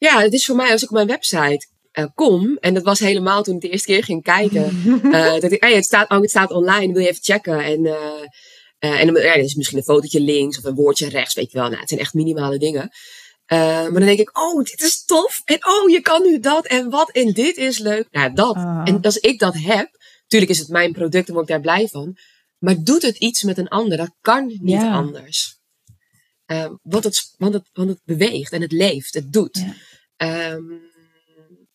Ja, 0.00 0.20
het 0.20 0.32
is 0.32 0.44
voor 0.44 0.56
mij 0.56 0.72
als 0.72 0.82
ik 0.82 0.88
op 0.88 0.94
mijn 0.94 1.06
website 1.06 1.66
uh, 1.92 2.04
kom, 2.14 2.56
en 2.60 2.74
dat 2.74 2.82
was 2.82 2.98
helemaal 2.98 3.42
toen 3.42 3.54
ik 3.54 3.60
de 3.60 3.68
eerste 3.68 3.86
keer 3.86 4.04
ging 4.04 4.22
kijken, 4.22 4.82
uh, 5.04 5.40
dat 5.40 5.52
ik, 5.52 5.62
hey, 5.62 5.74
het, 5.74 5.84
staat, 5.84 6.10
oh, 6.10 6.20
het 6.20 6.30
staat 6.30 6.50
online, 6.50 6.92
wil 6.92 7.02
je 7.02 7.08
even 7.08 7.22
checken? 7.22 7.60
En, 7.64 7.84
uh, 7.84 9.00
en 9.00 9.06
dan 9.06 9.22
ja, 9.22 9.34
er 9.34 9.42
is 9.42 9.54
misschien 9.54 9.78
een 9.78 9.84
fotootje 9.84 10.20
links 10.20 10.58
of 10.58 10.64
een 10.64 10.74
woordje 10.74 11.08
rechts, 11.08 11.34
weet 11.34 11.52
je 11.52 11.58
wel. 11.58 11.66
Nou, 11.68 11.80
het 11.80 11.88
zijn 11.88 12.00
echt 12.00 12.14
minimale 12.14 12.58
dingen. 12.58 12.90
maar 13.46 13.92
dan 13.92 14.04
denk 14.04 14.18
ik, 14.18 14.38
oh, 14.38 14.64
dit 14.64 14.80
is 14.80 15.04
tof. 15.04 15.42
En 15.44 15.66
oh, 15.66 15.90
je 15.90 16.00
kan 16.00 16.22
nu 16.22 16.38
dat 16.38 16.66
en 16.66 16.90
wat 16.90 17.10
en 17.10 17.32
dit 17.32 17.56
is 17.56 17.78
leuk. 17.78 18.06
Nou, 18.10 18.32
dat. 18.32 18.56
Ah. 18.56 18.82
En 18.84 19.00
als 19.00 19.18
ik 19.18 19.38
dat 19.38 19.54
heb, 19.54 19.88
natuurlijk 20.22 20.50
is 20.50 20.58
het 20.58 20.68
mijn 20.68 20.92
product 20.92 21.28
en 21.28 21.34
word 21.34 21.48
ik 21.48 21.52
daar 21.52 21.60
blij 21.60 21.88
van. 21.88 22.16
Maar 22.58 22.82
doet 22.82 23.02
het 23.02 23.16
iets 23.16 23.42
met 23.42 23.58
een 23.58 23.68
ander? 23.68 23.96
Dat 23.96 24.14
kan 24.20 24.58
niet 24.60 24.82
anders. 24.82 25.58
Uh, 26.46 26.70
want, 26.82 27.04
het, 27.04 27.34
want, 27.38 27.54
het, 27.54 27.70
want 27.72 27.88
het 27.88 28.00
beweegt 28.04 28.52
en 28.52 28.60
het 28.60 28.72
leeft, 28.72 29.14
het 29.14 29.32
doet. 29.32 29.64
Ehm, 30.20 30.72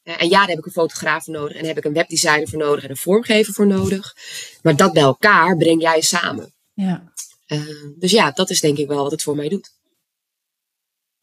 en 0.04 0.30
ja, 0.30 0.40
daar 0.40 0.48
heb 0.48 0.58
ik 0.58 0.66
een 0.66 0.72
fotograaf 0.72 1.24
voor 1.24 1.34
nodig 1.34 1.52
en 1.52 1.58
daar 1.58 1.68
heb 1.68 1.78
ik 1.78 1.86
een 1.86 1.94
webdesigner 1.94 2.48
voor 2.48 2.60
nodig 2.60 2.84
en 2.84 2.90
een 2.90 2.98
vormgever 2.98 3.54
voor 3.54 3.68
nodig. 3.68 4.16
Maar 4.62 4.76
dat 4.76 4.94
bij 4.94 5.04
elkaar 5.04 5.58
breng 5.58 5.82
jij 5.82 6.02
samen. 6.02 6.54
Ja. 6.74 7.12
Ehm, 7.46 7.92
dus 8.00 8.12
ja, 8.12 8.32
dat 8.32 8.50
is 8.50 8.60
denk 8.60 8.78
ik 8.78 8.88
wel 8.88 9.04
wat 9.04 9.12
het 9.12 9.24
voor 9.24 9.36
mij 9.36 9.50
doet. 9.50 9.72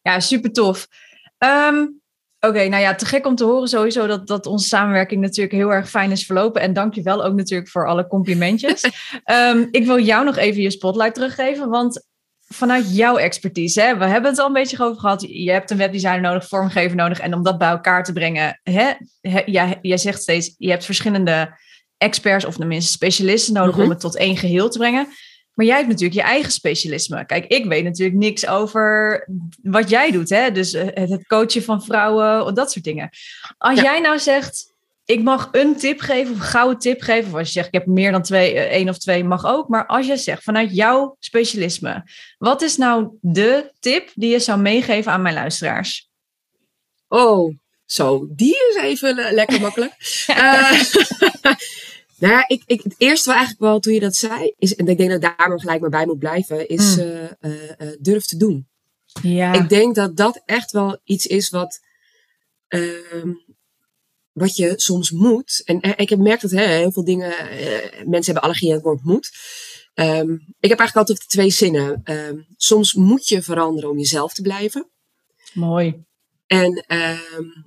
Ja, 0.01 0.21
super 0.21 0.53
tof. 0.53 0.89
Ehm, 1.39 1.87
Oké, 2.47 2.69
nou 2.69 2.83
ja, 2.83 2.95
te 2.95 3.07
gek 3.07 3.27
om 3.27 3.35
te 3.35 3.45
horen 3.45 3.69
sowieso 3.69 4.07
dat, 4.07 4.27
dat 4.27 4.47
onze 4.47 4.67
samenwerking 4.67 5.21
natuurlijk 5.21 5.55
heel 5.55 5.73
erg 5.73 5.91
fijn 5.91 6.11
is 6.11 6.27
verlopen. 6.27 6.61
En 6.63 6.73
dank 6.73 6.95
je 6.95 7.03
wel 7.03 7.25
ook 7.25 7.35
natuurlijk 7.35 7.71
voor 7.71 7.89
alle 7.89 8.07
complimentjes. 8.07 8.85
um, 9.25 9.69
ik 9.79 9.87
wil 9.87 9.99
jou 9.99 10.25
nog 10.25 10.37
even 10.37 10.63
je 10.63 10.71
spotlight 10.71 11.15
teruggeven, 11.15 11.69
want 11.69 12.07
vanuit 12.53 12.97
jouw 12.97 13.17
expertise, 13.17 13.81
hè, 13.81 13.97
we 13.97 14.05
hebben 14.05 14.31
het 14.31 14.41
al 14.41 14.47
een 14.47 14.53
beetje 14.53 14.85
over 14.85 15.01
gehad. 15.01 15.23
Je 15.29 15.51
hebt 15.51 15.71
een 15.71 15.77
webdesigner 15.77 16.21
nodig, 16.21 16.49
vormgever 16.49 16.97
nodig. 16.97 17.19
En 17.19 17.35
om 17.35 17.43
dat 17.43 17.59
bij 17.59 17.69
elkaar 17.69 18.05
te 18.05 18.12
brengen, 18.12 18.61
hè, 18.62 18.93
jij, 19.45 19.79
jij 19.83 19.97
zegt 19.97 20.23
steeds, 20.23 20.55
je 20.59 20.71
hebt 20.71 20.85
verschillende 20.85 21.59
experts 21.99 22.45
of 22.45 22.57
tenminste 22.57 22.93
specialisten 22.93 23.55
nodig 23.55 23.75
om 23.75 23.81
mhm. 23.81 23.91
het 23.91 24.01
tot 24.01 24.17
één 24.17 24.37
geheel 24.37 24.69
te 24.69 24.79
brengen. 24.79 25.07
Maar 25.55 25.67
jij 25.67 25.77
hebt 25.77 25.88
natuurlijk 25.88 26.21
je 26.21 26.27
eigen 26.27 26.53
specialisme. 26.53 27.27
Kijk, 27.27 27.47
ik 27.47 27.65
weet 27.65 27.85
natuurlijk 27.85 28.19
niks 28.19 28.47
over 28.47 29.29
wat 29.62 29.91
jij 29.91 30.11
doet. 30.11 30.31
Hè? 30.31 30.53
Dus 30.53 30.73
het 30.73 31.27
coachen 31.27 31.62
van 31.62 31.85
vrouwen, 31.85 32.55
dat 32.55 32.73
soort 32.73 32.85
dingen. 32.85 33.11
Als 33.59 33.81
jij 33.81 34.01
nou 34.01 34.19
zegt, 34.19 34.72
ik 35.05 35.23
mag 35.23 35.49
een 35.53 35.77
tip 35.77 36.01
geven 36.01 36.33
of 36.33 36.38
een 36.38 36.45
gouden 36.45 36.79
tip 36.79 37.01
geven. 37.01 37.33
Of 37.33 37.38
als 37.38 37.47
je 37.47 37.53
zegt, 37.53 37.67
ik 37.67 37.75
heb 37.75 37.87
meer 37.87 38.12
dan 38.12 38.23
twee, 38.23 38.55
eh, 38.55 38.77
één 38.77 38.88
of 38.88 38.99
twee, 38.99 39.25
mag 39.25 39.47
ook. 39.47 39.69
Maar 39.69 39.87
als 39.87 40.07
je 40.07 40.17
zegt, 40.17 40.43
vanuit 40.43 40.75
jouw 40.75 41.17
specialisme. 41.19 42.05
Wat 42.38 42.62
is 42.62 42.77
nou 42.77 43.19
de 43.21 43.73
tip 43.81 44.11
die 44.15 44.31
je 44.31 44.38
zou 44.38 44.61
meegeven 44.61 45.12
aan 45.12 45.23
mijn 45.23 45.35
luisteraars? 45.35 46.11
Oh, 47.09 47.57
zo, 47.85 48.27
die 48.31 48.57
is 48.71 48.77
even 48.83 49.33
lekker 49.35 49.61
makkelijk. 49.61 50.25
uh, 50.29 50.83
Nou 52.23 52.35
ja, 52.35 52.45
ik, 52.49 52.62
ik, 52.67 52.83
het 52.83 52.95
eerste 52.99 53.27
wat 53.27 53.37
eigenlijk 53.37 53.65
wel 53.65 53.81
toen 53.81 53.93
je 53.93 54.01
dat 54.01 54.15
zei, 54.15 54.55
is, 54.59 54.75
en 54.75 54.87
ik 54.87 54.99
denk 54.99 55.11
dat 55.11 55.21
daar 55.21 55.49
maar 55.49 55.61
gelijk 55.61 55.81
maar 55.81 55.91
bij 55.91 56.07
moet 56.07 56.19
blijven, 56.19 56.69
is 56.69 56.97
mm. 56.97 57.03
uh, 57.03 57.23
uh, 57.41 57.97
durf 58.01 58.25
te 58.25 58.37
doen. 58.37 58.69
Ja. 59.23 59.53
Ik 59.53 59.69
denk 59.69 59.95
dat 59.95 60.17
dat 60.17 60.43
echt 60.45 60.71
wel 60.71 61.01
iets 61.05 61.27
is 61.27 61.51
wat, 61.51 61.81
uh, 62.69 63.35
wat 64.33 64.57
je 64.57 64.73
soms 64.77 65.11
moet. 65.11 65.62
En 65.64 65.77
ik 65.83 66.09
heb 66.09 66.18
gemerkt 66.18 66.42
dat 66.42 66.51
hè, 66.51 66.66
heel 66.66 66.92
veel 66.92 67.05
dingen, 67.05 67.35
mensen 68.05 68.33
hebben 68.33 68.42
allergie 68.42 68.68
aan 68.68 68.75
het 68.75 68.85
woord 68.85 69.05
moet. 69.05 69.31
Um, 69.95 70.33
ik 70.61 70.68
heb 70.68 70.79
eigenlijk 70.79 71.09
altijd 71.09 71.29
twee 71.29 71.51
zinnen. 71.51 72.01
Um, 72.05 72.47
soms 72.57 72.95
moet 72.95 73.29
je 73.29 73.42
veranderen 73.42 73.90
om 73.90 73.99
jezelf 73.99 74.35
te 74.35 74.42
blijven. 74.42 74.90
Mooi. 75.53 76.05
En 76.47 76.85
uh, 76.88 77.21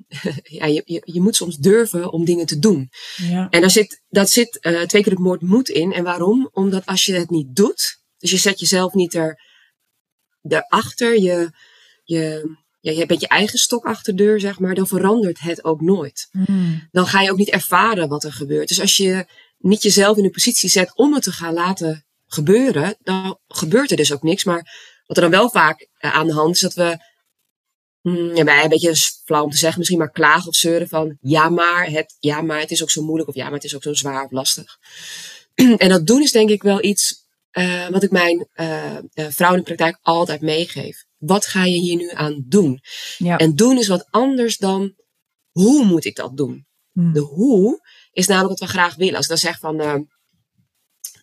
ja, 0.59 0.65
je, 0.65 0.81
je, 0.85 1.01
je, 1.05 1.21
moet 1.21 1.35
soms 1.35 1.57
durven 1.57 2.11
om 2.11 2.25
dingen 2.25 2.45
te 2.45 2.59
doen. 2.59 2.89
Ja. 3.15 3.47
En 3.49 3.61
daar 3.61 3.71
zit, 3.71 4.01
dat 4.09 4.29
zit 4.29 4.57
uh, 4.61 4.81
twee 4.81 5.03
keer 5.03 5.11
het 5.11 5.21
woord 5.21 5.41
moed 5.41 5.69
in. 5.69 5.93
En 5.93 6.03
waarom? 6.03 6.49
Omdat 6.51 6.85
als 6.85 7.05
je 7.05 7.13
het 7.13 7.29
niet 7.29 7.55
doet, 7.55 8.01
dus 8.17 8.31
je 8.31 8.37
zet 8.37 8.59
jezelf 8.59 8.93
niet 8.93 9.13
er, 9.13 9.41
erachter, 10.41 11.19
je, 11.19 11.51
je, 12.03 12.55
ja, 12.85 12.91
je 12.91 13.05
bent 13.05 13.21
je 13.21 13.27
eigen 13.27 13.59
stok 13.59 13.85
achter 13.85 14.15
de 14.15 14.23
deur, 14.23 14.39
zeg 14.39 14.59
maar, 14.59 14.75
dan 14.75 14.87
verandert 14.87 15.39
het 15.39 15.63
ook 15.63 15.81
nooit. 15.81 16.27
Hmm. 16.31 16.87
Dan 16.91 17.07
ga 17.07 17.21
je 17.21 17.31
ook 17.31 17.37
niet 17.37 17.49
ervaren 17.49 18.07
wat 18.07 18.23
er 18.23 18.33
gebeurt. 18.33 18.67
Dus 18.67 18.81
als 18.81 18.97
je 18.97 19.25
niet 19.57 19.81
jezelf 19.81 20.17
in 20.17 20.23
een 20.23 20.31
positie 20.31 20.69
zet 20.69 20.95
om 20.95 21.13
het 21.13 21.23
te 21.23 21.31
gaan 21.31 21.53
laten 21.53 22.05
gebeuren, 22.27 22.95
dan 23.01 23.39
gebeurt 23.47 23.91
er 23.91 23.97
dus 23.97 24.13
ook 24.13 24.23
niks. 24.23 24.43
Maar 24.43 24.73
wat 25.05 25.17
er 25.17 25.23
dan 25.23 25.31
wel 25.31 25.49
vaak 25.49 25.87
uh, 25.99 26.15
aan 26.15 26.27
de 26.27 26.33
hand 26.33 26.55
is, 26.55 26.61
dat 26.61 26.73
we 26.73 26.97
Mm, 28.01 28.35
ja, 28.35 28.43
maar 28.43 28.63
een 28.63 28.69
beetje 28.69 28.95
flauw 28.95 29.43
om 29.43 29.49
te 29.49 29.57
zeggen, 29.57 29.77
misschien 29.77 29.99
maar 29.99 30.11
klagen 30.11 30.47
of 30.47 30.55
zeuren 30.55 30.87
van 30.87 31.17
ja 31.21 31.49
maar, 31.49 31.89
het, 31.89 32.15
ja 32.19 32.41
maar 32.41 32.59
het 32.59 32.71
is 32.71 32.81
ook 32.81 32.89
zo 32.89 33.03
moeilijk 33.03 33.29
of 33.29 33.35
ja 33.35 33.43
maar 33.43 33.53
het 33.53 33.63
is 33.63 33.75
ook 33.75 33.83
zo 33.83 33.93
zwaar 33.93 34.23
of 34.23 34.31
lastig. 34.31 34.77
en 35.77 35.89
dat 35.89 36.07
doen 36.07 36.21
is 36.21 36.31
denk 36.31 36.49
ik 36.49 36.63
wel 36.63 36.83
iets 36.83 37.25
uh, 37.51 37.87
wat 37.87 38.03
ik 38.03 38.11
mijn 38.11 38.47
uh, 38.55 38.97
vrouwen 39.13 39.59
in 39.59 39.65
de 39.65 39.75
praktijk 39.75 39.99
altijd 40.01 40.41
meegeef. 40.41 41.05
Wat 41.25 41.45
ga 41.45 41.65
je 41.65 41.77
hier 41.77 41.95
nu 41.95 42.09
aan 42.11 42.43
doen? 42.47 42.81
Ja. 43.17 43.37
En 43.37 43.55
doen 43.55 43.77
is 43.77 43.87
wat 43.87 44.07
anders 44.09 44.57
dan 44.57 44.95
hoe 45.51 45.85
moet 45.85 46.05
ik 46.05 46.15
dat 46.15 46.37
doen? 46.37 46.67
Hmm. 46.91 47.13
De 47.13 47.19
hoe 47.19 47.87
is 48.11 48.27
namelijk 48.27 48.59
wat 48.59 48.69
we 48.69 48.77
graag 48.77 48.95
willen. 48.95 49.15
Als 49.15 49.23
ik 49.23 49.29
dan 49.29 49.37
zeg 49.37 49.59
van, 49.59 49.81
uh, 49.81 49.93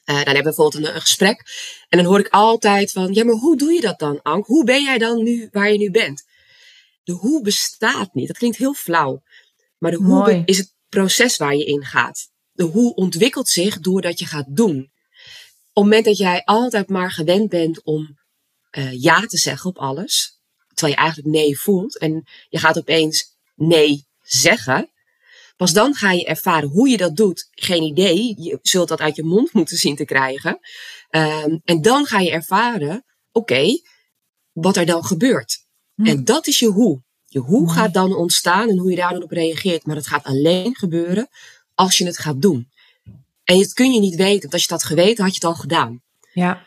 dan 0.05 0.15
hebben 0.15 0.35
we 0.35 0.43
bijvoorbeeld 0.43 0.85
een, 0.85 0.95
een, 0.95 1.01
gesprek. 1.01 1.45
En 1.89 1.99
dan 1.99 2.07
hoor 2.07 2.19
ik 2.19 2.29
altijd 2.29 2.91
van, 2.91 3.13
ja 3.13 3.25
maar 3.25 3.35
hoe 3.35 3.57
doe 3.57 3.73
je 3.73 3.81
dat 3.81 3.99
dan 3.99 4.23
Ank? 4.23 4.47
Hoe 4.47 4.65
ben 4.65 4.83
jij 4.83 4.99
dan 4.99 5.23
nu 5.23 5.49
waar 5.53 5.73
je 5.73 5.79
nu 5.79 5.91
bent? 5.91 6.25
de 7.05 7.13
hoe 7.13 7.43
bestaat 7.43 8.15
niet. 8.15 8.27
Dat 8.27 8.39
klinkt 8.39 8.57
heel 8.57 8.75
flauw. 8.75 9.23
Maar 9.79 9.91
de 9.91 9.97
hoe 9.97 10.43
is 10.45 10.59
het 10.59 10.75
proces 10.89 11.37
waar 11.37 11.57
je 11.57 11.65
in 11.65 11.85
gaat. 11.85 12.31
De 12.53 12.65
hoe 12.65 12.95
ontwikkelt 12.95 13.49
zich 13.49 13.79
doordat 13.79 14.19
je 14.19 14.27
gaat 14.27 14.47
doen. 14.49 14.79
Op 15.73 15.83
het 15.83 15.85
moment 15.85 16.05
dat 16.05 16.17
jij 16.17 16.43
altijd 16.45 16.89
maar 16.89 17.11
gewend 17.11 17.49
bent 17.49 17.83
om 17.83 18.19
uh, 18.79 19.03
ja 19.03 19.21
te 19.21 19.39
zeggen 19.39 19.71
op 19.71 19.79
alles, 19.79 20.41
terwijl 20.75 20.97
je 20.97 21.03
eigenlijk 21.03 21.35
nee 21.35 21.59
voelt 21.59 21.99
en 21.99 22.29
je 22.49 22.59
gaat 22.59 22.79
opeens 22.79 23.37
nee 23.55 24.07
zeggen, 24.23 24.91
pas 25.57 25.73
dan 25.73 25.95
ga 25.95 26.13
je 26.13 26.25
ervaren 26.25 26.69
hoe 26.69 26.89
je 26.89 26.97
dat 26.97 27.17
doet. 27.17 27.49
Geen 27.51 27.83
idee, 27.83 28.35
je 28.39 28.59
zult 28.63 28.89
dat 28.89 29.01
uit 29.01 29.17
je 29.17 29.23
mond 29.23 29.53
moeten 29.53 29.77
zien 29.77 29.97
te 29.97 30.05
krijgen. 30.05 30.59
Um, 31.11 31.61
en 31.65 31.83
dan 31.83 32.07
ga 32.07 32.19
je 32.19 32.31
ervaren, 32.31 33.05
oké, 33.33 33.81
wat 34.53 34.77
er 34.77 34.87
dan 34.87 35.05
gebeurt. 35.05 35.67
Hm. 35.95 36.07
En 36.07 36.25
dat 36.25 36.47
is 36.47 36.59
je 36.59 36.67
hoe. 36.67 37.03
Je 37.27 37.39
hoe 37.39 37.73
gaat 37.73 37.95
dan 37.95 38.17
ontstaan 38.17 38.69
en 38.69 38.79
hoe 38.79 38.91
je 38.91 38.97
daar 38.97 39.13
dan 39.13 39.23
op 39.23 39.31
reageert. 39.31 39.87
Maar 39.87 39.95
dat 39.95 40.07
gaat 40.07 40.25
alleen 40.25 40.77
gebeuren 40.77 41.29
als 41.75 41.99
je 41.99 42.07
het 42.07 42.19
gaat 42.19 42.43
doen. 42.43 42.71
En 43.45 43.59
dat 43.59 43.73
kun 43.73 43.93
je 43.93 44.01
niet 44.01 44.15
weten, 44.15 44.41
want 44.41 44.53
als 44.53 44.63
je 44.63 44.69
dat 44.69 44.85
geweten 44.85 45.25
had 45.25 45.35
je 45.35 45.41
het 45.41 45.55
al 45.55 45.61
gedaan. 45.61 46.03
Ja. 46.33 46.67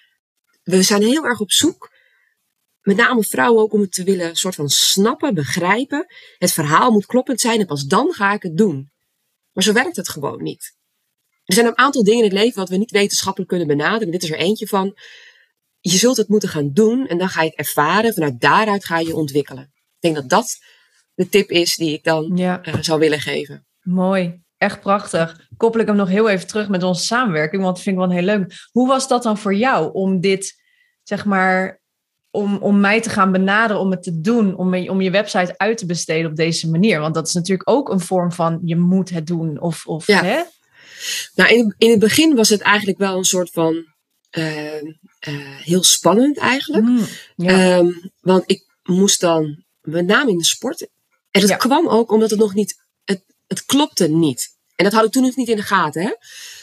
We 0.63 0.81
zijn 0.81 1.01
heel 1.01 1.25
erg 1.25 1.39
op 1.39 1.51
zoek, 1.51 1.91
met 2.85 2.97
name 2.97 3.23
vrouwen 3.23 3.61
ook, 3.63 3.73
om 3.73 3.81
het 3.81 3.91
te 3.91 4.03
willen 4.03 4.35
soort 4.35 4.55
van 4.55 4.69
snappen, 4.69 5.33
begrijpen. 5.33 6.05
Het 6.37 6.51
verhaal 6.51 6.91
moet 6.91 7.05
kloppend 7.05 7.39
zijn 7.39 7.59
en 7.59 7.65
pas 7.65 7.85
dan 7.85 8.13
ga 8.13 8.33
ik 8.33 8.43
het 8.43 8.57
doen. 8.57 8.91
Maar 9.51 9.63
zo 9.63 9.73
werkt 9.73 9.95
het 9.95 10.09
gewoon 10.09 10.43
niet. 10.43 10.75
Er 11.45 11.53
zijn 11.53 11.65
een 11.65 11.77
aantal 11.77 12.03
dingen 12.03 12.23
in 12.23 12.29
het 12.29 12.39
leven 12.39 12.59
wat 12.59 12.69
we 12.69 12.77
niet 12.77 12.91
wetenschappelijk 12.91 13.49
kunnen 13.49 13.67
benaderen. 13.67 14.11
Dit 14.11 14.23
is 14.23 14.31
er 14.31 14.37
eentje 14.37 14.67
van 14.67 14.97
je 15.79 15.97
zult 15.97 16.17
het 16.17 16.27
moeten 16.27 16.49
gaan 16.49 16.71
doen 16.73 17.07
en 17.07 17.17
dan 17.17 17.29
ga 17.29 17.41
je 17.41 17.49
het 17.49 17.57
ervaren. 17.57 18.13
Vanuit 18.13 18.39
daaruit 18.39 18.85
ga 18.85 18.99
je 18.99 19.15
ontwikkelen. 19.15 19.63
Ik 19.63 19.99
denk 19.99 20.15
dat 20.15 20.29
dat 20.29 20.57
de 21.13 21.29
tip 21.29 21.49
is 21.49 21.75
die 21.75 21.93
ik 21.93 22.03
dan 22.03 22.31
ja. 22.35 22.67
uh, 22.67 22.75
zou 22.79 22.99
willen 22.99 23.19
geven. 23.19 23.65
Mooi, 23.81 24.41
echt 24.57 24.79
prachtig. 24.79 25.47
Koppel 25.57 25.79
ik 25.81 25.87
hem 25.87 25.95
nog 25.95 26.09
heel 26.09 26.29
even 26.29 26.47
terug 26.47 26.69
met 26.69 26.83
onze 26.83 27.03
samenwerking, 27.03 27.61
want 27.61 27.75
dat 27.75 27.83
vind 27.83 27.95
ik 27.95 28.01
wel 28.01 28.11
heel 28.11 28.25
leuk. 28.25 28.53
Hoe 28.71 28.87
was 28.87 29.07
dat 29.07 29.23
dan 29.23 29.37
voor 29.37 29.55
jou 29.55 29.93
om 29.93 30.19
dit, 30.19 30.61
zeg 31.03 31.25
maar, 31.25 31.83
om, 32.35 32.57
om 32.57 32.79
mij 32.79 33.01
te 33.01 33.09
gaan 33.09 33.31
benaderen, 33.31 33.81
om 33.81 33.91
het 33.91 34.03
te 34.03 34.21
doen, 34.21 34.55
om, 34.55 34.89
om 34.89 35.01
je 35.01 35.11
website 35.11 35.53
uit 35.57 35.77
te 35.77 35.85
besteden 35.85 36.29
op 36.29 36.35
deze 36.35 36.69
manier? 36.69 36.99
Want 36.99 37.13
dat 37.13 37.27
is 37.27 37.33
natuurlijk 37.33 37.69
ook 37.69 37.89
een 37.89 37.99
vorm 37.99 38.31
van 38.31 38.59
je 38.63 38.75
moet 38.75 39.09
het 39.09 39.27
doen. 39.27 39.59
Of, 39.61 39.85
of, 39.85 40.07
ja. 40.07 40.23
hè? 40.23 40.41
Nou, 41.35 41.53
in, 41.53 41.75
in 41.77 41.89
het 41.89 41.99
begin 41.99 42.35
was 42.35 42.49
het 42.49 42.61
eigenlijk 42.61 42.97
wel 42.97 43.17
een 43.17 43.23
soort 43.23 43.49
van 43.51 43.85
uh, 44.31 44.81
heel 45.63 45.83
spannend 45.83 46.37
eigenlijk. 46.37 46.83
Mm, 46.83 47.05
ehm, 47.37 47.91
want 48.19 48.43
ik 48.45 48.65
moest 48.83 49.19
dan, 49.19 49.63
met 49.81 50.05
name 50.05 50.31
in 50.31 50.37
de 50.37 50.45
sport. 50.45 50.87
En 51.31 51.41
dat 51.41 51.57
kwam 51.57 51.87
ook 51.87 52.11
omdat 52.11 52.29
het 52.29 52.39
nog 52.39 52.53
niet, 52.53 52.75
het, 53.03 53.23
het 53.47 53.65
klopte 53.65 54.07
niet. 54.07 54.53
En 54.75 54.83
dat 54.83 54.93
had 54.93 55.05
ik 55.05 55.11
toen 55.11 55.23
nog 55.23 55.35
niet 55.35 55.47
in 55.47 55.55
de 55.55 55.61
gaten. 55.61 56.01
Hè? 56.01 56.13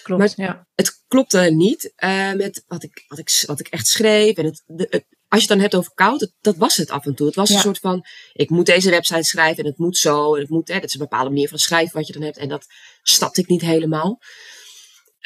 Klopt, 0.02 0.36
maar 0.36 0.46
ja. 0.46 0.66
het 0.74 1.02
klopte 1.08 1.40
niet 1.40 1.92
uh, 1.98 2.32
met 2.32 2.64
wat 2.66 2.82
ik, 2.82 3.04
wat, 3.08 3.18
ik, 3.18 3.42
wat 3.46 3.60
ik 3.60 3.68
echt 3.68 3.86
schreef. 3.86 4.36
En 4.36 4.44
het, 4.44 4.62
de, 4.66 5.04
als 5.32 5.42
je 5.42 5.48
het 5.48 5.58
dan 5.58 5.60
hebt 5.60 5.74
over 5.74 5.92
koud, 5.94 6.32
dat, 6.40 6.56
was 6.56 6.76
het 6.76 6.90
af 6.90 7.06
en 7.06 7.14
toe. 7.14 7.26
Het 7.26 7.34
was 7.36 7.50
een 7.50 7.60
soort 7.60 7.78
van, 7.78 8.04
ik 8.32 8.50
moet 8.50 8.66
deze 8.66 8.90
website 8.90 9.22
schrijven 9.22 9.64
en 9.64 9.70
het 9.70 9.78
moet 9.78 9.96
zo. 9.96 10.34
En 10.34 10.40
het 10.40 10.50
moet, 10.50 10.68
hè, 10.68 10.74
dat 10.74 10.84
is 10.84 10.94
een 10.94 11.00
bepaalde 11.00 11.30
manier 11.30 11.48
van 11.48 11.58
schrijven 11.58 11.96
wat 11.96 12.06
je 12.06 12.12
dan 12.12 12.22
hebt. 12.22 12.36
En 12.36 12.48
dat 12.48 12.66
stapte 13.02 13.40
ik 13.40 13.48
niet 13.48 13.60
helemaal. 13.60 14.18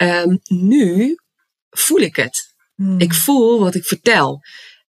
Um, 0.03 0.41
nu 0.45 1.17
voel 1.71 1.99
ik 1.99 2.17
het. 2.17 2.55
Hmm. 2.75 3.01
Ik 3.01 3.15
voel 3.15 3.61
wat 3.61 3.75
ik 3.75 3.85
vertel. 3.85 4.41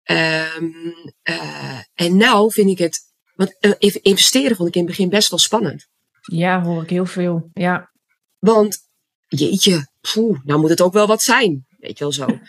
Um, 0.03 0.93
uh, 1.23 1.79
en 1.93 2.17
nou 2.17 2.51
vind 2.51 2.69
ik 2.69 2.77
het. 2.77 2.99
Want 3.35 3.55
uh, 3.61 3.95
investeren 4.01 4.55
vond 4.55 4.67
ik 4.67 4.75
in 4.75 4.81
het 4.81 4.89
begin 4.89 5.09
best 5.09 5.29
wel 5.29 5.39
spannend. 5.39 5.87
Ja, 6.21 6.63
hoor 6.63 6.83
ik 6.83 6.89
heel 6.89 7.05
veel. 7.05 7.49
Ja. 7.53 7.91
Want 8.37 8.77
jeetje, 9.27 9.87
poeh, 10.13 10.39
nou 10.43 10.59
moet 10.59 10.69
het 10.69 10.81
ook 10.81 10.93
wel 10.93 11.07
wat 11.07 11.21
zijn. 11.21 11.65
Weet 11.77 11.97
je 11.97 12.03
wel 12.03 12.13
zo. 12.13 12.25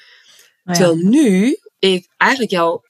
Nou 0.62 0.80
Terwijl 0.80 1.08
nu 1.10 1.56
ik 1.78 2.08
eigenlijk 2.16 2.50
jou. 2.50 2.80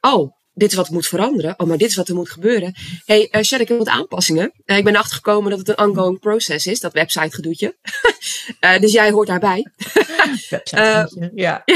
Oh, 0.00 0.32
dit 0.54 0.70
is 0.70 0.76
wat 0.76 0.90
moet 0.90 1.06
veranderen. 1.06 1.54
Oh, 1.56 1.66
maar 1.66 1.78
dit 1.78 1.88
is 1.88 1.96
wat 1.96 2.08
er 2.08 2.14
moet 2.14 2.30
gebeuren. 2.30 2.74
hey, 3.04 3.28
uh, 3.30 3.60
ik 3.60 3.68
heb 3.68 3.78
wat 3.78 3.88
aanpassingen. 3.88 4.52
Uh, 4.64 4.76
ik 4.76 4.84
ben 4.84 4.96
achtergekomen 4.96 5.50
dat 5.50 5.58
het 5.58 5.68
een 5.68 5.78
ongoing 5.88 6.18
process 6.18 6.66
is, 6.66 6.80
dat 6.80 6.92
website 6.92 7.34
gedoetje. 7.34 7.76
uh, 8.60 8.78
dus 8.82 8.92
jij 8.92 9.10
hoort 9.10 9.28
daarbij. 9.28 9.66
website 10.50 11.30
ja. 11.34 11.64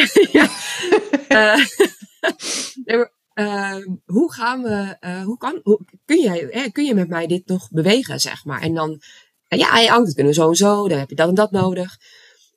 hoe 4.05 4.33
gaan 4.33 4.62
we, 4.62 4.97
hoe 5.25 5.37
kan, 5.39 5.61
hoe, 5.62 5.81
kun, 6.05 6.21
jij, 6.21 6.71
kun 6.73 6.85
je 6.85 6.95
met 6.95 7.09
mij 7.09 7.27
dit 7.27 7.47
nog 7.47 7.71
bewegen, 7.71 8.21
zeg 8.21 8.45
maar? 8.45 8.61
En 8.61 8.75
dan, 8.75 9.03
ja, 9.49 9.71
hey, 9.71 9.87
dat 9.87 10.14
kunnen 10.14 10.33
we 10.33 10.39
zo 10.39 10.49
en 10.49 10.57
zo, 10.57 10.89
dan 10.89 10.99
heb 10.99 11.09
je 11.09 11.14
dat 11.14 11.29
en 11.29 11.35
dat 11.35 11.51
nodig. 11.51 11.97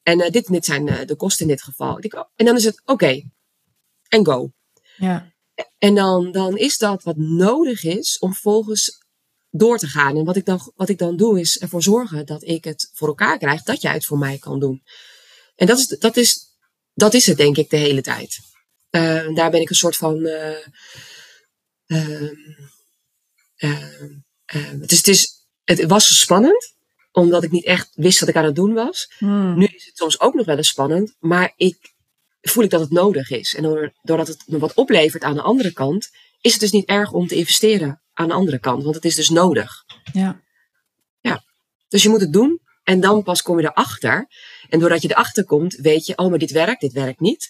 En 0.03 0.17
dit 0.17 0.47
dit 0.47 0.65
zijn 0.65 0.85
de 1.05 1.15
kosten 1.15 1.45
in 1.45 1.51
dit 1.51 1.63
geval. 1.63 1.99
En 2.35 2.45
dan 2.45 2.55
is 2.55 2.63
het 2.63 2.81
oké, 2.85 3.21
en 4.11 4.25
go. 4.25 4.51
Ja. 4.97 5.33
En 5.77 5.95
dan, 5.95 6.31
dan 6.31 6.57
is 6.57 6.77
dat 6.77 7.03
wat 7.03 7.17
nodig 7.17 7.83
is 7.83 8.19
om 8.19 8.33
volgens 8.33 8.99
door 9.49 9.77
te 9.77 9.87
gaan. 9.87 10.17
En 10.17 10.25
wat 10.25 10.35
ik, 10.35 10.45
dan, 10.45 10.71
wat 10.75 10.89
ik 10.89 10.97
dan 10.97 11.17
doe, 11.17 11.39
is 11.39 11.59
ervoor 11.59 11.83
zorgen 11.83 12.25
dat 12.25 12.43
ik 12.43 12.63
het 12.63 12.89
voor 12.93 13.07
elkaar 13.07 13.37
krijg, 13.37 13.63
dat 13.63 13.81
jij 13.81 13.93
het 13.93 14.05
voor 14.05 14.17
mij 14.17 14.37
kan 14.37 14.59
doen. 14.59 14.83
En 15.55 15.67
dat 15.67 15.77
is, 15.77 15.87
dat 15.87 16.17
is, 16.17 16.39
dat 16.93 17.13
is 17.13 17.25
het, 17.25 17.37
denk 17.37 17.57
ik, 17.57 17.69
de 17.69 17.77
hele 17.77 18.01
tijd. 18.01 18.39
Uh, 18.91 19.35
daar 19.35 19.51
ben 19.51 19.61
ik 19.61 19.69
een 19.69 19.75
soort 19.75 19.95
van. 19.95 20.17
Uh, 20.17 20.57
dus 24.87 24.97
het, 24.97 25.07
is, 25.07 25.45
het 25.63 25.85
was 25.85 26.19
spannend, 26.19 26.73
omdat 27.11 27.43
ik 27.43 27.51
niet 27.51 27.65
echt 27.65 27.89
wist 27.95 28.19
wat 28.19 28.29
ik 28.29 28.35
aan 28.35 28.45
het 28.45 28.55
doen 28.55 28.73
was. 28.73 29.11
Hmm. 29.17 29.57
Nu 29.57 29.65
is 29.65 29.85
het 29.85 29.97
soms 29.97 30.19
ook 30.19 30.33
nog 30.33 30.45
wel 30.45 30.57
eens 30.57 30.67
spannend, 30.67 31.15
maar 31.19 31.53
ik 31.55 31.93
voel 32.41 32.63
ik 32.63 32.69
dat 32.69 32.81
het 32.81 32.91
nodig 32.91 33.29
is. 33.29 33.55
En 33.55 33.93
doordat 34.01 34.27
het 34.27 34.43
me 34.45 34.59
wat 34.59 34.73
oplevert 34.73 35.23
aan 35.23 35.35
de 35.35 35.41
andere 35.41 35.73
kant, 35.73 36.09
is 36.41 36.51
het 36.51 36.61
dus 36.61 36.71
niet 36.71 36.87
erg 36.87 37.11
om 37.11 37.27
te 37.27 37.35
investeren 37.35 38.01
aan 38.13 38.27
de 38.27 38.33
andere 38.33 38.59
kant, 38.59 38.83
want 38.83 38.95
het 38.95 39.05
is 39.05 39.15
dus 39.15 39.29
nodig. 39.29 39.83
Ja. 40.13 40.41
Ja. 41.19 41.43
Dus 41.87 42.03
je 42.03 42.09
moet 42.09 42.21
het 42.21 42.33
doen 42.33 42.61
en 42.83 42.99
dan 42.99 43.23
pas 43.23 43.41
kom 43.41 43.59
je 43.59 43.67
erachter. 43.67 44.27
En 44.69 44.79
doordat 44.79 45.01
je 45.01 45.09
erachter 45.09 45.45
komt, 45.45 45.75
weet 45.75 46.05
je, 46.05 46.17
oh, 46.17 46.29
maar 46.29 46.39
dit 46.39 46.51
werkt, 46.51 46.81
dit 46.81 46.93
werkt 46.93 47.19
niet. 47.19 47.49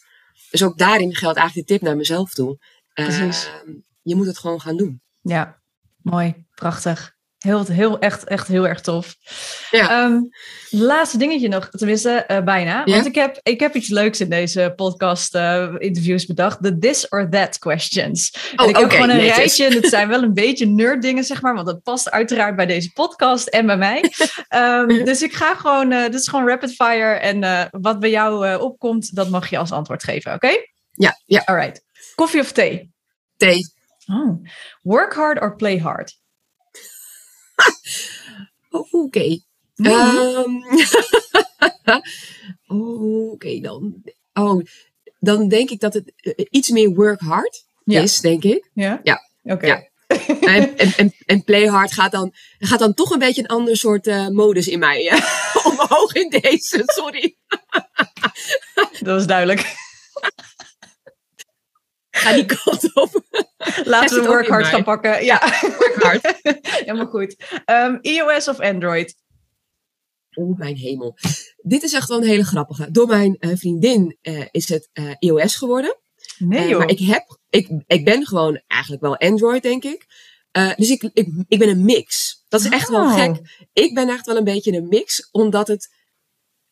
Dus 0.49 0.63
ook 0.63 0.77
daarin 0.77 1.15
geldt 1.15 1.37
eigenlijk 1.37 1.67
de 1.67 1.73
tip 1.73 1.83
naar 1.83 1.95
mezelf 1.95 2.33
toe. 2.33 2.59
Precies. 2.93 3.47
Uh, 3.47 3.75
je 4.01 4.15
moet 4.15 4.25
het 4.25 4.37
gewoon 4.37 4.61
gaan 4.61 4.77
doen. 4.77 5.01
Ja, 5.21 5.61
mooi, 6.01 6.45
prachtig. 6.53 7.15
Heel, 7.41 7.65
heel, 7.65 7.99
echt, 7.99 8.23
echt 8.23 8.47
heel 8.47 8.67
erg 8.67 8.81
tof. 8.81 9.15
Ja. 9.71 10.03
Um, 10.03 10.29
laatste 10.69 11.17
dingetje 11.17 11.47
nog, 11.47 11.69
tenminste, 11.69 12.25
uh, 12.27 12.41
bijna. 12.41 12.81
Ja? 12.85 12.93
Want 12.93 13.05
ik 13.05 13.15
heb, 13.15 13.39
ik 13.43 13.59
heb 13.59 13.75
iets 13.75 13.89
leuks 13.89 14.19
in 14.19 14.29
deze 14.29 14.73
podcast 14.75 15.35
uh, 15.35 15.75
interviews 15.77 16.25
bedacht. 16.25 16.63
De 16.63 16.77
this 16.77 17.09
or 17.09 17.29
that 17.29 17.59
questions. 17.59 18.33
Oh, 18.55 18.65
en 18.65 18.69
ik 18.69 18.77
heb 18.77 18.89
gewoon 18.89 19.09
een 19.09 19.15
netjes. 19.15 19.35
rijtje. 19.35 19.65
En 19.65 19.73
het 19.73 19.87
zijn 19.87 20.07
wel 20.07 20.23
een 20.23 20.33
beetje 20.33 20.65
nerd 20.65 21.01
dingen, 21.01 21.23
zeg 21.23 21.41
maar. 21.41 21.53
Want 21.53 21.65
dat 21.65 21.83
past 21.83 22.11
uiteraard 22.11 22.55
bij 22.55 22.65
deze 22.65 22.91
podcast 22.91 23.47
en 23.47 23.65
bij 23.65 23.77
mij. 23.77 24.11
Um, 24.55 25.05
dus 25.05 25.21
ik 25.21 25.33
ga 25.33 25.55
gewoon, 25.55 25.91
uh, 25.91 26.03
dit 26.03 26.13
is 26.13 26.27
gewoon 26.27 26.47
rapid 26.47 26.73
fire. 26.73 27.13
En 27.13 27.69
wat 27.71 27.99
bij 27.99 28.09
jou 28.09 28.59
opkomt, 28.59 29.15
dat 29.15 29.29
mag 29.29 29.49
je 29.49 29.57
als 29.57 29.71
antwoord 29.71 30.03
geven, 30.03 30.33
oké? 30.33 30.45
Okay? 30.45 30.71
Ja, 30.91 31.19
ja. 31.25 31.41
All 31.45 31.55
right. 31.55 31.83
Koffie 32.15 32.41
of 32.41 32.51
thee? 32.51 32.91
Thee. 33.37 33.65
Oh. 34.07 34.43
Work 34.81 35.13
hard 35.13 35.41
or 35.41 35.55
play 35.55 35.79
hard? 35.79 36.19
Oh, 38.73 38.93
Oké. 38.93 38.97
Okay. 38.97 39.43
Um, 39.75 40.63
Oké, 42.67 43.31
okay, 43.31 43.61
dan. 43.61 44.03
Oh, 44.33 44.65
dan 45.19 45.47
denk 45.47 45.69
ik 45.69 45.79
dat 45.79 45.93
het 45.93 46.13
uh, 46.21 46.33
iets 46.49 46.69
meer 46.69 46.89
work 46.89 47.19
hard 47.19 47.65
ja. 47.83 48.01
is, 48.01 48.19
denk 48.19 48.43
ik. 48.43 48.69
Ja? 48.73 48.99
Ja. 49.03 49.29
Oké. 49.43 49.53
Okay. 49.53 49.69
Ja. 49.69 49.89
en, 50.41 50.77
en, 50.77 50.93
en, 50.97 51.13
en, 51.25 51.43
play 51.43 51.65
hard 51.65 51.91
gaat 51.93 52.11
dan, 52.11 52.33
gaat 52.59 52.79
dan 52.79 52.93
toch 52.93 53.11
een 53.11 53.19
beetje 53.19 53.41
een 53.41 53.47
ander 53.47 53.77
soort 53.77 54.07
uh, 54.07 54.27
modus 54.27 54.67
in 54.67 54.79
mij 54.79 55.11
uh, 55.11 55.65
omhoog 55.71 56.13
in 56.13 56.29
deze. 56.29 56.83
Sorry. 56.85 57.37
dat 58.99 59.15
was 59.15 59.27
duidelijk. 59.27 59.75
Ga 62.11 62.33
die 62.33 62.45
kant 62.45 62.95
op. 62.95 63.23
Laten 63.83 64.21
we 64.21 64.27
work 64.27 64.47
hard 64.47 64.65
gaan 64.65 64.83
pakken. 64.83 65.25
Ja, 65.25 65.39
work 65.61 65.95
hard. 65.99 66.39
Helemaal 66.85 67.05
goed. 67.05 67.35
Um, 67.65 67.99
iOS 68.01 68.47
of 68.47 68.59
Android? 68.59 69.15
Oh, 70.33 70.57
mijn 70.57 70.75
hemel. 70.75 71.17
Dit 71.57 71.83
is 71.83 71.93
echt 71.93 72.07
wel 72.07 72.17
een 72.17 72.27
hele 72.27 72.45
grappige. 72.45 72.91
Door 72.91 73.07
mijn 73.07 73.37
uh, 73.39 73.55
vriendin 73.55 74.17
uh, 74.21 74.45
is 74.51 74.69
het 74.69 74.89
uh, 74.93 75.11
iOS 75.19 75.55
geworden. 75.55 75.97
Nee 76.37 76.67
joh. 76.67 76.77
maar 76.77 76.89
ik, 76.89 76.99
heb, 76.99 77.39
ik, 77.49 77.69
ik 77.87 78.05
ben 78.05 78.25
gewoon 78.25 78.61
eigenlijk 78.67 79.01
wel 79.01 79.17
Android, 79.17 79.63
denk 79.63 79.83
ik. 79.83 80.05
dus 80.75 80.89
ik, 80.89 81.09
ik, 81.13 81.27
ik 81.47 81.59
ben 81.59 81.69
een 81.69 81.85
mix. 81.85 82.39
Dat 82.47 82.61
is 82.61 82.69
echt 82.69 82.89
oh. 82.89 82.95
wel 82.95 83.09
gek. 83.17 83.67
Ik 83.73 83.93
ben 83.93 84.09
echt 84.09 84.25
wel 84.25 84.37
een 84.37 84.43
beetje 84.43 84.71
een 84.71 84.87
mix, 84.87 85.29
omdat 85.31 85.67
het... 85.67 85.89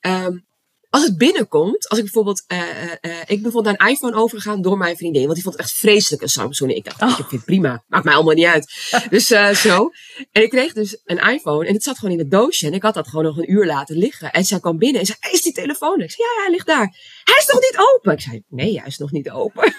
Um, 0.01 0.47
als 0.89 1.03
het 1.03 1.17
binnenkomt, 1.17 1.89
als 1.89 1.97
ik 1.97 2.03
bijvoorbeeld, 2.03 2.43
uh, 2.47 2.59
uh, 3.01 3.17
ik 3.25 3.41
ben 3.43 3.63
naar 3.63 3.75
een 3.77 3.87
iPhone 3.87 4.15
overgegaan 4.15 4.61
door 4.61 4.77
mijn 4.77 4.97
vriendin, 4.97 5.21
want 5.21 5.33
die 5.33 5.43
vond 5.43 5.55
het 5.55 5.65
echt 5.65 5.73
vreselijk 5.75 6.21
een 6.21 6.29
Samsung. 6.29 6.71
En 6.71 6.77
ik 6.77 6.83
dacht, 6.83 7.01
oh. 7.01 7.09
ik 7.09 7.15
vind 7.15 7.31
het 7.31 7.45
prima, 7.45 7.83
maakt 7.87 8.03
mij 8.03 8.13
allemaal 8.13 8.33
niet 8.33 8.45
uit. 8.45 8.73
dus 9.09 9.31
uh, 9.31 9.49
zo. 9.49 9.89
En 10.31 10.41
ik 10.41 10.49
kreeg 10.49 10.73
dus 10.73 11.01
een 11.05 11.17
iPhone 11.17 11.67
en 11.67 11.73
het 11.73 11.83
zat 11.83 11.97
gewoon 11.97 12.13
in 12.13 12.19
het 12.19 12.31
doosje 12.31 12.67
en 12.67 12.73
ik 12.73 12.81
had 12.81 12.93
dat 12.93 13.07
gewoon 13.07 13.25
nog 13.25 13.37
een 13.37 13.51
uur 13.51 13.65
laten 13.65 13.97
liggen. 13.97 14.31
En 14.31 14.43
zij 14.43 14.59
kwam 14.59 14.77
binnen 14.77 14.99
en 14.99 15.05
zei, 15.05 15.17
is 15.31 15.41
die 15.41 15.53
telefoon? 15.53 16.01
Ik 16.01 16.11
zei, 16.11 16.27
ja, 16.27 16.33
ja, 16.35 16.41
hij 16.41 16.51
ligt 16.51 16.67
daar. 16.67 16.95
Hij 17.23 17.37
is 17.37 17.47
nog 17.47 17.61
niet 17.61 17.77
open. 17.77 18.11
Ik 18.11 18.21
zei, 18.21 18.43
nee, 18.47 18.77
hij 18.77 18.87
is 18.87 18.97
nog 18.97 19.11
niet 19.11 19.29
open. 19.29 19.73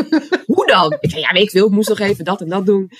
Hoe 0.46 0.66
dan? 0.66 0.96
Ik 1.00 1.10
zei, 1.10 1.22
ja, 1.22 1.32
weet 1.32 1.42
ik 1.42 1.50
veel, 1.50 1.66
ik 1.66 1.72
moest 1.72 1.88
nog 1.88 1.98
even 1.98 2.24
dat 2.24 2.40
en 2.40 2.48
dat 2.48 2.66
doen. 2.66 2.90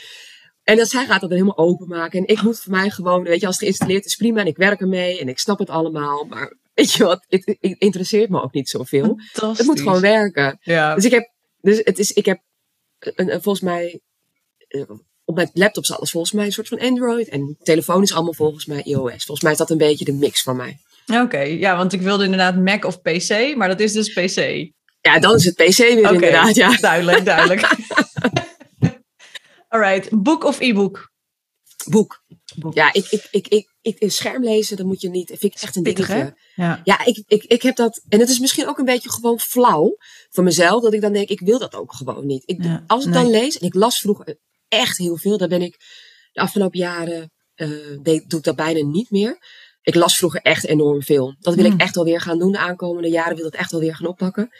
En 0.63 0.77
dan 0.77 0.87
zij 0.87 1.07
gaat 1.07 1.21
dat 1.21 1.31
dan 1.31 1.39
helemaal 1.39 1.59
openmaken. 1.59 2.19
En 2.19 2.27
ik 2.27 2.43
moet 2.43 2.61
voor 2.61 2.73
mij 2.73 2.91
gewoon, 2.91 3.23
weet 3.23 3.41
je, 3.41 3.47
als 3.47 3.55
het 3.55 3.65
geïnstalleerd 3.65 4.05
is, 4.05 4.17
prima. 4.17 4.41
En 4.41 4.47
ik 4.47 4.57
werk 4.57 4.81
ermee 4.81 5.21
en 5.21 5.29
ik 5.29 5.39
snap 5.39 5.59
het 5.59 5.71
allemaal. 5.71 6.25
Maar 6.25 6.57
weet 6.77 6.93
je 6.93 7.05
wat, 7.05 7.25
het, 7.29 7.45
het 7.61 7.79
interesseert 7.79 8.31
me 8.31 8.43
ook 8.43 8.53
niet 8.53 8.69
zoveel. 8.69 9.21
Het 9.33 9.67
moet 9.67 9.81
gewoon 9.81 10.01
werken. 10.01 10.59
Ja. 10.61 10.95
Dus 10.95 11.05
ik 11.05 11.11
heb, 11.11 11.31
dus 11.61 11.81
het 11.85 11.99
is, 11.99 12.13
ik 12.13 12.27
heb 12.27 12.41
een, 12.99 13.33
een, 13.33 13.43
volgens 13.43 13.65
mij, 13.65 14.01
op 15.25 15.35
mijn 15.35 15.51
laptop 15.53 15.83
is 15.83 15.93
alles 15.93 16.11
volgens 16.11 16.33
mij 16.33 16.45
een 16.45 16.53
soort 16.53 16.69
van 16.69 16.81
Android. 16.81 17.29
En 17.29 17.57
telefoon 17.63 18.03
is 18.03 18.13
allemaal 18.13 18.35
volgens 18.35 18.67
mij 18.67 18.83
iOS. 18.83 19.25
Volgens 19.25 19.41
mij 19.41 19.53
is 19.53 19.59
dat 19.59 19.71
een 19.71 19.79
beetje 19.79 20.05
de 20.05 20.13
mix 20.13 20.43
van 20.43 20.57
mij. 20.57 20.79
Oké, 21.07 21.21
okay, 21.21 21.59
ja, 21.59 21.77
want 21.77 21.93
ik 21.93 22.01
wilde 22.01 22.25
inderdaad 22.25 22.57
Mac 22.57 22.85
of 22.85 23.03
PC, 23.03 23.55
maar 23.57 23.69
dat 23.69 23.81
is 23.81 23.93
dus 23.93 24.13
PC. 24.13 24.71
Ja, 25.01 25.19
dan 25.19 25.35
is 25.35 25.45
het 25.45 25.55
PC 25.55 25.77
weer 25.77 25.99
okay, 25.99 26.13
inderdaad, 26.13 26.55
ja. 26.55 26.77
Duidelijk, 26.77 27.25
duidelijk. 27.25 27.69
Alright, 29.69 30.23
boek 30.23 30.45
of 30.45 30.61
e-book? 30.61 31.13
Boek. 31.89 32.25
boek. 32.57 32.75
Ja, 32.75 32.93
ik, 32.93 33.07
ik, 33.11 33.27
ik, 33.31 33.47
ik, 33.49 33.69
ik, 33.87 34.03
een 34.03 34.11
scherm 34.11 34.45
lezen, 34.45 34.77
dan 34.77 34.87
moet 34.87 35.01
je 35.01 35.09
niet. 35.09 35.27
Vind 35.27 35.55
ik 35.55 35.63
echt 35.63 35.77
een 35.77 35.83
Pittig, 35.83 36.07
dingetje. 36.07 36.37
Ja, 36.55 36.81
ja 36.85 37.05
ik, 37.05 37.25
ik, 37.27 37.45
ik 37.45 37.63
heb 37.63 37.77
dat. 37.77 38.03
En 38.09 38.21
het 38.21 38.29
is 38.29 38.39
misschien 38.39 38.69
ook 38.69 38.79
een 38.79 38.85
beetje 38.85 39.11
gewoon 39.11 39.41
flauw 39.41 39.97
voor 40.31 40.45
mezelf. 40.45 40.83
Dat 40.83 40.93
ik 40.93 41.01
dan 41.01 41.13
denk, 41.13 41.29
ik 41.29 41.41
wil 41.41 41.59
dat 41.59 41.75
ook 41.75 41.93
gewoon 41.93 42.27
niet. 42.27 42.43
Ik, 42.47 42.63
ja, 42.63 42.85
als 42.87 43.05
ik 43.05 43.11
nee. 43.11 43.23
dan 43.23 43.31
lees, 43.31 43.59
en 43.59 43.67
ik 43.67 43.75
las 43.75 43.99
vroeger 43.99 44.39
echt 44.69 44.99
heel 44.99 45.17
veel. 45.17 45.39
Dan 45.39 45.49
ben 45.49 45.63
ik 45.63 45.77
de 46.33 46.41
afgelopen 46.41 46.79
jaren, 46.79 47.33
uh, 47.57 47.99
doe 48.03 48.39
ik 48.39 48.43
dat 48.43 48.57
bijna 48.57 48.87
niet 48.87 49.11
meer. 49.11 49.39
Ik 49.83 49.95
las 49.95 50.17
vroeger 50.17 50.41
echt 50.41 50.67
enorm 50.67 51.03
veel. 51.03 51.37
Dat 51.39 51.55
wil 51.55 51.65
Hmm. 51.65 51.75
ik 51.75 51.81
echt 51.81 51.95
wel 51.95 52.05
weer 52.05 52.21
gaan 52.21 52.39
doen 52.39 52.53
de 52.53 52.59
aankomende 52.59 53.09
jaren. 53.09 53.37
Wil 53.37 53.47
ik 53.47 53.53
dat 53.53 53.61
echt 53.61 53.71
wel 53.71 53.81
weer 53.81 53.97
gaan 53.97 54.07
oppakken. 54.07 54.51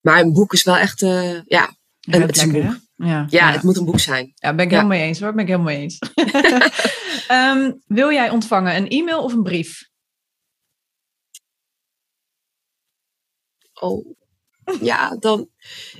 Maar 0.00 0.20
een 0.20 0.32
boek 0.32 0.52
is 0.52 0.62
wel 0.62 0.76
echt, 0.76 1.02
uh, 1.02 1.32
ja, 1.32 1.42
Ja, 1.46 2.12
en 2.12 2.20
het 2.22 2.36
is 2.36 2.42
een 2.42 2.52
boek. 2.52 2.76
Ja, 2.96 3.26
Ja, 3.28 3.52
het 3.52 3.62
moet 3.62 3.76
een 3.76 3.84
boek 3.84 4.00
zijn. 4.00 4.32
Ja, 4.34 4.54
ben 4.54 4.64
ik 4.64 4.70
helemaal 4.70 4.96
mee 4.96 5.06
eens 5.06 5.20
hoor. 5.20 5.32
Ben 5.32 5.42
ik 5.42 5.50
helemaal 5.50 5.72
mee 5.72 5.80
eens. 5.82 5.98
um, 7.30 7.82
wil 7.98 8.12
jij 8.12 8.30
ontvangen 8.30 8.76
een 8.76 8.88
e-mail 8.88 9.22
of 9.22 9.32
een 9.32 9.42
brief? 9.42 9.90
Oh, 13.80 14.16
ja, 14.80 15.16
dan 15.16 15.48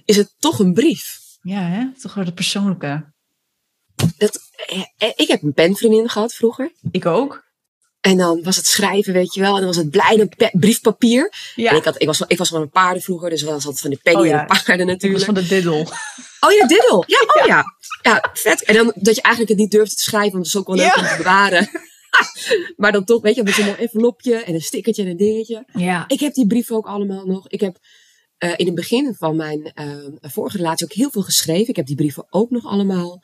is 0.05 0.16
het 0.16 0.34
toch 0.38 0.59
een 0.59 0.72
brief. 0.72 1.18
Ja, 1.42 1.61
hè? 1.61 1.92
Toch 2.01 2.14
wel 2.14 2.24
de 2.24 2.32
persoonlijke. 2.32 3.12
Dat, 4.16 4.40
eh, 4.97 5.12
ik 5.16 5.28
heb 5.28 5.42
een 5.42 5.53
penvriendin 5.55 6.09
gehad 6.09 6.34
vroeger. 6.34 6.72
Ik 6.90 7.07
ook. 7.07 7.43
En 8.05 8.16
dan 8.16 8.42
was 8.42 8.57
het 8.57 8.66
schrijven, 8.66 9.12
weet 9.12 9.34
je 9.34 9.40
wel. 9.40 9.50
En 9.52 9.57
dan 9.57 9.66
was 9.66 9.76
het 9.76 9.90
blijde 9.90 10.28
briefpapier. 10.52 11.32
Ja, 11.55 11.70
En 11.70 11.76
ik, 11.76 11.84
had, 11.84 12.00
ik, 12.02 12.07
was, 12.07 12.20
ik 12.26 12.38
was 12.38 12.48
van 12.48 12.61
een 12.61 12.70
paarden 12.70 13.02
vroeger. 13.02 13.30
Dus 13.30 13.42
was 13.42 13.52
altijd 13.52 13.80
van 13.80 13.90
de 13.90 13.98
penny 14.02 14.20
Oh 14.20 14.26
ja. 14.26 14.32
en 14.32 14.46
de 14.46 14.62
paarden 14.64 14.80
ik 14.80 14.86
was 14.86 14.92
natuurlijk. 14.92 15.24
van 15.24 15.34
de 15.34 15.46
diddle. 15.46 15.86
Oh 16.40 16.52
ja, 16.52 16.66
diddle. 16.66 17.05
Ja, 17.07 17.40
oh 17.40 17.46
ja. 17.52 17.64
ja. 18.02 18.30
vet. 18.34 18.64
En 18.64 18.74
dan 18.74 18.92
dat 18.94 19.14
je 19.14 19.22
eigenlijk 19.22 19.52
het 19.52 19.62
niet 19.62 19.70
durfde 19.70 19.94
te 19.94 20.02
schrijven. 20.02 20.32
Want 20.32 20.44
het 20.46 20.55
is 20.55 20.61
ook 20.61 20.66
wel 20.66 20.76
leuk 20.76 20.96
om 20.96 21.02
te 21.02 21.14
bewaren. 21.16 21.70
maar 22.76 22.92
dan 22.92 23.05
toch, 23.05 23.22
weet 23.22 23.34
je, 23.34 23.42
met 23.42 23.55
zo'n 23.55 23.76
envelopje 23.76 24.36
en 24.36 24.55
een 24.55 24.61
stickertje 24.61 25.02
en 25.02 25.09
een 25.09 25.16
dingetje. 25.16 25.64
Ja. 25.72 26.05
Ik 26.07 26.20
heb 26.20 26.34
die 26.34 26.46
brieven 26.46 26.76
ook 26.76 26.86
allemaal 26.86 27.24
nog. 27.26 27.48
Ik 27.48 27.61
heb 27.61 27.76
eh, 28.38 28.52
in 28.57 28.66
het 28.66 28.74
begin 28.74 29.14
van 29.18 29.36
mijn 29.36 29.72
eh, 29.74 29.86
vorige 30.20 30.57
relatie 30.57 30.86
ook 30.86 30.92
heel 30.92 31.11
veel 31.11 31.22
geschreven. 31.22 31.68
Ik 31.68 31.76
heb 31.76 31.86
die 31.86 31.96
brieven 31.96 32.26
ook 32.30 32.50
nog 32.50 32.64
allemaal. 32.64 33.22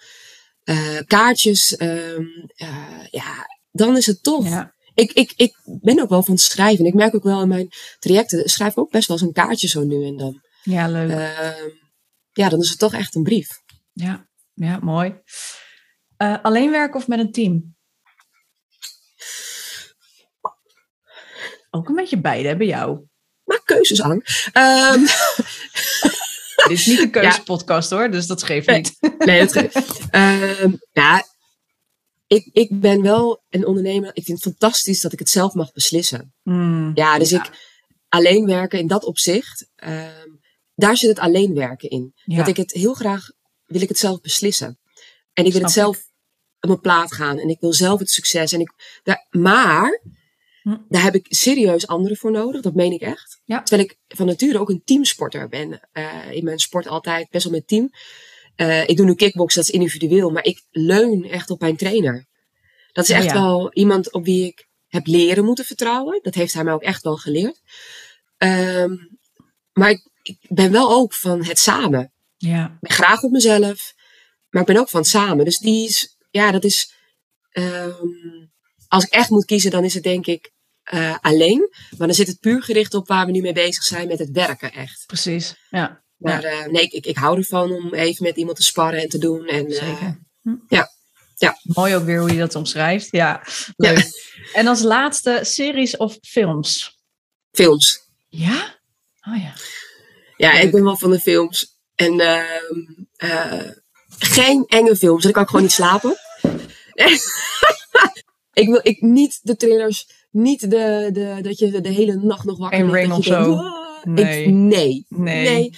Eh, 0.65 0.99
kaartjes. 1.07 1.77
ehm, 1.77 2.25
eh, 2.57 3.07
ja, 3.11 3.47
dan 3.71 3.97
is 3.97 4.07
het 4.07 4.23
tof. 4.23 4.49
ja. 4.49 4.75
Ik, 4.95 5.13
ik, 5.13 5.33
ik 5.37 5.57
ben 5.65 6.01
ook 6.01 6.09
wel 6.09 6.23
van 6.23 6.35
het 6.35 6.43
schrijven. 6.43 6.79
En 6.79 6.91
ik 6.91 6.95
merk 6.95 7.15
ook 7.15 7.23
wel 7.23 7.43
in 7.43 7.49
mijn 7.49 7.69
trajecten, 7.99 8.49
schrijf 8.49 8.71
ik 8.73 8.79
ook 8.79 8.91
best 8.91 9.09
wel 9.09 9.17
eens 9.17 9.27
een 9.27 9.33
kaartje 9.33 9.69
zo 9.69 9.85
nu 9.85 10.07
en 10.07 10.17
dan. 10.17 10.41
Ja, 10.63 10.89
leuk. 10.89 11.11
Ehm, 11.11 11.69
ja, 12.33 12.49
dan 12.49 12.61
is 12.61 12.69
het 12.71 12.79
toch 12.79 12.95
echt 12.95 13.15
een 13.15 13.23
brief. 13.23 13.49
Ja, 13.93 14.29
ja 14.55 14.79
mooi. 14.83 15.15
Eh, 16.17 16.37
alleen 16.43 16.71
werken 16.71 17.01
of 17.01 17.09
met 17.09 17.19
een 17.19 17.33
team? 17.33 17.77
Ook 21.71 21.89
een 21.89 21.95
beetje 21.95 22.21
beide 22.21 22.57
bij 22.57 22.67
jou. 22.67 23.01
Maar 23.45 23.63
keuzesang. 23.65 24.49
Ehm 24.53 25.01
Dit 26.69 26.79
is 26.79 26.87
niet 26.87 26.99
een 26.99 27.11
keuzepodcast 27.11 27.91
hoor, 27.91 28.11
dus 28.11 28.27
dat 28.27 28.43
geeft 28.43 28.71
niet. 28.71 28.97
nee, 29.19 29.41
dat 29.41 29.53
geeft. 29.53 30.09
Ja, 30.93 31.25
ik, 32.33 32.49
ik 32.53 32.81
ben 32.81 33.03
wel 33.03 33.43
een 33.49 33.67
ondernemer. 33.67 34.11
Ik 34.13 34.25
vind 34.25 34.45
het 34.45 34.57
fantastisch 34.57 35.01
dat 35.01 35.13
ik 35.13 35.19
het 35.19 35.29
zelf 35.31 35.55
mag 35.55 35.73
beslissen. 35.73 36.35
Hmm, 36.43 36.91
Ja, 36.95 37.19
dus 37.19 37.31
Ja. 37.31 37.45
ik 37.45 37.51
alleen 38.09 38.47
werken 38.47 38.79
in 38.79 38.87
dat 38.87 39.05
opzicht. 39.05 39.69
ehm, 39.77 40.29
daar 40.75 40.97
zit 40.97 41.09
het 41.09 41.19
alleen 41.19 41.55
werken 41.55 41.89
in. 41.91 42.13
ja. 42.25 42.37
Dat 42.37 42.49
ik 42.49 42.57
het 42.57 42.73
heel 42.73 42.95
graag 42.95 43.27
wil 43.65 43.81
ik 43.81 43.89
het 43.89 43.99
zelf 43.99 44.21
beslissen. 44.21 44.79
En 45.33 45.45
ik 45.45 45.53
wil 45.53 45.61
Snap 45.61 45.63
het 45.63 45.73
zelf 45.73 45.97
op 46.61 46.69
mijn 46.69 46.81
plaat 46.81 47.15
gaan 47.15 47.39
en 47.39 47.49
ik 47.49 47.61
wil 47.61 47.73
zelf 47.73 47.99
het 47.99 48.11
succes. 48.11 48.53
En 48.53 48.61
ik, 48.61 48.73
daar, 49.03 49.27
maar 49.31 50.03
Hm. 50.63 50.77
daar 50.89 51.03
heb 51.03 51.15
ik 51.15 51.27
serieus 51.29 51.87
anderen 51.87 52.17
voor 52.17 52.31
nodig, 52.31 52.61
dat 52.61 52.75
meen 52.75 52.93
ik 52.93 53.01
echt. 53.01 53.41
Ja. 53.45 53.63
Terwijl 53.63 53.89
ik 53.89 53.99
van 54.17 54.27
nature 54.27 54.59
ook 54.59 54.69
een 54.71 54.83
teamsporter 54.85 55.49
ben. 55.49 55.89
Eh, 55.93 56.31
in 56.31 56.45
mijn 56.45 56.59
sport 56.59 56.87
altijd 56.87 57.29
best 57.31 57.45
wel 57.45 57.53
met 57.53 57.67
team. 57.69 57.91
Eh, 58.61 58.89
ik 58.89 58.97
doe 58.97 59.07
nu 59.07 59.15
kickboksen, 59.15 59.61
dat 59.61 59.71
is 59.71 59.79
individueel, 59.81 60.31
maar 60.31 60.45
ik 60.45 60.63
leun 60.71 61.25
echt 61.25 61.51
op 61.51 61.61
mijn 61.61 61.77
trainer. 61.77 62.27
Dat 62.93 63.05
is 63.05 63.11
echt 63.11 63.25
ja. 63.25 63.33
wel 63.33 63.73
iemand 63.73 64.13
op 64.13 64.25
wie 64.25 64.47
ik 64.47 64.69
heb 64.89 65.07
leren 65.07 65.45
moeten 65.45 65.65
vertrouwen. 65.65 66.21
Dat 66.23 66.35
heeft 66.35 66.55
hij 66.55 66.65
mij 66.65 66.73
ook 66.73 66.83
echt 66.83 67.03
wel 67.03 67.17
geleerd. 67.17 67.61
Ehm, 68.37 68.97
maar 69.73 69.91
ik, 69.91 70.09
ik 70.23 70.39
ben 70.49 70.73
wel 70.73 70.91
ook 70.91 71.15
van 71.15 71.45
het 71.45 71.59
samen. 71.59 72.13
Ja. 72.37 72.65
Ik 72.65 72.81
ben 72.81 72.91
graag 72.91 73.23
op 73.23 73.31
mezelf, 73.31 73.95
maar 74.51 74.61
ik 74.61 74.69
ben 74.69 74.77
ook 74.77 74.89
van 74.89 75.01
het 75.01 75.09
samen. 75.09 75.45
Dus 75.45 75.59
die 75.59 75.89
is, 75.89 76.17
ja, 76.31 76.51
dat 76.51 76.65
is. 76.65 76.93
ehm, 77.51 78.07
als 78.89 79.05
ik 79.05 79.11
echt 79.11 79.31
moet 79.31 79.45
kiezen, 79.45 79.71
dan 79.71 79.85
is 79.85 79.95
het 79.95 80.03
denk 80.03 80.27
ik 80.27 80.53
eh, 80.83 81.17
alleen. 81.21 81.69
Maar 81.99 82.07
dan 82.07 82.17
zit 82.17 82.27
het 82.27 82.41
puur 82.41 82.63
gericht 82.63 82.95
op 82.95 83.09
waar 83.09 83.27
we 83.27 83.33
nu 83.33 83.41
mee 83.41 83.53
bezig 83.53 83.83
zijn 83.83 84.09
met 84.09 84.19
het 84.19 84.31
werken, 84.31 84.73
echt. 84.73 85.05
Precies. 85.07 85.55
Ja. 85.71 86.00
Maar 86.21 86.45
eh, 86.45 86.67
nee, 86.67 86.83
ik, 86.83 87.07
ik, 87.07 87.17
hou 87.17 87.39
ervan 87.39 87.73
om 87.73 87.95
even 87.95 88.25
met 88.25 88.37
iemand 88.37 88.57
te 88.57 88.63
sparren 88.63 89.01
en 89.01 89.09
te 89.09 89.19
doen. 89.19 89.47
En, 89.47 89.67
eh, 89.67 89.73
Zeker. 89.73 90.19
Hm. 90.43 90.55
ja. 90.69 90.91
Ja. 91.37 91.59
Mooi 91.63 91.95
ook 91.95 92.05
weer 92.05 92.21
hoe 92.21 92.33
je 92.33 92.39
dat 92.39 92.55
omschrijft. 92.55 93.09
Ja, 93.11 93.43
leuk. 93.77 94.11
En 94.53 94.67
als 94.67 94.83
laatste, 94.83 95.39
series 95.43 95.97
of 95.97 96.19
films? 96.23 96.99
films. 97.53 98.09
Ja? 98.29 98.79
Oh 99.29 99.43
ja. 99.43 99.53
Ja, 100.37 100.53
Leuk. 100.53 100.63
ik 100.63 100.71
ben 100.71 100.85
wel 100.85 100.97
van 100.97 101.11
de 101.11 101.21
films. 101.21 101.79
En 101.95 102.21
ehm, 102.21 102.79
eh, 103.17 103.71
geen 104.19 104.65
enge 104.67 104.97
films. 104.97 105.23
Dan 105.23 105.33
kan 105.33 105.43
ik 105.43 105.49
gewoon 105.49 105.65
niet 105.65 105.73
slapen. 105.73 106.17
ik 108.63 108.69
wil 108.69 108.81
ik, 108.83 109.01
niet 109.01 109.39
de 109.43 109.57
trailers, 109.57 110.07
niet 110.31 110.61
de, 110.61 111.09
de, 111.13 111.39
dat 111.43 111.59
je 111.59 111.81
de, 111.81 111.89
hele 111.89 112.15
nacht 112.15 112.45
nog 112.45 112.59
wakker 112.59 112.79
Geen. 112.79 112.91
Ring 112.91 113.13
of 113.13 113.25
denkt, 113.25 113.45
zo. 113.45 113.55
"Ah." 113.55 114.05
Nee. 114.05 114.45
Ik, 114.45 114.51
nee. 114.51 115.07
Nee. 115.09 115.75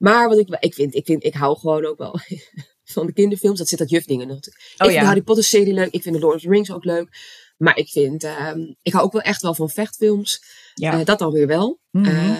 Maar 0.00 0.28
wat 0.28 0.38
ik, 0.38 0.48
ik 0.60 0.74
vind, 0.74 0.94
ik 0.94 1.04
vind, 1.06 1.24
ik 1.24 1.34
hou 1.34 1.58
gewoon 1.58 1.84
ook 1.86 1.98
wel 1.98 2.18
van 2.94 3.06
de 3.06 3.12
kinderfilms. 3.12 3.58
Dat 3.58 3.68
zit 3.68 3.78
dat 3.78 3.90
jufdingen 3.90 4.26
nog. 4.26 4.36
Ik 4.38 4.46
Oh 4.46 4.58
vind 4.76 4.88
de 4.88 4.92
ja. 4.94 5.04
Harry 5.04 5.22
Potter 5.22 5.44
serie 5.44 5.72
leuk. 5.74 5.90
Ik 5.92 6.02
vind 6.02 6.14
de 6.14 6.20
Lord 6.20 6.34
of 6.36 6.40
the 6.42 6.48
Rings 6.48 6.70
ook 6.72 6.84
leuk. 6.84 7.08
Maar 7.56 7.76
ik 7.76 7.88
vind, 7.88 8.24
ehm, 8.24 8.60
ik 8.82 8.92
hou 8.92 9.04
ook 9.04 9.12
wel 9.12 9.22
echt 9.22 9.42
wel 9.42 9.54
van 9.54 9.68
vechtfilms. 9.70 10.42
Ja. 10.74 10.98
Eh, 10.98 11.04
dat 11.04 11.18
dan 11.18 11.32
weer 11.32 11.46
wel. 11.46 11.78
Eh, 11.92 12.36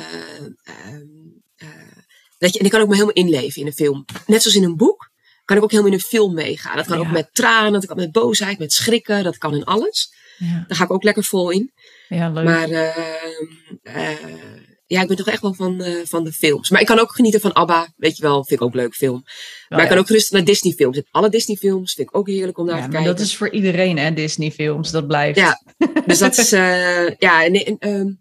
dat 2.39 2.53
je, 2.53 2.59
en 2.59 2.65
ik 2.65 2.71
kan 2.71 2.81
ook 2.81 2.89
me 2.89 2.95
helemaal 2.95 3.15
inleven 3.15 3.61
in 3.61 3.67
een 3.67 3.73
film. 3.73 4.05
Net 4.27 4.43
zoals 4.43 4.57
in 4.57 4.65
een 4.65 4.77
boek 4.77 5.11
kan 5.45 5.57
ik 5.57 5.63
ook 5.63 5.71
helemaal 5.71 5.93
in 5.93 5.99
een 5.99 6.05
film 6.05 6.35
meegaan. 6.35 6.77
Dat 6.77 6.87
kan 6.87 6.99
Ja. 7.01 7.07
ook 7.07 7.13
met 7.13 7.29
tranen, 7.33 7.73
dat 7.73 7.87
kan 7.87 7.97
met 7.97 8.13
boosheid, 8.13 8.59
met 8.59 8.73
schrikken. 8.73 9.25
Dat 9.25 9.39
kan 9.39 9.55
in 9.55 9.65
alles. 9.65 10.15
ja. 10.39 10.65
Daar 10.69 10.77
ga 10.77 10.85
ik 10.85 10.91
ook 10.91 11.03
lekker 11.03 11.25
vol 11.25 11.51
in. 11.51 11.73
Ja, 12.09 12.31
leuk. 12.31 12.45
Maar 12.45 12.69
ehm, 12.71 13.45
eh, 13.83 14.13
ja, 14.91 15.01
ik 15.01 15.09
ben 15.09 15.17
toch 15.17 15.27
echt 15.27 15.43
wel 15.43 15.55
van, 15.55 15.81
eh, 15.81 16.05
van 16.05 16.25
de 16.25 16.33
films. 16.33 16.71
Maar 16.71 16.81
ik 16.81 16.87
kan 16.87 16.99
ook 16.99 17.15
genieten 17.15 17.41
van 17.41 17.53
ABBA. 17.53 17.93
Weet 17.97 18.17
je 18.17 18.23
wel, 18.23 18.45
vind 18.45 18.61
ik 18.61 18.67
ook 18.67 18.73
een 18.73 18.81
leuk 18.81 18.95
film. 18.95 19.23
maar 19.23 19.79
Oh, 19.79 19.83
ik 19.83 19.89
kan 19.89 19.97
ja. 19.97 20.03
ook 20.03 20.09
rustig 20.09 20.31
naar 20.33 20.45
Disney 20.45 20.73
films. 20.73 21.03
Alle 21.11 21.29
Disney 21.29 21.57
films 21.57 21.95
vind 21.95 22.09
ik 22.09 22.17
ook 22.17 22.29
heerlijk 22.29 22.59
om 22.59 22.67
naar 22.67 22.77
Ja, 22.77 22.85
te 22.85 22.91
kijken. 22.91 23.09
dat 23.09 23.21
is 23.21 23.37
voor 23.37 23.51
iedereen, 23.51 23.99
hè, 23.99 24.13
Disney-films. 24.13 24.91
Dat 24.91 25.07
blijft. 25.07 25.39
Ja. 25.39 25.63
Dus 26.07 26.19
dat 26.19 26.39
is, 26.39 26.53
eh, 26.63 27.17
ja, 27.17 27.45
en, 27.45 27.53
en, 27.55 27.79
ehm, 27.79 28.13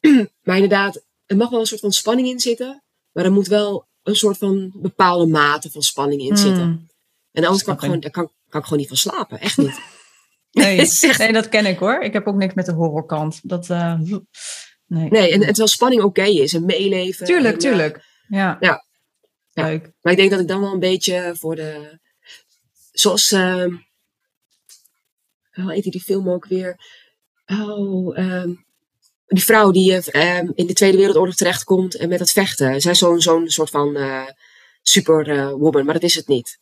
maar 0.46 0.54
inderdaad, 0.54 1.04
er 1.26 1.36
mag 1.36 1.50
wel 1.50 1.60
een 1.60 1.66
soort 1.66 1.80
van 1.80 1.92
spanning 1.92 2.28
in 2.28 2.40
zitten. 2.40 2.84
Maar 3.12 3.24
er 3.24 3.32
moet 3.32 3.48
wel 3.48 3.86
een 4.02 4.16
soort 4.16 4.38
van 4.38 4.72
bepaalde 4.74 5.26
mate 5.26 5.70
van 5.70 5.82
spanning 5.82 6.20
in 6.22 6.36
zitten. 6.36 6.68
Mm. 6.68 6.86
En 7.32 7.44
anders 7.44 7.62
kan 7.64 7.74
ik, 7.74 7.80
gewoon, 7.80 8.00
daar 8.00 8.10
kan, 8.10 8.30
kan 8.48 8.60
ik 8.60 8.66
gewoon 8.66 8.78
niet 8.78 8.88
van 8.88 8.96
slapen. 8.96 9.40
Echt 9.40 9.56
niet. 9.56 9.80
Nee, 10.56 10.88
nee, 11.18 11.32
dat 11.32 11.48
ken 11.48 11.66
ik 11.66 11.78
hoor. 11.78 12.00
Ik 12.00 12.12
heb 12.12 12.26
ook 12.26 12.36
niks 12.36 12.54
met 12.54 12.66
de 12.66 12.72
horrorkant. 12.72 13.40
Dat, 13.42 13.70
eh, 13.70 14.00
nee. 14.86 15.08
Nee, 15.10 15.32
en, 15.32 15.40
en 15.40 15.46
terwijl 15.46 15.68
spanning 15.68 16.02
oké 16.02 16.22
is 16.22 16.54
en 16.54 16.64
meeleven. 16.64 17.26
Tuurlijk, 17.26 17.54
en, 17.54 17.60
tuurlijk. 17.60 18.04
Ja. 18.28 18.56
Ja. 18.60 18.84
Ja. 19.52 19.66
Leuk. 19.66 19.90
Maar 20.00 20.12
ik 20.12 20.18
denk 20.18 20.30
dat 20.30 20.40
ik 20.40 20.48
dan 20.48 20.60
wel 20.60 20.72
een 20.72 20.78
beetje 20.78 21.34
voor 21.38 21.56
de. 21.56 21.98
Zoals. 22.92 23.32
ehm 23.32 23.74
hoe 25.62 25.72
heet 25.72 25.82
die, 25.82 26.00
film 26.00 26.30
ook 26.30 26.46
weer? 26.46 26.76
Oh, 27.46 28.18
ehm, 28.18 28.50
die 29.26 29.44
vrouw 29.44 29.70
die 29.70 29.94
eh, 29.94 30.36
ehm, 30.38 30.50
in 30.54 30.66
de 30.66 30.72
Tweede 30.72 30.96
Wereldoorlog 30.96 31.34
terechtkomt 31.34 31.96
en 31.96 32.08
met 32.08 32.18
het 32.18 32.30
vechten. 32.30 32.80
Zij 32.80 32.92
is 32.92 32.98
zo'n 32.98 33.20
zo'n 33.20 33.48
soort 33.48 33.70
van 33.70 33.96
eh 33.96 34.26
superwoman, 34.82 35.84
maar 35.84 35.94
dat 35.94 36.02
is 36.02 36.14
het 36.14 36.28
niet. 36.28 36.58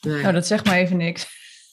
Nee, 0.00 0.22
Nou, 0.22 0.32
dat 0.32 0.46
zegt 0.46 0.64
maar 0.64 0.76
even 0.76 0.96
niks. 0.96 1.26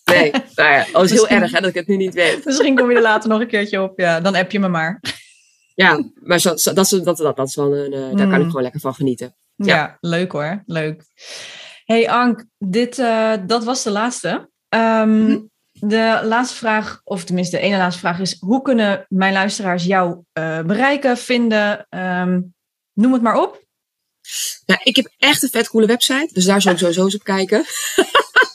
nee. 0.03 0.31
nou 0.55 0.71
ja, 0.71 0.85
oh, 0.87 0.93
dat 0.93 1.03
is 1.03 1.11
heel 1.11 1.27
erg 1.27 1.51
hè, 1.51 1.59
dat 1.59 1.69
ik 1.69 1.75
het 1.75 1.87
nu 1.87 1.95
niet 1.95 2.13
weet. 2.13 2.45
Misschien 2.45 2.75
kom 2.75 2.89
je 2.89 2.95
er 2.95 3.01
later 3.01 3.29
nog 3.29 3.39
een 3.39 3.47
keertje 3.47 3.81
op. 3.81 3.99
Ja, 3.99 4.19
dan 4.19 4.35
app 4.35 4.51
je 4.51 4.59
me 4.59 4.67
maar. 4.67 5.01
Ja, 5.75 6.03
maar 6.13 6.39
zo, 6.39 6.55
zo- 6.55 6.73
dat, 6.73 6.85
is, 6.85 6.89
dat, 7.03 7.17
dat, 7.17 7.35
dat 7.35 7.47
is 7.47 7.55
wel 7.55 7.75
een, 7.75 7.93
eh, 7.93 7.99
daar 7.99 8.27
kan 8.27 8.33
ik 8.33 8.39
Mm. 8.41 8.45
gewoon 8.47 8.61
lekker 8.61 8.81
van 8.81 8.93
genieten. 8.95 9.35
Ja, 9.55 9.75
Ja. 9.75 9.97
leuk 9.99 10.31
hoor. 10.31 10.63
Leuk. 10.65 11.03
Hey 11.85 12.09
Ank, 12.09 12.45
dit, 12.57 12.99
eh, 12.99 13.33
dat 13.45 13.63
was 13.63 13.83
de 13.83 13.91
laatste. 13.91 14.49
Ehm, 14.69 15.23
Mhm. 15.25 15.39
De 15.79 16.19
laatste 16.23 16.55
vraag, 16.57 17.01
of 17.03 17.23
tenminste 17.23 17.55
de 17.55 17.61
ene 17.61 17.77
laatste 17.77 17.99
vraag 17.99 18.19
is... 18.19 18.35
hoe 18.39 18.61
kunnen 18.61 19.05
mijn 19.09 19.33
luisteraars 19.33 19.83
jou 19.83 20.21
eh, 20.33 20.61
bereiken, 20.61 21.17
vinden? 21.17 21.85
Ehm, 21.89 22.41
noem 22.93 23.13
het 23.13 23.21
maar 23.21 23.35
op. 23.41 23.63
Nou, 24.65 24.79
ik 24.83 24.95
heb 24.95 25.13
echt 25.17 25.43
een 25.43 25.49
vet 25.49 25.67
coole 25.69 25.87
website, 25.87 26.29
dus 26.33 26.45
daar 26.45 26.61
zal 26.61 26.71
ik 26.71 26.77
sowieso 26.83 27.03
eens 27.03 27.15
op 27.15 27.23
kijken. 27.23 27.63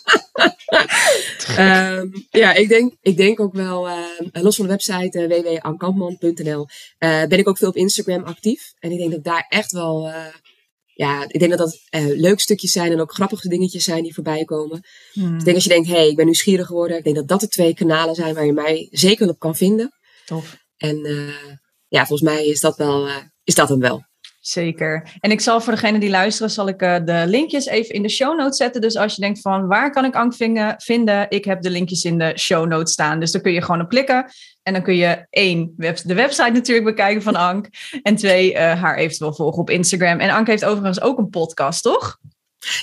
Ehm, 1.56 2.06
ja, 2.30 2.54
ik 2.54 2.68
denk, 2.68 2.94
ik 3.00 3.16
denk 3.16 3.40
ook 3.40 3.54
wel, 3.54 3.88
ehm, 3.88 4.24
los 4.32 4.56
van 4.56 4.64
de 4.64 4.70
website 4.70 5.18
uh, 5.18 5.26
www.ankampman.nl, 5.28 6.66
eh, 6.98 7.24
ben 7.24 7.38
ik 7.38 7.48
ook 7.48 7.58
veel 7.58 7.68
op 7.68 7.76
Instagram 7.76 8.22
actief. 8.24 8.72
En 8.78 8.90
ik 8.90 8.98
denk 8.98 9.10
dat 9.10 9.24
daar 9.24 9.46
echt 9.48 9.72
wel, 9.72 10.08
eh, 10.08 10.24
ja, 10.94 11.24
ik 11.28 11.38
denk 11.38 11.50
dat 11.50 11.58
dat 11.58 11.78
eh, 11.88 12.06
leuke 12.06 12.40
stukjes 12.40 12.72
zijn 12.72 12.92
en 12.92 13.00
ook 13.00 13.12
grappige 13.14 13.48
dingetjes 13.48 13.84
zijn 13.84 14.02
die 14.02 14.14
voorbij 14.14 14.44
komen. 14.44 14.80
Hmm, 15.12 15.36
Ik 15.38 15.44
denk 15.44 15.54
als 15.54 15.64
je 15.64 15.70
denkt, 15.70 15.88
hé, 15.88 15.94
hey, 15.94 16.08
ik 16.08 16.16
ben 16.16 16.24
nieuwsgierig 16.24 16.66
geworden. 16.66 16.96
Ik 16.96 17.04
denk 17.04 17.16
dat 17.16 17.28
dat 17.28 17.40
de 17.40 17.48
twee 17.48 17.74
kanalen 17.74 18.14
zijn 18.14 18.34
waar 18.34 18.46
je 18.46 18.52
mij 18.52 18.88
zeker 18.90 19.28
op 19.28 19.38
kan 19.38 19.56
vinden. 19.56 19.92
tof. 20.26 20.56
En 20.76 21.04
eh, 21.04 21.54
ja, 21.88 22.06
volgens 22.06 22.30
mij 22.30 22.46
is 22.46 22.60
dat 22.60 22.76
wel, 22.76 23.06
eh, 23.06 23.16
is 23.44 23.54
dat 23.54 23.68
hem 23.68 23.80
wel. 23.80 24.04
Zeker. 24.40 25.16
En 25.20 25.30
ik 25.30 25.40
zal 25.40 25.60
voor 25.60 25.72
degene 25.72 25.98
die 25.98 26.10
luisteren, 26.10 26.50
zal 26.50 26.68
ik 26.68 26.80
eh, 26.80 26.96
de 27.04 27.24
linkjes 27.26 27.66
even 27.66 27.94
in 27.94 28.02
de 28.02 28.08
show 28.08 28.38
notes 28.38 28.56
zetten. 28.56 28.80
Dus 28.80 28.96
als 28.96 29.14
je 29.14 29.20
denkt 29.20 29.40
van 29.40 29.66
waar 29.66 29.90
kan 29.90 30.04
ik 30.04 30.14
Ank 30.14 30.34
vinden? 30.76 31.26
Ik 31.28 31.44
heb 31.44 31.62
de 31.62 31.70
linkjes 31.70 32.04
in 32.04 32.18
de 32.18 32.32
show 32.38 32.66
notes 32.66 32.92
staan. 32.92 33.20
Dus 33.20 33.32
daar 33.32 33.42
kun 33.42 33.52
je 33.52 33.62
gewoon 33.62 33.80
op 33.80 33.88
klikken. 33.88 34.30
En 34.62 34.72
dan 34.72 34.82
kun 34.82 34.96
je 34.96 35.26
één, 35.30 35.74
de 35.76 36.14
website 36.14 36.50
natuurlijk 36.50 36.86
bekijken 36.86 37.22
van 37.22 37.36
Ank. 37.36 37.68
En 38.02 38.16
twee, 38.16 38.54
eh, 38.54 38.80
haar 38.82 38.96
eventueel 38.96 39.34
volgen 39.34 39.60
op 39.60 39.70
Instagram. 39.70 40.18
En 40.18 40.30
Ank 40.30 40.46
heeft 40.46 40.64
overigens 40.64 41.00
ook 41.00 41.18
een 41.18 41.28
podcast, 41.30 41.82
toch? 41.82 42.18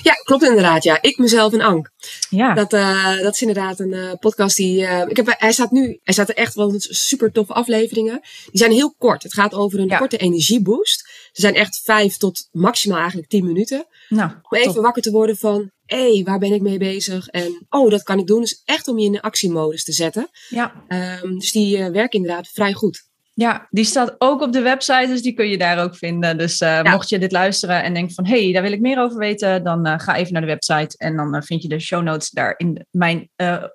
Ja, 0.02 0.12
klopt 0.12 0.42
inderdaad. 0.42 0.82
Ja, 0.84 0.98
ik 1.00 1.18
mezelf 1.18 1.52
en 1.52 1.60
Ank. 1.60 1.90
Ja. 2.30 2.54
Dat, 2.54 2.72
eh, 2.72 3.18
dat 3.20 3.34
is 3.34 3.40
inderdaad 3.40 3.80
een 3.80 4.16
podcast 4.20 4.56
die. 4.56 4.82
ik 5.06 5.16
heb, 5.16 5.34
hij 5.38 5.52
staat 5.52 5.70
nu. 5.70 6.00
Hij 6.02 6.14
staat 6.14 6.28
er 6.28 6.34
echt 6.36 6.54
wel 6.54 6.72
super 6.76 7.32
toffe 7.32 7.52
afleveringen. 7.52 8.20
Die 8.20 8.58
zijn 8.60 8.72
heel 8.72 8.94
kort. 8.98 9.22
Het 9.22 9.34
gaat 9.34 9.54
over 9.54 9.78
een 9.78 9.88
Ja. 9.88 9.98
korte 9.98 10.16
energieboost. 10.16 11.27
Ze 11.38 11.44
zijn 11.44 11.54
echt 11.54 11.80
vijf 11.84 12.16
tot 12.16 12.48
maximaal 12.52 12.98
eigenlijk 12.98 13.28
tien 13.28 13.44
minuten. 13.46 13.86
Nou, 14.08 14.30
Om 14.42 14.58
even 14.58 14.72
top. 14.74 14.82
wakker 14.82 15.02
te 15.02 15.10
worden 15.10 15.36
van. 15.36 15.70
Hé, 15.86 16.12
hey, 16.14 16.22
waar 16.24 16.38
ben 16.38 16.52
ik 16.52 16.62
mee 16.62 16.78
bezig? 16.78 17.28
En 17.28 17.66
oh, 17.68 17.90
dat 17.90 18.02
kan 18.02 18.18
ik 18.18 18.26
doen. 18.26 18.40
Dus 18.40 18.62
echt 18.64 18.88
om 18.88 18.98
je 18.98 19.04
in 19.06 19.12
de 19.12 19.22
actiemodus 19.22 19.84
te 19.84 19.92
zetten. 19.92 20.28
Ja. 20.48 20.72
Ehm, 20.88 21.34
dus 21.34 21.52
die 21.52 21.78
eh, 21.78 21.90
werken 21.90 22.20
inderdaad 22.20 22.48
vrij 22.48 22.72
goed. 22.72 23.06
ja, 23.34 23.66
die 23.70 23.84
staat 23.84 24.14
ook 24.18 24.40
op 24.42 24.52
de 24.52 24.60
website, 24.60 25.06
dus 25.06 25.22
die 25.22 25.32
kun 25.34 25.48
je 25.48 25.58
daar 25.58 25.82
ook 25.82 25.96
vinden. 25.96 26.38
Dus 26.38 26.60
eh, 26.60 26.68
Ja. 26.82 26.90
mocht 26.90 27.08
je 27.08 27.18
dit 27.18 27.32
luisteren 27.32 27.82
en 27.82 27.94
denken 27.94 28.14
van... 28.14 28.26
hé, 28.26 28.42
hey, 28.44 28.52
daar 28.52 28.62
wil 28.62 28.72
ik 28.72 28.80
meer 28.80 28.98
over 29.00 29.18
weten, 29.18 29.64
dan 29.64 29.86
eh, 29.86 29.98
ga 29.98 30.16
even 30.16 30.32
naar 30.32 30.42
de 30.42 30.48
website... 30.48 30.96
en 30.96 31.16
dan 31.16 31.42
vind 31.42 31.62
je 31.62 31.68
de 31.68 31.80
show 31.80 32.02
notes 32.02 32.30
daar 32.30 32.54
in 32.56 32.86
mijn... 32.90 33.30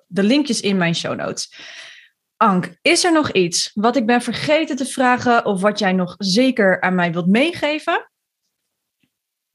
de 0.06 0.22
linkjes 0.22 0.60
in 0.60 0.76
mijn 0.76 0.94
show 0.94 1.16
notes. 1.16 1.52
Ank, 2.44 2.76
is 2.82 3.04
er 3.04 3.12
nog 3.12 3.32
iets 3.32 3.70
wat 3.74 3.96
ik 3.96 4.06
ben 4.06 4.22
vergeten 4.22 4.76
te 4.76 4.86
vragen... 4.86 5.44
of 5.44 5.60
wat 5.60 5.78
jij 5.78 5.92
nog 5.92 6.14
zeker 6.18 6.80
aan 6.80 6.94
mij 6.94 7.12
wilt 7.12 7.26
meegeven? 7.26 8.10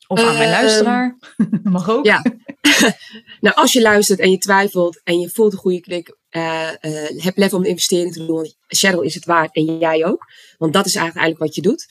Of 0.08 0.20
aan 0.20 0.38
mijn 0.38 0.50
Ehm, 0.50 0.62
luisteraar? 0.62 1.18
Mag 1.64 1.90
ook. 1.90 2.06
Ja. 2.06 2.22
Nou, 3.40 3.56
als 3.56 3.74
je 3.74 3.82
luistert 3.82 4.20
en 4.20 4.32
je 4.32 4.38
twijfelt 4.38 5.02
en 5.04 5.20
je 5.20 5.30
voelt 5.30 5.54
een 5.54 5.60
goede 5.60 5.80
klik, 5.80 6.18
eh, 6.30 6.70
heb 7.18 7.38
lef 7.38 7.54
om 7.54 7.62
de 7.62 7.70
investering 7.70 8.14
te 8.14 8.26
doen. 8.26 8.36
Want 8.36 8.58
Cheryl 8.68 9.02
is 9.02 9.16
het 9.16 9.26
waard 9.26 9.56
en 9.56 9.78
jij 9.78 10.06
ook. 10.06 10.26
Want 10.58 10.74
dat 10.74 10.86
is 10.86 10.96
eigenlijk, 10.96 11.26
eigenlijk 11.26 11.40
wat 11.40 11.56
je 11.56 11.62
doet. 11.62 11.88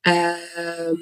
Ehm, 0.00 0.94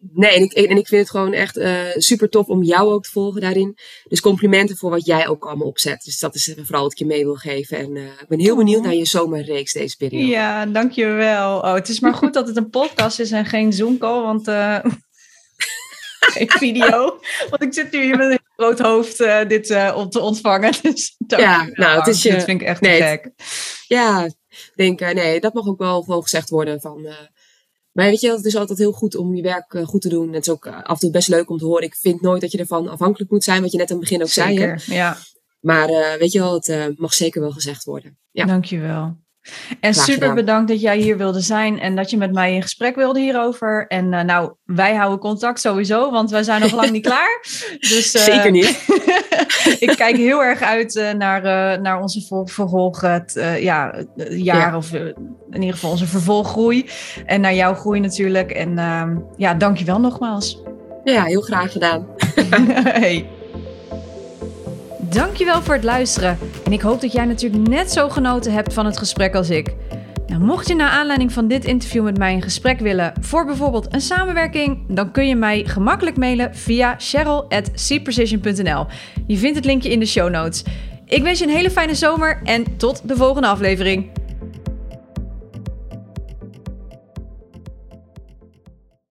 nee, 0.00 0.30
en 0.30 0.42
ik, 0.42 0.52
en 0.52 0.76
ik 0.76 0.86
vind 0.86 1.00
het 1.00 1.10
gewoon 1.10 1.32
echt 1.32 1.56
eh, 1.56 1.84
super 1.94 2.28
tof 2.28 2.46
om 2.46 2.62
jou 2.62 2.92
ook 2.92 3.02
te 3.02 3.10
volgen 3.10 3.40
daarin. 3.40 3.78
Dus 4.08 4.20
complimenten 4.20 4.76
voor 4.76 4.90
wat 4.90 5.06
jij 5.06 5.28
ook 5.28 5.44
allemaal 5.44 5.66
opzet. 5.66 6.02
Dus 6.04 6.18
dat 6.18 6.34
is 6.34 6.54
vooral 6.56 6.82
wat 6.82 6.92
ik 6.92 6.98
je 6.98 7.06
mee 7.06 7.24
wil 7.24 7.34
geven. 7.34 7.78
En 7.78 7.96
eh, 7.96 8.04
ik 8.04 8.28
ben 8.28 8.40
heel 8.40 8.56
benieuwd 8.56 8.82
naar 8.82 8.94
je 8.94 9.04
zomerreeks 9.04 9.72
deze 9.72 9.96
periode. 9.96 10.26
Ja, 10.26 10.66
dankjewel. 10.66 11.58
Oh, 11.58 11.74
het 11.74 11.88
is 11.88 12.00
maar 12.00 12.14
goed 12.22 12.34
dat 12.34 12.48
het 12.48 12.56
een 12.56 12.70
podcast 12.70 13.20
is 13.20 13.30
en 13.30 13.46
geen 13.46 13.72
Zoom-call, 13.72 14.22
want... 14.22 14.48
eh, 14.48 14.78
geen 16.34 16.50
video. 16.50 17.18
Want 17.50 17.62
ik 17.62 17.74
zit 17.74 17.92
nu 17.92 18.02
hier 18.02 18.16
met 18.16 18.30
een 18.30 18.46
groot 18.56 18.78
hoofd 18.78 19.20
uh, 19.20 19.46
dit 19.48 19.70
uh, 19.70 19.94
om 19.96 20.08
te 20.08 20.20
ontvangen. 20.20 20.72
Dus 20.82 21.16
ja, 21.26 21.68
nou, 21.72 21.98
het 21.98 22.06
is 22.06 22.22
je. 22.22 22.32
Dat 22.32 22.44
vind 22.44 22.60
ik 22.60 22.66
echt 22.66 22.80
nee, 22.80 23.02
gek. 23.02 23.30
Ja, 23.86 24.28
denk, 24.74 25.00
uh, 25.00 25.10
nee, 25.10 25.40
dat 25.40 25.54
mag 25.54 25.66
ook 25.66 25.78
wel 25.78 26.02
gewoon 26.02 26.22
gezegd 26.22 26.48
worden. 26.48 26.80
Van, 26.80 27.08
maar 27.98 28.06
weet 28.06 28.20
je, 28.20 28.30
het 28.30 28.44
is 28.44 28.56
altijd 28.56 28.78
heel 28.78 28.92
goed 28.92 29.16
om 29.16 29.34
je 29.34 29.42
werk 29.42 29.82
goed 29.84 30.00
te 30.00 30.08
doen. 30.08 30.32
Het 30.32 30.46
is 30.46 30.52
ook 30.52 30.66
af 30.66 30.88
en 30.88 30.98
toe 30.98 31.10
best 31.10 31.28
leuk 31.28 31.50
om 31.50 31.58
te 31.58 31.64
horen. 31.64 31.84
Ik 31.84 31.94
vind 31.94 32.20
nooit 32.20 32.40
dat 32.40 32.52
je 32.52 32.58
ervan 32.58 32.88
afhankelijk 32.88 33.30
moet 33.30 33.44
zijn, 33.44 33.62
wat 33.62 33.72
je 33.72 33.78
net 33.78 33.90
aan 33.90 33.96
het 33.96 34.08
begin 34.08 34.22
ook 34.22 34.28
zeker, 34.28 34.80
zei. 34.80 34.98
Hè? 34.98 35.04
Ja. 35.04 35.16
Maar 35.60 35.88
weet 36.18 36.32
je 36.32 36.38
wel, 36.38 36.54
het 36.54 36.98
mag 36.98 37.14
zeker 37.14 37.40
wel 37.40 37.50
gezegd 37.50 37.84
worden. 37.84 38.18
Ja. 38.30 38.44
Dankjewel. 38.44 39.16
En 39.80 39.94
super 39.94 40.34
bedankt 40.34 40.68
dat 40.68 40.80
jij 40.80 40.98
hier 40.98 41.16
wilde 41.16 41.40
zijn 41.40 41.80
en 41.80 41.96
dat 41.96 42.10
je 42.10 42.16
met 42.16 42.32
mij 42.32 42.54
in 42.54 42.62
gesprek 42.62 42.96
wilde 42.96 43.20
hierover. 43.20 43.86
En 43.86 44.12
uh, 44.12 44.20
nou, 44.20 44.52
wij 44.64 44.94
houden 44.94 45.18
contact 45.18 45.60
sowieso, 45.60 46.10
want 46.10 46.30
wij 46.30 46.42
zijn 46.42 46.60
nog 46.60 46.72
lang 46.72 46.90
niet 46.90 47.06
klaar. 47.12 47.40
Dus, 47.78 48.14
uh, 48.14 48.22
Zeker 48.22 48.50
niet. 48.50 48.84
ik 49.88 49.92
kijk 49.96 50.16
heel 50.16 50.42
erg 50.42 50.62
uit 50.62 50.94
uh, 50.94 51.12
naar, 51.12 51.42
naar 51.80 52.00
onze 52.00 52.44
vervolg, 52.44 53.02
ja, 53.60 54.04
jaar 54.28 54.76
of 54.76 54.92
in 55.50 55.60
ieder 55.60 55.74
geval 55.74 55.90
onze 55.90 56.06
vervolggroei. 56.06 56.86
En 57.26 57.40
naar 57.40 57.54
jouw 57.54 57.74
groei 57.74 58.00
natuurlijk. 58.00 58.50
En 58.50 58.78
ehm, 58.78 59.16
ja, 59.36 59.54
dankjewel 59.54 60.00
nogmaals. 60.00 60.62
Ja, 61.04 61.24
heel 61.24 61.40
graag 61.40 61.72
gedaan. 61.72 62.06
hey. 62.84 63.37
Dankjewel 65.10 65.62
voor 65.62 65.74
het 65.74 65.84
luisteren. 65.84 66.38
En 66.64 66.72
ik 66.72 66.80
hoop 66.80 67.00
dat 67.00 67.12
jij 67.12 67.24
natuurlijk 67.24 67.68
net 67.68 67.92
zo 67.92 68.08
genoten 68.08 68.52
hebt 68.52 68.72
van 68.72 68.86
het 68.86 68.98
gesprek 68.98 69.34
als 69.34 69.50
ik. 69.50 69.74
Nou, 70.26 70.42
mocht 70.42 70.68
je 70.68 70.74
naar 70.74 70.90
aanleiding 70.90 71.32
van 71.32 71.48
dit 71.48 71.64
interview 71.64 72.04
met 72.04 72.18
mij 72.18 72.34
een 72.34 72.42
gesprek 72.42 72.78
willen 72.78 73.12
voor 73.20 73.44
bijvoorbeeld 73.46 73.94
een 73.94 74.00
samenwerking, 74.00 74.78
dan 74.88 75.10
kun 75.10 75.26
je 75.26 75.36
mij 75.36 75.64
gemakkelijk 75.64 76.16
mailen 76.16 76.54
via 76.54 76.94
cheryl.cprecision.nl. 76.98 78.86
Je 79.26 79.36
vindt 79.36 79.56
het 79.56 79.64
linkje 79.64 79.90
in 79.90 80.00
de 80.00 80.06
show 80.06 80.30
notes. 80.30 80.64
Ik 81.06 81.22
wens 81.22 81.38
je 81.38 81.44
een 81.44 81.50
hele 81.50 81.70
fijne 81.70 81.94
zomer 81.94 82.40
en 82.44 82.76
tot 82.76 83.08
de 83.08 83.16
volgende 83.16 83.48
aflevering. 83.48 84.10